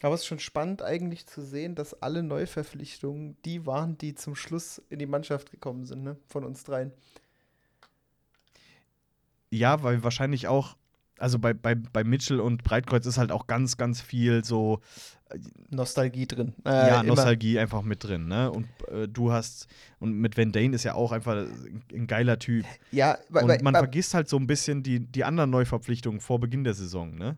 [0.00, 4.34] Aber es ist schon spannend eigentlich zu sehen, dass alle Neuverpflichtungen die waren, die zum
[4.34, 6.16] Schluss in die Mannschaft gekommen sind, ne?
[6.26, 6.92] von uns dreien.
[9.50, 10.76] Ja, weil wahrscheinlich auch,
[11.18, 14.80] also bei, bei, bei Mitchell und Breitkreuz ist halt auch ganz, ganz viel so
[15.28, 15.38] äh,
[15.68, 16.54] Nostalgie drin.
[16.64, 17.60] Äh, ja, Nostalgie immer.
[17.60, 18.50] einfach mit drin, ne?
[18.50, 19.68] Und äh, du hast,
[20.00, 21.46] und mit Van Dane ist ja auch einfach
[21.92, 22.64] ein geiler Typ.
[22.90, 26.74] Ja, und man vergisst halt so ein bisschen die, die anderen Neuverpflichtungen vor Beginn der
[26.74, 27.36] Saison, ne?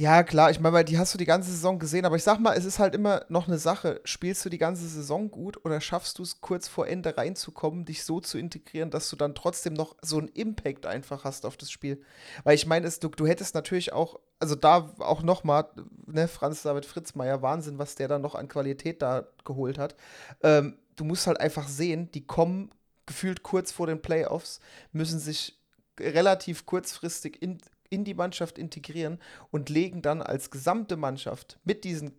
[0.00, 2.56] Ja, klar, ich meine, die hast du die ganze Saison gesehen, aber ich sag mal,
[2.56, 4.00] es ist halt immer noch eine Sache.
[4.04, 8.04] Spielst du die ganze Saison gut oder schaffst du es kurz vor Ende reinzukommen, dich
[8.04, 11.72] so zu integrieren, dass du dann trotzdem noch so einen Impact einfach hast auf das
[11.72, 12.00] Spiel?
[12.44, 15.68] Weil ich meine, du, du hättest natürlich auch, also da auch nochmal,
[16.06, 19.96] ne, Franz David Fritzmeier, Wahnsinn, was der dann noch an Qualität da geholt hat.
[20.44, 22.70] Ähm, du musst halt einfach sehen, die kommen
[23.06, 24.60] gefühlt kurz vor den Playoffs,
[24.92, 25.58] müssen sich
[25.98, 27.58] relativ kurzfristig in,
[27.90, 29.18] in die Mannschaft integrieren
[29.50, 32.12] und legen dann als gesamte Mannschaft mit diesen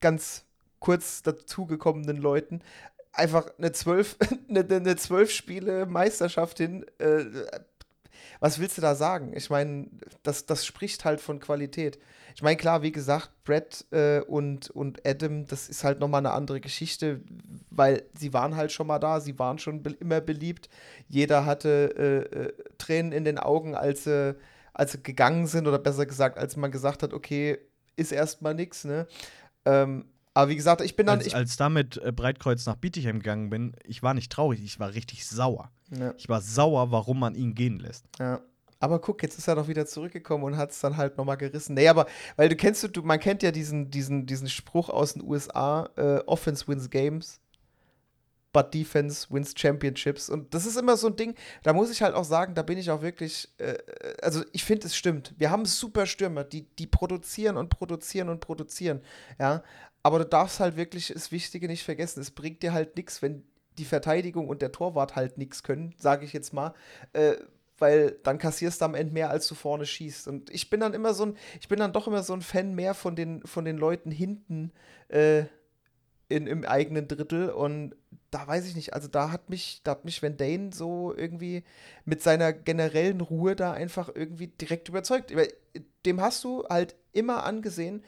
[0.00, 0.44] ganz
[0.80, 2.60] kurz dazugekommenen Leuten
[3.12, 4.16] einfach eine zwölf,
[4.48, 6.84] eine, eine zwölf Spiele Meisterschaft hin.
[6.98, 7.24] Äh,
[8.40, 9.32] was willst du da sagen?
[9.36, 9.88] Ich meine,
[10.22, 11.98] das, das spricht halt von Qualität.
[12.34, 16.32] Ich meine, klar, wie gesagt, Brett äh, und, und Adam, das ist halt nochmal eine
[16.32, 17.20] andere Geschichte,
[17.70, 20.68] weil sie waren halt schon mal da, sie waren schon be immer beliebt.
[21.08, 21.94] Jeder hatte
[22.34, 24.34] äh, äh, Tränen in den Augen, als sie,
[24.74, 27.58] als sie gegangen sind, oder besser gesagt, als man gesagt hat, okay,
[27.96, 29.06] ist erstmal nichts, ne?
[29.64, 31.18] Ähm, aber wie gesagt, ich bin dann.
[31.18, 34.80] Als, ich, als damit äh, Breitkreuz nach Bietigheim gegangen bin, ich war nicht traurig, ich
[34.80, 35.70] war richtig sauer.
[35.90, 36.14] ja.
[36.16, 38.06] Ich war sauer, warum man ihn gehen lässt.
[38.18, 38.40] Ja.
[38.80, 41.74] Aber guck, jetzt ist er doch wieder zurückgekommen und hat es dann halt nochmal gerissen.
[41.74, 45.22] Nee, aber, weil du kennst, du, man kennt ja diesen, diesen, diesen Spruch aus den
[45.22, 47.40] USA, äh, Offense wins Games,
[48.52, 50.28] but Defense wins Championships.
[50.28, 52.78] Und das ist immer so ein Ding, da muss ich halt auch sagen, da bin
[52.78, 53.76] ich auch wirklich, äh,
[54.20, 55.34] also ich finde, es stimmt.
[55.38, 59.00] Wir haben super Stürmer, die, die produzieren und produzieren und produzieren,
[59.38, 59.62] ja.
[60.04, 62.20] Aber du darfst halt wirklich das Wichtige nicht vergessen.
[62.20, 63.44] Es bringt dir halt nichts, wenn
[63.78, 66.74] die Verteidigung und der Torwart halt nichts können, sage ich jetzt mal.
[67.12, 67.36] Äh,
[67.78, 70.28] weil dann kassierst du am Ende mehr, als du vorne schießt.
[70.28, 72.74] Und ich bin dann immer so ein, ich bin dann doch immer so ein Fan
[72.74, 74.72] mehr von den, von den Leuten hinten
[75.08, 75.44] äh,
[76.28, 77.50] in, im eigenen Drittel.
[77.50, 77.96] Und
[78.32, 81.64] da weiß ich nicht, also da hat mich, da hat mich Van Dane so irgendwie
[82.06, 85.32] mit seiner generellen Ruhe da einfach irgendwie direkt überzeugt.
[86.06, 88.02] Dem hast du halt immer angesehen,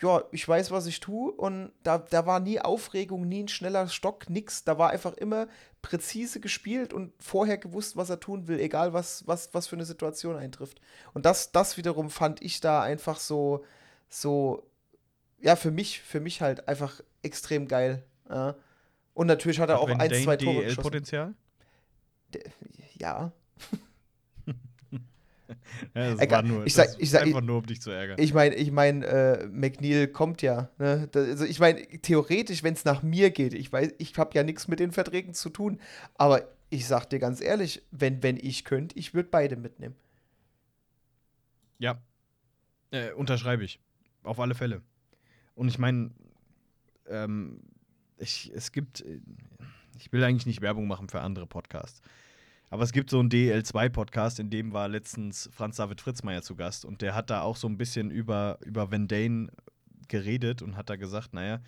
[0.00, 3.88] ja, ich weiß, was ich tue und da, da war nie Aufregung, nie ein schneller
[3.88, 4.62] Stock, nix.
[4.62, 5.48] Da war einfach immer
[5.82, 9.84] präzise gespielt und vorher gewusst, was er tun will, egal was, was, was für eine
[9.84, 10.80] Situation eintrifft.
[11.14, 13.64] Und das, das wiederum fand ich da einfach so,
[14.08, 14.62] so,
[15.40, 18.04] ja, für mich, für mich halt einfach extrem geil.
[18.30, 18.54] Ja.
[19.18, 20.76] Und natürlich hat er auch Van ein, Dane zwei Tore geschossen.
[20.76, 21.34] DL-Potenzial?
[22.32, 22.42] Der-
[23.00, 23.32] Ja,
[25.94, 28.18] Ja, das Egal, nur, ich sag- das ich sag- einfach nur, um dich zu ärgern.
[28.20, 30.68] Ich meine, ich meine, äh, McNeil kommt ja.
[30.78, 31.08] Ne?
[31.10, 34.42] Da, also ich meine, theoretisch, wenn es nach mir geht, ich weiß, ich habe ja
[34.44, 35.80] nichts mit den Verträgen zu tun,
[36.14, 39.96] aber ich sag dir ganz ehrlich, wenn, wenn ich könnte, ich würde beide mitnehmen.
[41.78, 41.98] Ja.
[42.90, 43.80] Äh, unterschreibe ich.
[44.22, 44.82] Auf alle Fälle.
[45.54, 46.10] Und ich meine,
[47.08, 47.62] ähm,
[48.18, 49.20] ich, es gibt, äh,
[49.96, 52.00] ich will eigentlich nicht Werbung machen für andere Podcasts.
[52.70, 56.84] Aber es gibt so einen DL2-Podcast, in dem war letztens Franz David Fritzmeier zu Gast
[56.84, 59.48] und der hat da auch so ein bisschen über, über Van Dane
[60.08, 61.60] geredet und hat da gesagt, naja,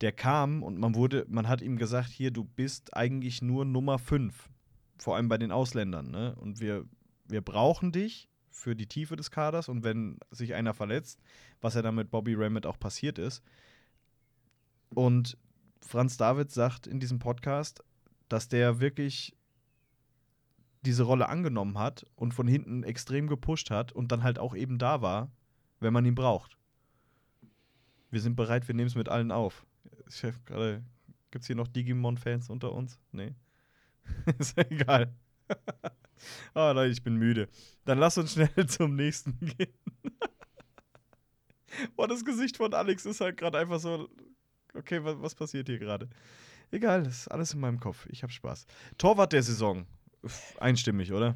[0.00, 3.98] der kam und man wurde, man hat ihm gesagt, hier, du bist eigentlich nur Nummer
[3.98, 4.48] 5.
[4.98, 6.34] Vor allem bei den Ausländern, ne?
[6.36, 6.84] Und wir,
[7.26, 11.20] wir brauchen dich für die Tiefe des Kaders und wenn sich einer verletzt,
[11.60, 13.42] was ja dann mit Bobby Ramett auch passiert ist.
[14.94, 15.36] Und
[15.80, 17.82] Franz David sagt in diesem Podcast,
[18.28, 19.36] dass der wirklich
[20.82, 24.78] diese Rolle angenommen hat und von hinten extrem gepusht hat und dann halt auch eben
[24.78, 25.30] da war,
[25.80, 26.56] wenn man ihn braucht.
[28.10, 29.66] Wir sind bereit, wir nehmen es mit allen auf.
[30.08, 30.82] Ich hab gerade,
[31.30, 32.98] gibt es hier noch Digimon-Fans unter uns?
[33.12, 33.34] Nee.
[34.38, 35.14] Ist ja egal.
[36.52, 37.48] Ah, nein, ich bin müde.
[37.86, 39.72] Dann lass uns schnell zum nächsten gehen.
[41.96, 44.08] Boah, das Gesicht von Alex ist halt gerade einfach so.
[44.76, 46.08] Okay, was, was passiert hier gerade?
[46.70, 48.06] Egal, das ist alles in meinem Kopf.
[48.10, 48.66] Ich hab Spaß.
[48.98, 49.86] Torwart der Saison.
[50.58, 51.34] Einstimmig, oder?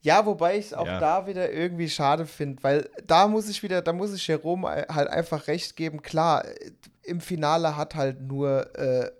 [0.00, 0.98] Ja, wobei ich es auch Ja.
[0.98, 5.08] da wieder irgendwie schade finde, weil da muss ich wieder, da muss ich Jerome halt
[5.08, 6.02] einfach recht geben.
[6.02, 9.10] Klar, äh, im Finale hat halt nur äh,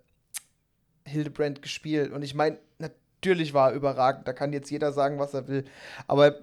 [1.04, 5.34] Hildebrand gespielt und ich meine, natürlich war er überragend, da kann jetzt jeder sagen, was
[5.34, 5.64] er will,
[6.06, 6.36] aber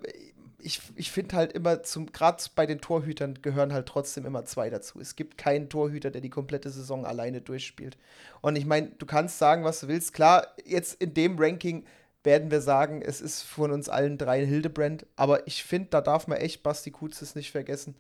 [0.62, 4.70] ich, ich finde halt immer, zum gerade bei den Torhütern gehören halt trotzdem immer zwei
[4.70, 5.00] dazu.
[5.00, 7.98] Es gibt keinen Torhüter, der die komplette Saison alleine durchspielt.
[8.42, 10.14] Und ich meine, du kannst sagen, was du willst.
[10.14, 11.86] Klar, jetzt in dem Ranking
[12.24, 16.28] werden wir sagen, es ist von uns allen dreien Hildebrand, aber ich finde, da darf
[16.28, 17.96] man echt Basti Kuzis nicht vergessen.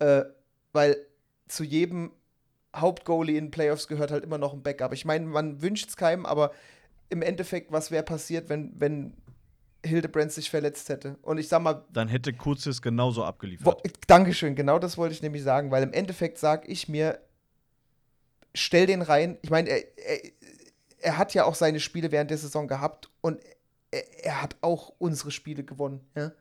[0.00, 0.24] Äh,
[0.72, 0.96] weil
[1.46, 2.12] zu jedem
[2.74, 4.92] Hauptgoalie in Playoffs gehört halt immer noch ein Backup.
[4.92, 6.52] Ich meine, man wünscht es keinem, aber
[7.08, 9.14] im Endeffekt, was wäre passiert, wenn, wenn
[9.84, 11.16] Hildebrand sich verletzt hätte?
[11.22, 13.82] Und ich sag mal, Dann hätte Kuzis genauso wo, abgeliefert.
[14.06, 17.18] Dankeschön, genau das wollte ich nämlich sagen, weil im Endeffekt sage ich mir,
[18.54, 19.38] stell den rein.
[19.42, 20.20] Ich meine, er, er,
[20.98, 23.40] er hat ja auch seine Spiele während der Saison gehabt und
[23.90, 26.00] er, er hat auch unsere Spiele gewonnen.
[26.14, 26.32] Ja?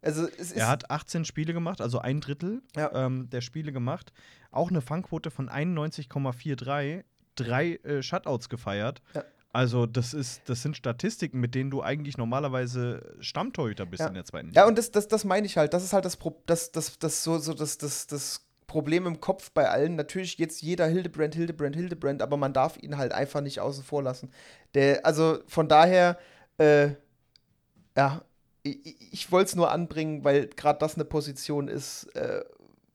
[0.00, 3.06] Also Er hat 18 Spiele gemacht, also ein Drittel Ja.
[3.06, 4.12] ähm, der Spiele gemacht.
[4.50, 7.04] Auch eine Fangquote von 91,43,
[7.34, 9.02] drei äh, Shutouts gefeiert.
[9.14, 9.24] Ja.
[9.52, 14.08] Also, das, ist, das sind Statistiken, mit denen du eigentlich normalerweise Stammtorhüter bist Ja.
[14.08, 15.72] in der zweiten Ja, und das, das, das meine ich halt.
[15.72, 19.20] Das ist halt das, Pro das, das, das, so, so das, das, das Problem im
[19.20, 19.96] Kopf bei allen.
[19.96, 24.02] Natürlich jetzt jeder Hildebrand, Hildebrand, Hildebrand, aber man darf ihn halt einfach nicht außen vor
[24.02, 24.30] lassen.
[24.74, 26.18] Der, also von daher,
[26.58, 26.90] äh,
[27.96, 28.22] ja,
[28.62, 32.44] ich, ich wollte es nur anbringen, weil gerade das eine Position ist, äh,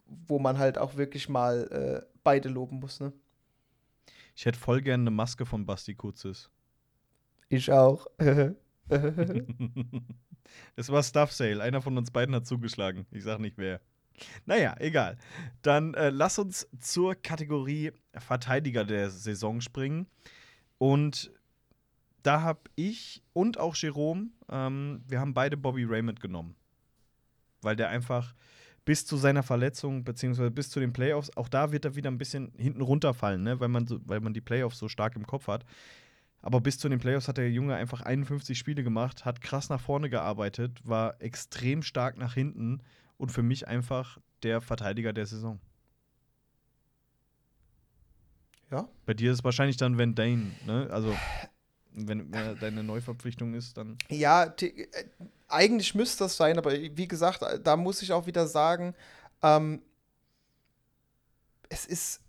[0.06, 3.00] wo man halt auch wirklich mal äh, beide loben muss.
[3.00, 3.12] Ne?
[4.36, 6.50] Ich hätte voll gerne eine Maske von Basti Kuzis.
[7.50, 8.08] Ich auch.
[10.76, 11.62] Es war Stuff Sale.
[11.62, 13.06] Einer von uns beiden hat zugeschlagen.
[13.12, 13.82] Ich sag nicht wer.
[14.46, 15.18] Naja, egal.
[15.62, 20.08] Dann äh, lass uns zur Kategorie Verteidiger der Saison springen.
[20.78, 21.32] Und
[22.22, 26.56] da habe ich und auch Jerome, ähm, wir haben beide Bobby Raymond genommen.
[27.62, 28.36] Weil der einfach
[28.86, 32.18] bis zu seiner Verletzung, beziehungsweise bis zu den Playoffs, auch da wird er wieder ein
[32.18, 33.60] bisschen hinten runterfallen, ne?
[33.60, 35.66] weil, man so, weil man die Playoffs so stark im Kopf hat.
[36.42, 39.80] Aber bis zu den Playoffs hat der Junge einfach 51 Spiele gemacht, hat krass nach
[39.80, 42.82] vorne gearbeitet, war extrem stark nach hinten
[43.18, 45.62] und für mich einfach der Verteidiger der Saison.
[48.70, 48.90] Ja.
[49.06, 50.90] Bei dir ist es wahrscheinlich dann Van Dane, ne?
[50.92, 51.16] Also,
[51.96, 53.98] wenn er deine Neuverpflichtung ist, dann.
[54.10, 54.88] Ja, äh,
[55.48, 58.96] eigentlich müsste das sein, aber wie gesagt, da muss ich auch wieder sagen,
[59.42, 59.82] ähm,
[61.70, 62.20] es ist.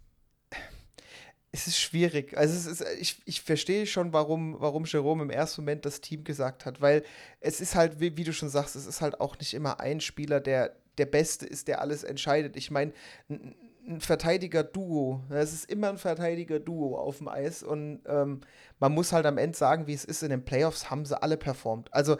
[1.50, 2.36] Es ist schwierig.
[2.36, 6.24] Also es ist, ich, ich verstehe schon, warum, warum Jerome im ersten Moment das Team
[6.24, 7.04] gesagt hat, weil
[7.38, 10.00] es ist halt, wie, wie du schon sagst, es ist halt auch nicht immer ein
[10.00, 12.56] Spieler, der der Beste ist, der alles entscheidet.
[12.56, 12.92] Ich meine,
[13.86, 18.40] ein, Verteidiger-Duo, ne, es ist immer ein Verteidiger-Duo auf dem Eis und ähm,
[18.78, 21.36] man muss halt am Ende sagen, wie es ist, in den Playoffs haben sie alle
[21.36, 21.92] performt.
[21.92, 22.16] Also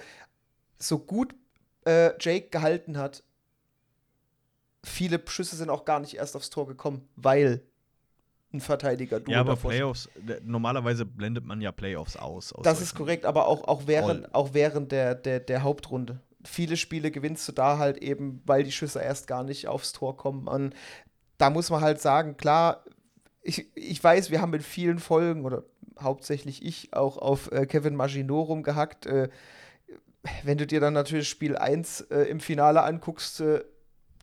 [0.78, 1.34] so gut
[1.86, 3.22] äh, Jake gehalten hat,
[4.84, 7.62] viele Schüsse sind auch gar nicht erst aufs Tor gekommen, weil
[8.52, 10.08] ein Verteidiger du Ja, aber Playoffs,
[10.42, 12.52] normalerweise blendet man ja Playoffs aus.
[12.52, 16.20] aus das ist korrekt, aber auch, auch während, auch während der, der, der Hauptrunde.
[16.44, 20.16] Viele Spiele gewinnst du da halt eben, weil die Schüsse erst gar nicht aufs Tor
[20.16, 20.46] kommen.
[20.46, 20.74] Und
[21.39, 22.85] da muss man halt sagen, klar,
[23.43, 25.65] ich, ich weiß, wir haben in vielen Folgen oder
[26.01, 29.06] hauptsächlich ich auch auf äh, Kevin Maginot rumgehackt.
[29.06, 29.28] Äh,
[30.43, 33.65] wenn du dir dann natürlich Spiel 1 äh, im Finale anguckst, äh,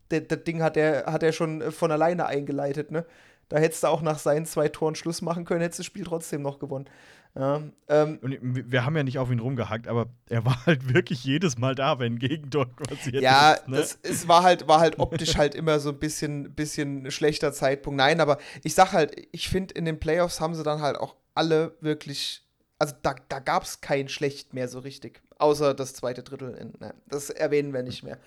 [0.10, 3.06] das Ding hat er, hat er schon äh, von alleine eingeleitet, ne?
[3.52, 6.06] Da hättest du auch nach seinen zwei Toren Schluss machen können, hättest du das Spiel
[6.06, 6.88] trotzdem noch gewonnen.
[7.36, 11.26] Ja, ähm, und wir haben ja nicht auf ihn rumgehackt, aber er war halt wirklich
[11.26, 13.64] jedes Mal da, wenn Gegentor passiert ja, ist.
[13.68, 13.86] Ja, ne?
[14.04, 17.98] es war halt, war halt optisch halt immer so ein bisschen, bisschen schlechter Zeitpunkt.
[17.98, 21.16] Nein, aber ich sag halt, ich finde, in den Playoffs haben sie dann halt auch
[21.36, 22.46] alle wirklich,
[22.80, 25.22] also da, da gab es kein Schlecht mehr so richtig.
[25.40, 26.54] Außer das zweite Drittel.
[26.56, 28.18] In, ne, das erwähnen wir nicht mehr.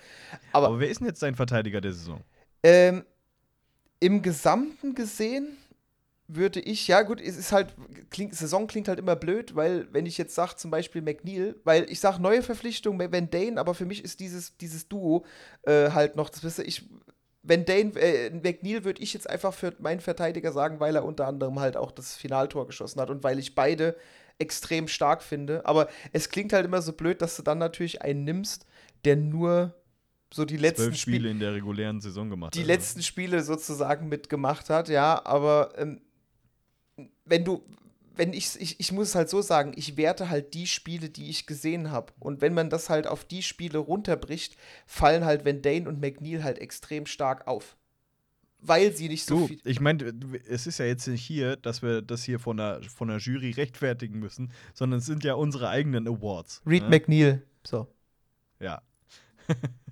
[0.51, 2.21] Aber, aber wer ist denn jetzt dein Verteidiger der Saison?
[2.61, 3.03] Ähm,
[4.05, 5.57] im Gesamten gesehen
[6.27, 7.73] würde ich, ja gut, es ist halt,
[8.11, 11.89] klingt, Saison klingt halt immer blöd, weil wenn ich jetzt sage, zum Beispiel McNeil, weil
[11.89, 15.25] ich sage neue Verpflichtung, Van Dane, aber für mich ist dieses, dieses Duo
[15.63, 16.87] äh, halt noch, das wisst ihr, ich,
[17.41, 21.25] Van Dane, äh, McNeil würde ich jetzt einfach für meinen Verteidiger sagen, weil er unter
[21.25, 23.95] anderem halt auch das Finaltor geschossen hat und weil ich beide
[24.37, 28.23] extrem stark finde, aber es klingt halt immer so blöd, dass du dann natürlich einen
[28.23, 28.67] nimmst,
[29.03, 29.73] der nur
[30.35, 32.67] so die letzten Zwölf Spiele in der regulären Saison gemacht Die also.
[32.67, 36.01] letzten Spiele sozusagen mitgemacht hat, ja, aber ähm,
[37.23, 37.63] wenn du,
[38.17, 41.29] wenn ich, ich, ich muss es halt so sagen, ich werte halt die Spiele, die
[41.29, 42.11] ich gesehen habe.
[42.19, 46.43] Und wenn man das halt auf die Spiele runterbricht, fallen halt Van Dane und McNeil
[46.43, 47.77] halt extrem stark auf.
[48.59, 49.61] Weil sie nicht so du, viel.
[49.63, 50.13] Ich meine,
[50.49, 53.51] es ist ja jetzt nicht hier, dass wir das hier von der, von der Jury
[53.51, 56.61] rechtfertigen müssen, sondern es sind ja unsere eigenen Awards.
[56.65, 56.89] Reed ne?
[56.89, 57.43] McNeil.
[57.65, 57.87] So.
[58.59, 58.81] Ja.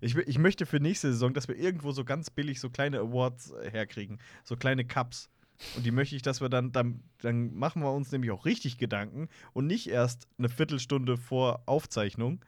[0.00, 3.52] Ich, ich möchte für nächste Saison, dass wir irgendwo so ganz billig so kleine Awards
[3.52, 4.18] äh, herkriegen.
[4.44, 5.28] So kleine Cups.
[5.76, 8.78] Und die möchte ich, dass wir dann, dann, dann machen wir uns nämlich auch richtig
[8.78, 12.44] Gedanken und nicht erst eine Viertelstunde vor Aufzeichnung.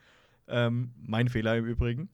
[0.48, 2.08] Ähm, mein Fehler im Übrigen.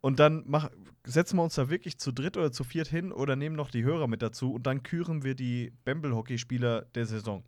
[0.00, 0.70] Und dann mach,
[1.04, 3.84] setzen wir uns da wirklich zu dritt oder zu viert hin oder nehmen noch die
[3.84, 7.44] Hörer mit dazu und dann küren wir die Bamble-Hockey-Spieler der Saison.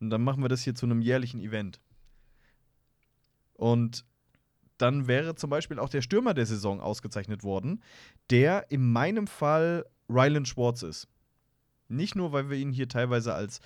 [0.00, 1.80] Und dann machen wir das hier zu einem jährlichen Event.
[3.54, 4.04] Und
[4.80, 7.82] dann wäre zum Beispiel auch der Stürmer der Saison ausgezeichnet worden,
[8.30, 11.08] der in meinem Fall Ryland Schwartz ist.
[11.88, 13.60] Nicht nur, weil wir ihn hier teilweise als,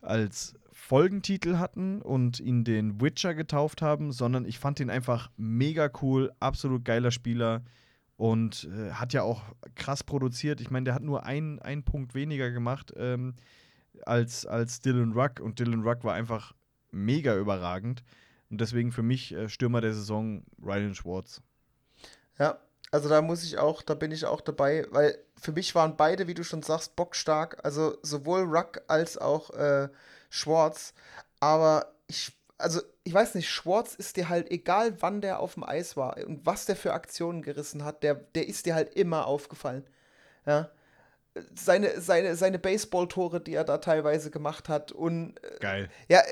[0.00, 5.90] als Folgentitel hatten und ihn den Witcher getauft haben, sondern ich fand ihn einfach mega
[6.02, 7.62] cool, absolut geiler Spieler
[8.16, 9.42] und äh, hat ja auch
[9.76, 10.60] krass produziert.
[10.60, 13.34] Ich meine, der hat nur einen, Punkt weniger gemacht ähm,
[14.04, 16.54] als, als Dylan Ruck und Dylan Ruck war einfach
[16.90, 18.02] mega überragend.
[18.54, 21.42] Und deswegen für mich äh, Stürmer der Saison Ryan Schwartz.
[22.38, 22.60] Ja,
[22.92, 26.28] also da muss ich auch, da bin ich auch dabei, weil für mich waren beide,
[26.28, 27.58] wie du schon sagst, bockstark.
[27.64, 29.88] Also sowohl Ruck als auch äh,
[30.30, 30.94] Schwartz.
[31.40, 35.64] Aber ich, also ich weiß nicht, Schwartz ist dir halt, egal wann der auf dem
[35.64, 39.26] Eis war und was der für Aktionen gerissen hat, der, der ist dir halt immer
[39.26, 39.84] aufgefallen.
[40.46, 40.70] Ja.
[41.56, 44.92] Seine, seine, seine Baseball-Tore, die er da teilweise gemacht hat.
[44.92, 45.90] Und, äh, Geil.
[46.08, 46.22] Ja,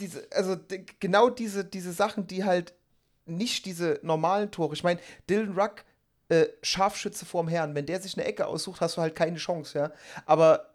[0.00, 0.56] diese, also
[1.00, 2.74] genau diese, diese Sachen, die halt
[3.26, 4.74] nicht diese normalen Tore.
[4.74, 5.84] Ich meine, Dylan Ruck,
[6.28, 9.78] äh, Scharfschütze vorm Herrn, wenn der sich eine Ecke aussucht, hast du halt keine Chance,
[9.78, 9.92] ja.
[10.26, 10.70] Aber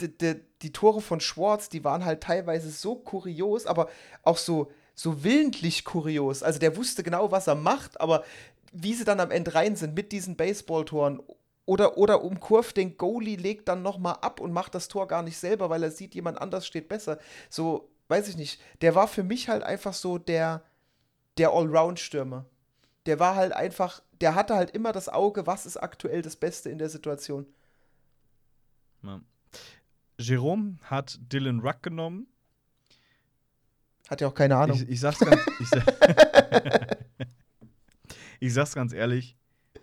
[0.00, 3.88] die, die, die Tore von Schwartz, die waren halt teilweise so kurios, aber
[4.22, 6.42] auch so, so willentlich kurios.
[6.42, 8.24] Also der wusste genau, was er macht, aber
[8.72, 11.22] wie sie dann am Ende rein sind mit diesen Baseballtoren
[11.64, 15.38] oder, oder umkurvt den Goalie, legt dann nochmal ab und macht das Tor gar nicht
[15.38, 17.18] selber, weil er sieht, jemand anders steht besser.
[17.48, 18.60] So, weiß ich nicht.
[18.82, 20.62] Der war für mich halt einfach so der,
[21.38, 22.44] der Allround-Stürmer.
[23.06, 26.68] Der war halt einfach, der hatte halt immer das Auge, was ist aktuell das Beste
[26.68, 27.46] in der Situation.
[29.02, 29.20] Ja.
[30.18, 32.26] Jerome hat Dylan Ruck genommen.
[34.10, 34.76] Hat ja auch keine Ahnung.
[34.76, 35.82] Ich, ich sag's ganz, ich, sa-
[38.40, 39.36] ich sag's ganz ehrlich,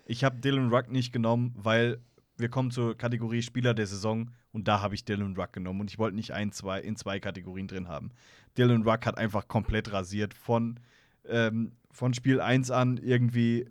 [0.06, 2.00] ich habe Dylan Ruck nicht genommen, weil
[2.36, 5.90] wir kommen zur Kategorie Spieler der Saison und da habe ich Dylan Ruck genommen und
[5.90, 8.10] ich wollte nicht ein, zwei in zwei Kategorien drin haben.
[8.58, 10.80] Dylan Ruck hat einfach komplett rasiert von,
[11.24, 13.68] ähm, von Spiel 1 an irgendwie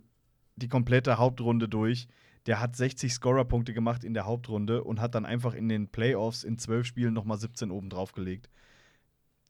[0.56, 2.08] die komplette Hauptrunde durch.
[2.46, 6.42] Der hat 60 Scorerpunkte gemacht in der Hauptrunde und hat dann einfach in den Playoffs
[6.44, 8.48] in 12 Spielen nochmal 17 oben drauf gelegt.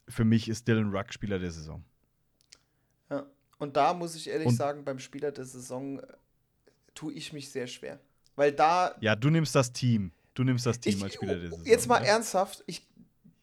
[0.08, 1.84] Für mich ist Dylan Ruck Spieler der Saison.
[3.08, 3.26] Ja.
[3.58, 6.06] Und da muss ich ehrlich Und- sagen, beim Spieler der Saison äh,
[6.94, 8.00] tue ich mich sehr schwer.
[8.34, 8.94] Weil da.
[9.00, 10.10] Ja, du nimmst das Team.
[10.34, 11.64] Du nimmst das Team ich, als Spieler der Saison.
[11.66, 12.06] Jetzt mal ne?
[12.06, 12.86] ernsthaft, ich,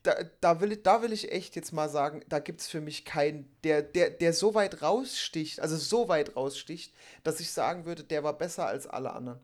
[0.03, 2.81] da, da, will, ich- da will ich echt jetzt mal sagen, da gibt es für
[2.81, 6.93] mich keinen, der, der, der so weit raussticht, also so weit raussticht,
[7.23, 9.39] dass ich sagen würde, der war besser als alle anderen.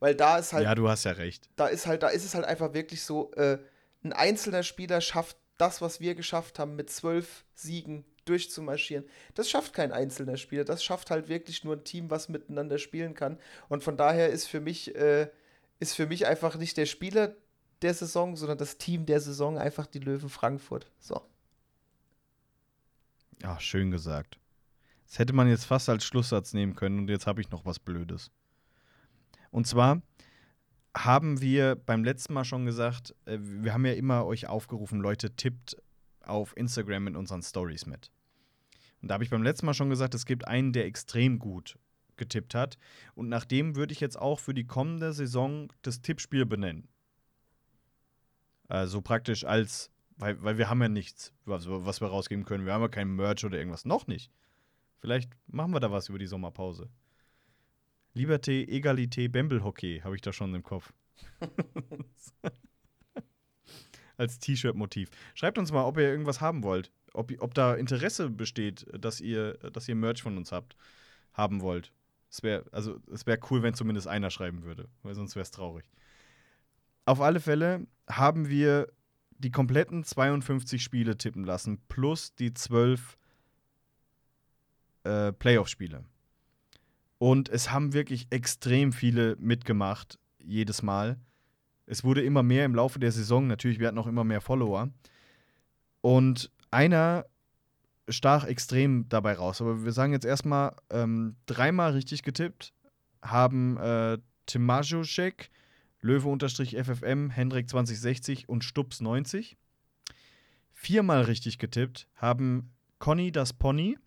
[0.00, 1.50] Weil da ist halt Ja, du hast ja recht.
[1.56, 3.58] da ist halt, da ist es halt einfach wirklich so, äh,
[4.04, 9.04] ein einzelner Spieler schafft das, was wir geschafft haben, mit zwölf Siegen durchzumarschieren.
[9.34, 10.64] Das schafft kein einzelner Spieler.
[10.64, 13.38] Das schafft halt wirklich nur ein Team, was miteinander spielen kann.
[13.68, 15.28] Und von daher ist für mich, äh,
[15.80, 17.34] ist für mich einfach nicht der Spieler
[17.82, 20.90] der Saison, sondern das Team der Saison einfach die Löwen Frankfurt.
[20.98, 21.22] So.
[23.42, 24.38] Ja, schön gesagt.
[25.06, 27.78] Das hätte man jetzt fast als Schlusssatz nehmen können und jetzt habe ich noch was
[27.78, 28.30] Blödes.
[29.50, 30.02] Und zwar
[30.96, 35.34] haben wir beim letzten Mal schon gesagt, äh, wir haben ja immer euch aufgerufen, Leute,
[35.34, 35.76] tippt
[36.22, 38.10] auf Instagram in unseren Stories mit.
[39.00, 41.78] Und da habe ich beim letzten Mal schon gesagt, es gibt einen, der extrem gut
[42.18, 42.78] getippt hat.
[43.14, 46.88] Und nach dem würde ich jetzt auch für die kommende Saison das Tippspiel benennen.
[48.68, 52.66] Also praktisch als, weil, weil wir haben ja nichts, was, was wir rausgeben können.
[52.66, 53.84] Wir haben ja kein Merch oder irgendwas.
[53.84, 54.30] Noch nicht.
[54.98, 56.90] Vielleicht machen wir da was über die Sommerpause.
[58.14, 60.92] Liberté, Egalité, Bembelhockey habe ich da schon im Kopf.
[64.16, 65.10] Als T-Shirt-Motiv.
[65.34, 66.90] Schreibt uns mal, ob ihr irgendwas haben wollt.
[67.14, 70.76] Ob, ob da Interesse besteht, dass ihr, dass ihr Merch von uns habt,
[71.32, 71.92] haben wollt.
[72.30, 75.84] Es wäre also, wär cool, wenn zumindest einer schreiben würde, weil sonst wäre es traurig.
[77.06, 78.88] Auf alle Fälle haben wir
[79.38, 83.16] die kompletten 52 Spiele tippen lassen, plus die 12
[85.04, 86.04] äh, Playoff-Spiele.
[87.18, 91.18] Und es haben wirklich extrem viele mitgemacht, jedes Mal.
[91.86, 93.46] Es wurde immer mehr im Laufe der Saison.
[93.46, 94.90] Natürlich, wir hatten auch immer mehr Follower.
[96.00, 97.26] Und einer
[98.08, 99.60] stach extrem dabei raus.
[99.60, 102.72] Aber wir sagen jetzt erstmal, ähm, dreimal richtig getippt
[103.22, 105.50] haben äh, Timajuszek,
[106.00, 109.56] Löwe-FFM, Hendrik 2060 und Stups 90.
[110.72, 113.98] Viermal richtig getippt haben Conny das Pony,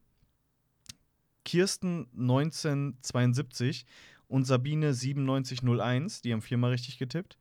[1.43, 3.85] Kirsten 1972
[4.27, 6.21] und Sabine 9701.
[6.21, 7.37] Die haben viermal richtig getippt.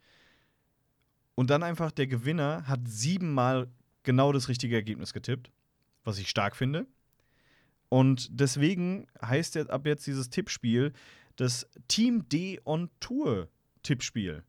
[1.37, 3.69] Und dann einfach der Gewinner hat siebenmal
[4.03, 5.51] genau das richtige Ergebnis getippt,
[6.05, 6.87] was ich stark finde.
[7.89, 10.93] Und deswegen heißt jetzt ab jetzt dieses Tippspiel
[11.37, 13.49] das Team D on Tour
[13.83, 14.45] Tippspiel.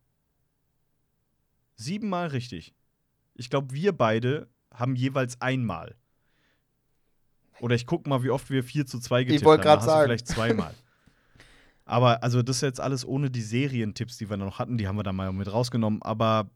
[1.76, 2.76] Siebenmal richtig.
[3.34, 5.96] Ich glaube, wir beide haben jeweils einmal.
[7.60, 9.76] Oder ich gucke mal, wie oft wir 4 zu 2 getippt wollte haben.
[9.76, 10.06] Da hast du sagen.
[10.06, 10.76] Vielleicht zweimal.
[11.86, 14.98] Aber also das ist jetzt alles ohne die Serientipps, die wir noch hatten, die haben
[14.98, 16.02] wir da mal mit rausgenommen.
[16.04, 16.50] Aber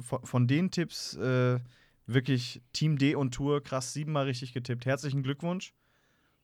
[0.00, 1.60] von, von den Tipps äh,
[2.06, 4.86] wirklich Team D und Tour krass siebenmal richtig getippt.
[4.86, 5.72] Herzlichen Glückwunsch.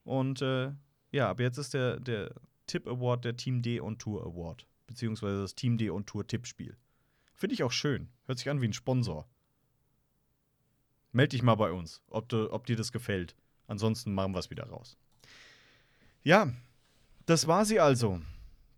[0.03, 0.71] Und äh,
[1.11, 2.33] ja, ab jetzt ist der, der
[2.67, 4.65] Tipp Award der Team D und Tour Award.
[4.87, 6.77] Beziehungsweise das Team D und Tour Tippspiel.
[7.33, 8.09] Finde ich auch schön.
[8.25, 9.27] Hört sich an wie ein Sponsor.
[11.11, 13.35] Meld dich mal bei uns, ob, du, ob dir das gefällt.
[13.67, 14.97] Ansonsten machen wir es wieder raus.
[16.23, 16.53] Ja,
[17.25, 18.21] das war sie also.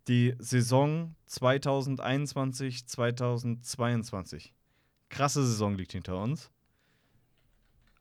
[0.08, 4.54] Die Saison 2021, 2022.
[5.10, 6.52] Krasse Saison liegt hinter uns.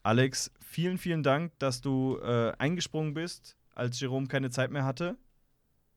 [0.03, 5.17] Alex, vielen, vielen Dank, dass du äh, eingesprungen bist, als Jerome keine Zeit mehr hatte.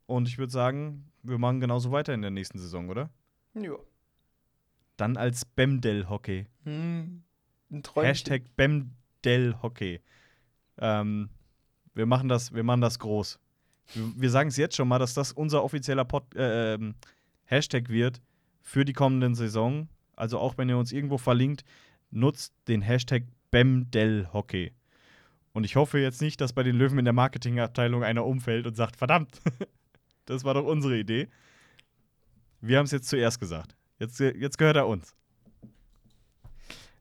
[0.06, 3.10] Und ich würde sagen, wir machen genauso weiter in der nächsten Saison, oder?
[3.56, 3.76] Ja.
[4.98, 6.45] Dann als Bemdel Hockey.
[6.64, 7.23] Hm.
[7.72, 8.07] Ein Träumchen.
[8.07, 10.02] Hashtag Bemdel Hockey.
[10.77, 11.30] Ähm,
[11.95, 13.40] wir, machen das, wir machen das groß.
[13.94, 16.95] Wir, wir sagen es jetzt schon mal, dass das unser offizieller Pod, äh, ähm,
[17.45, 18.22] Hashtag wird
[18.61, 19.90] für die kommenden Saison.
[20.15, 21.64] Also auch wenn ihr uns irgendwo verlinkt,
[22.11, 23.23] nutzt den Hashtag
[23.56, 24.73] Bemdel Hockey.
[25.53, 28.76] Und ich hoffe jetzt nicht, dass bei den Löwen in der Marketingabteilung einer umfällt und
[28.76, 29.40] sagt, verdammt,
[30.26, 31.30] das war doch unsere Idee.
[32.60, 33.77] Wir haben es jetzt zuerst gesagt.
[33.98, 35.15] Jetzt, jetzt gehört er uns.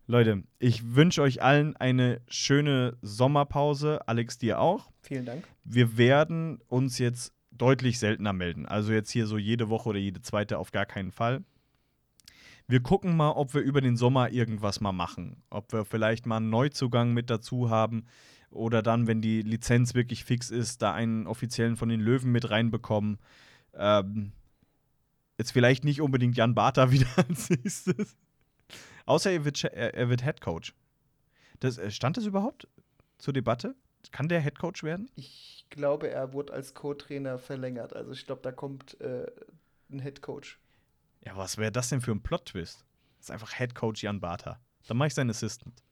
[0.06, 4.06] Leute, ich wünsche euch allen eine schöne Sommerpause.
[4.06, 4.92] Alex, dir auch.
[5.00, 5.48] Vielen Dank.
[5.64, 8.64] Wir werden uns jetzt deutlich seltener melden.
[8.66, 11.42] Also jetzt hier so jede Woche oder jede zweite auf gar keinen Fall.
[12.66, 15.42] Wir gucken mal, ob wir über den Sommer irgendwas mal machen.
[15.50, 18.06] Ob wir vielleicht mal einen Neuzugang mit dazu haben
[18.50, 22.50] oder dann, wenn die Lizenz wirklich fix ist, da einen offiziellen von den Löwen mit
[22.50, 23.18] reinbekommen.
[23.74, 24.32] Ähm,
[25.36, 28.16] jetzt vielleicht nicht unbedingt Jan Bartha wieder als nächstes.
[29.06, 30.74] Außer er wird, er, wird Head Coach.
[31.60, 32.68] Das, äh, stand das überhaupt
[33.18, 33.74] zur Debatte?
[34.10, 35.10] Kann der Head Coach werden?
[35.16, 37.94] Ich glaube, er wurde als Co-Trainer verlängert.
[37.94, 39.26] Also ich glaube, da kommt äh,
[39.90, 40.58] ein Head Coach.
[41.24, 42.84] Ja, was wäre das denn für ein Plot-Twist?
[43.16, 44.60] Das ist einfach Head Coach Jan Bartha.
[44.86, 45.82] Dann mache ich seinen Assistant.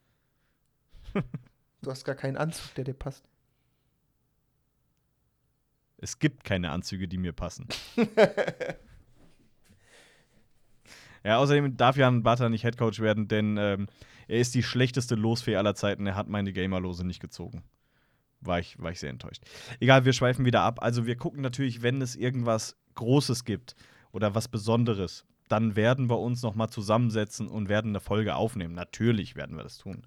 [1.82, 3.28] du hast gar keinen Anzug, der dir passt.
[5.96, 7.68] Es gibt keine Anzüge, die mir passen.
[11.24, 13.86] ja, außerdem darf Jan Bartha nicht Head Coach werden, denn ähm,
[14.26, 16.06] er ist die schlechteste Losfee aller Zeiten.
[16.06, 17.62] Er hat meine Gamerlose nicht gezogen.
[18.40, 19.44] War ich, war ich sehr enttäuscht.
[19.78, 20.82] Egal, wir schweifen wieder ab.
[20.82, 23.76] Also wir gucken natürlich, wenn es irgendwas Großes gibt,
[24.12, 28.74] oder was Besonderes, dann werden wir uns noch mal zusammensetzen und werden eine Folge aufnehmen.
[28.74, 30.02] Natürlich werden wir das tun.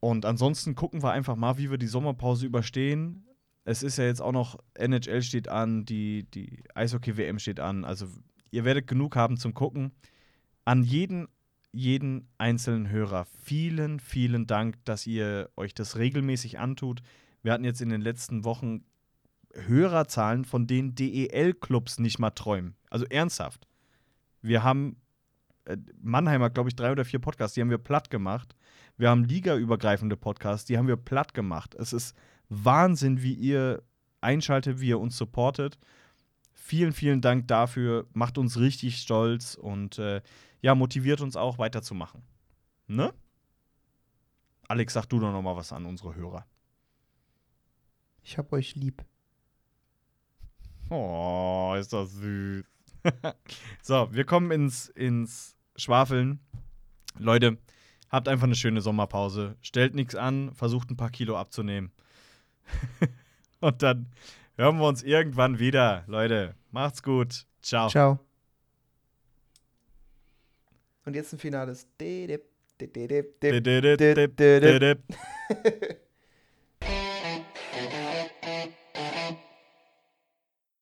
[0.00, 3.26] Und ansonsten gucken wir einfach mal, wie wir die Sommerpause überstehen.
[3.64, 7.84] Es ist ja jetzt auch noch, NHL steht an, die, die Eishockey-WM steht an.
[7.84, 8.06] Also
[8.50, 9.92] ihr werdet genug haben zum Gucken.
[10.64, 11.28] An jeden,
[11.72, 17.02] jeden einzelnen Hörer vielen, vielen Dank, dass ihr euch das regelmäßig antut.
[17.42, 18.84] Wir hatten jetzt in den letzten Wochen
[19.54, 22.76] Hörerzahlen, von denen DEL-Clubs nicht mal träumen.
[22.90, 23.66] Also ernsthaft.
[24.42, 24.96] Wir haben
[25.64, 28.54] äh, Mannheimer, glaube ich, drei oder vier Podcasts, die haben wir platt gemacht.
[28.96, 31.74] Wir haben ligaübergreifende Podcasts, die haben wir platt gemacht.
[31.74, 32.16] Es ist
[32.48, 33.82] Wahnsinn, wie ihr
[34.20, 35.78] einschaltet, wie ihr uns supportet.
[36.52, 38.06] Vielen, vielen Dank dafür.
[38.12, 40.20] Macht uns richtig stolz und äh,
[40.60, 42.22] ja, motiviert uns auch weiterzumachen.
[42.86, 43.12] Ne?
[44.66, 46.46] Alex, sag du doch noch mal was an unsere Hörer.
[48.22, 49.04] Ich hab euch lieb.
[50.90, 52.64] Oh, ist das süß.
[53.82, 56.40] so, wir kommen ins, ins Schwafeln.
[57.18, 57.58] Leute,
[58.10, 59.56] habt einfach eine schöne Sommerpause.
[59.60, 61.92] Stellt nichts an, versucht ein paar Kilo abzunehmen.
[63.60, 64.10] Und dann
[64.56, 66.04] hören wir uns irgendwann wieder.
[66.06, 67.46] Leute, macht's gut.
[67.62, 67.88] Ciao.
[67.88, 68.20] Ciao.
[71.04, 71.86] Und jetzt ein finales.